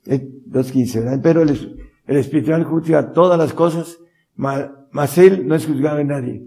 2.15, 0.07 0.95
¿verdad? 1.01 1.20
Pero 1.20 1.42
el, 1.42 1.84
espiritual 2.07 2.64
juzga 2.64 3.12
todas 3.12 3.38
las 3.38 3.52
cosas, 3.52 3.98
mas, 4.34 5.18
él 5.18 5.46
no 5.46 5.55
es 5.55 5.66
juzgado 5.66 5.98
de 5.98 6.05
nadie. 6.05 6.44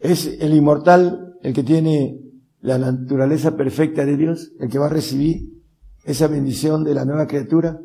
Es 0.00 0.26
el 0.40 0.54
inmortal 0.54 1.34
el 1.42 1.52
que 1.52 1.62
tiene 1.62 2.20
la 2.60 2.78
naturaleza 2.78 3.56
perfecta 3.56 4.04
de 4.04 4.16
Dios, 4.16 4.52
el 4.60 4.70
que 4.70 4.78
va 4.78 4.86
a 4.86 4.90
recibir 4.90 5.52
esa 6.04 6.28
bendición 6.28 6.84
de 6.84 6.94
la 6.94 7.04
nueva 7.04 7.26
criatura 7.26 7.80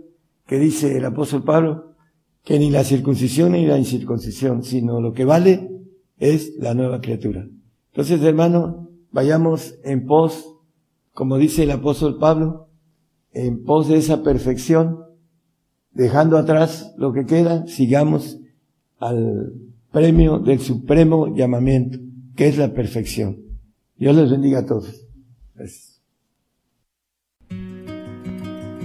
que 0.46 0.58
dice 0.60 0.98
el 0.98 1.06
apóstol 1.06 1.44
Pablo, 1.44 1.96
que 2.44 2.60
ni 2.60 2.70
la 2.70 2.84
circuncisión 2.84 3.52
ni 3.52 3.66
la 3.66 3.78
incircuncisión, 3.78 4.64
sino 4.64 5.02
lo 5.02 5.14
que 5.14 5.26
vale 5.26 5.70
es 6.18 6.56
la 6.58 6.74
nueva 6.74 7.02
criatura. 7.02 7.48
Entonces, 7.92 8.22
hermano, 8.22 8.90
vayamos 9.12 9.76
en 9.84 10.06
pos 10.06 10.60
como 11.20 11.38
dice 11.38 11.64
el 11.64 11.72
apóstol 11.72 12.18
Pablo, 12.18 12.70
en 13.34 13.66
pos 13.66 13.90
de 13.90 13.98
esa 13.98 14.24
perfección, 14.24 15.00
dejando 15.92 16.38
atrás 16.38 16.94
lo 16.98 17.14
que 17.14 17.26
queda, 17.26 17.66
sigamos 17.68 18.40
al 19.00 19.54
premio 19.92 20.40
del 20.40 20.60
supremo 20.60 21.36
llamamiento, 21.36 22.00
que 22.36 22.48
es 22.48 22.58
la 22.58 22.74
perfección. 22.74 23.38
Dios 23.98 24.16
les 24.16 24.32
bendiga 24.32 24.60
a 24.60 24.66
todos. 24.66 25.08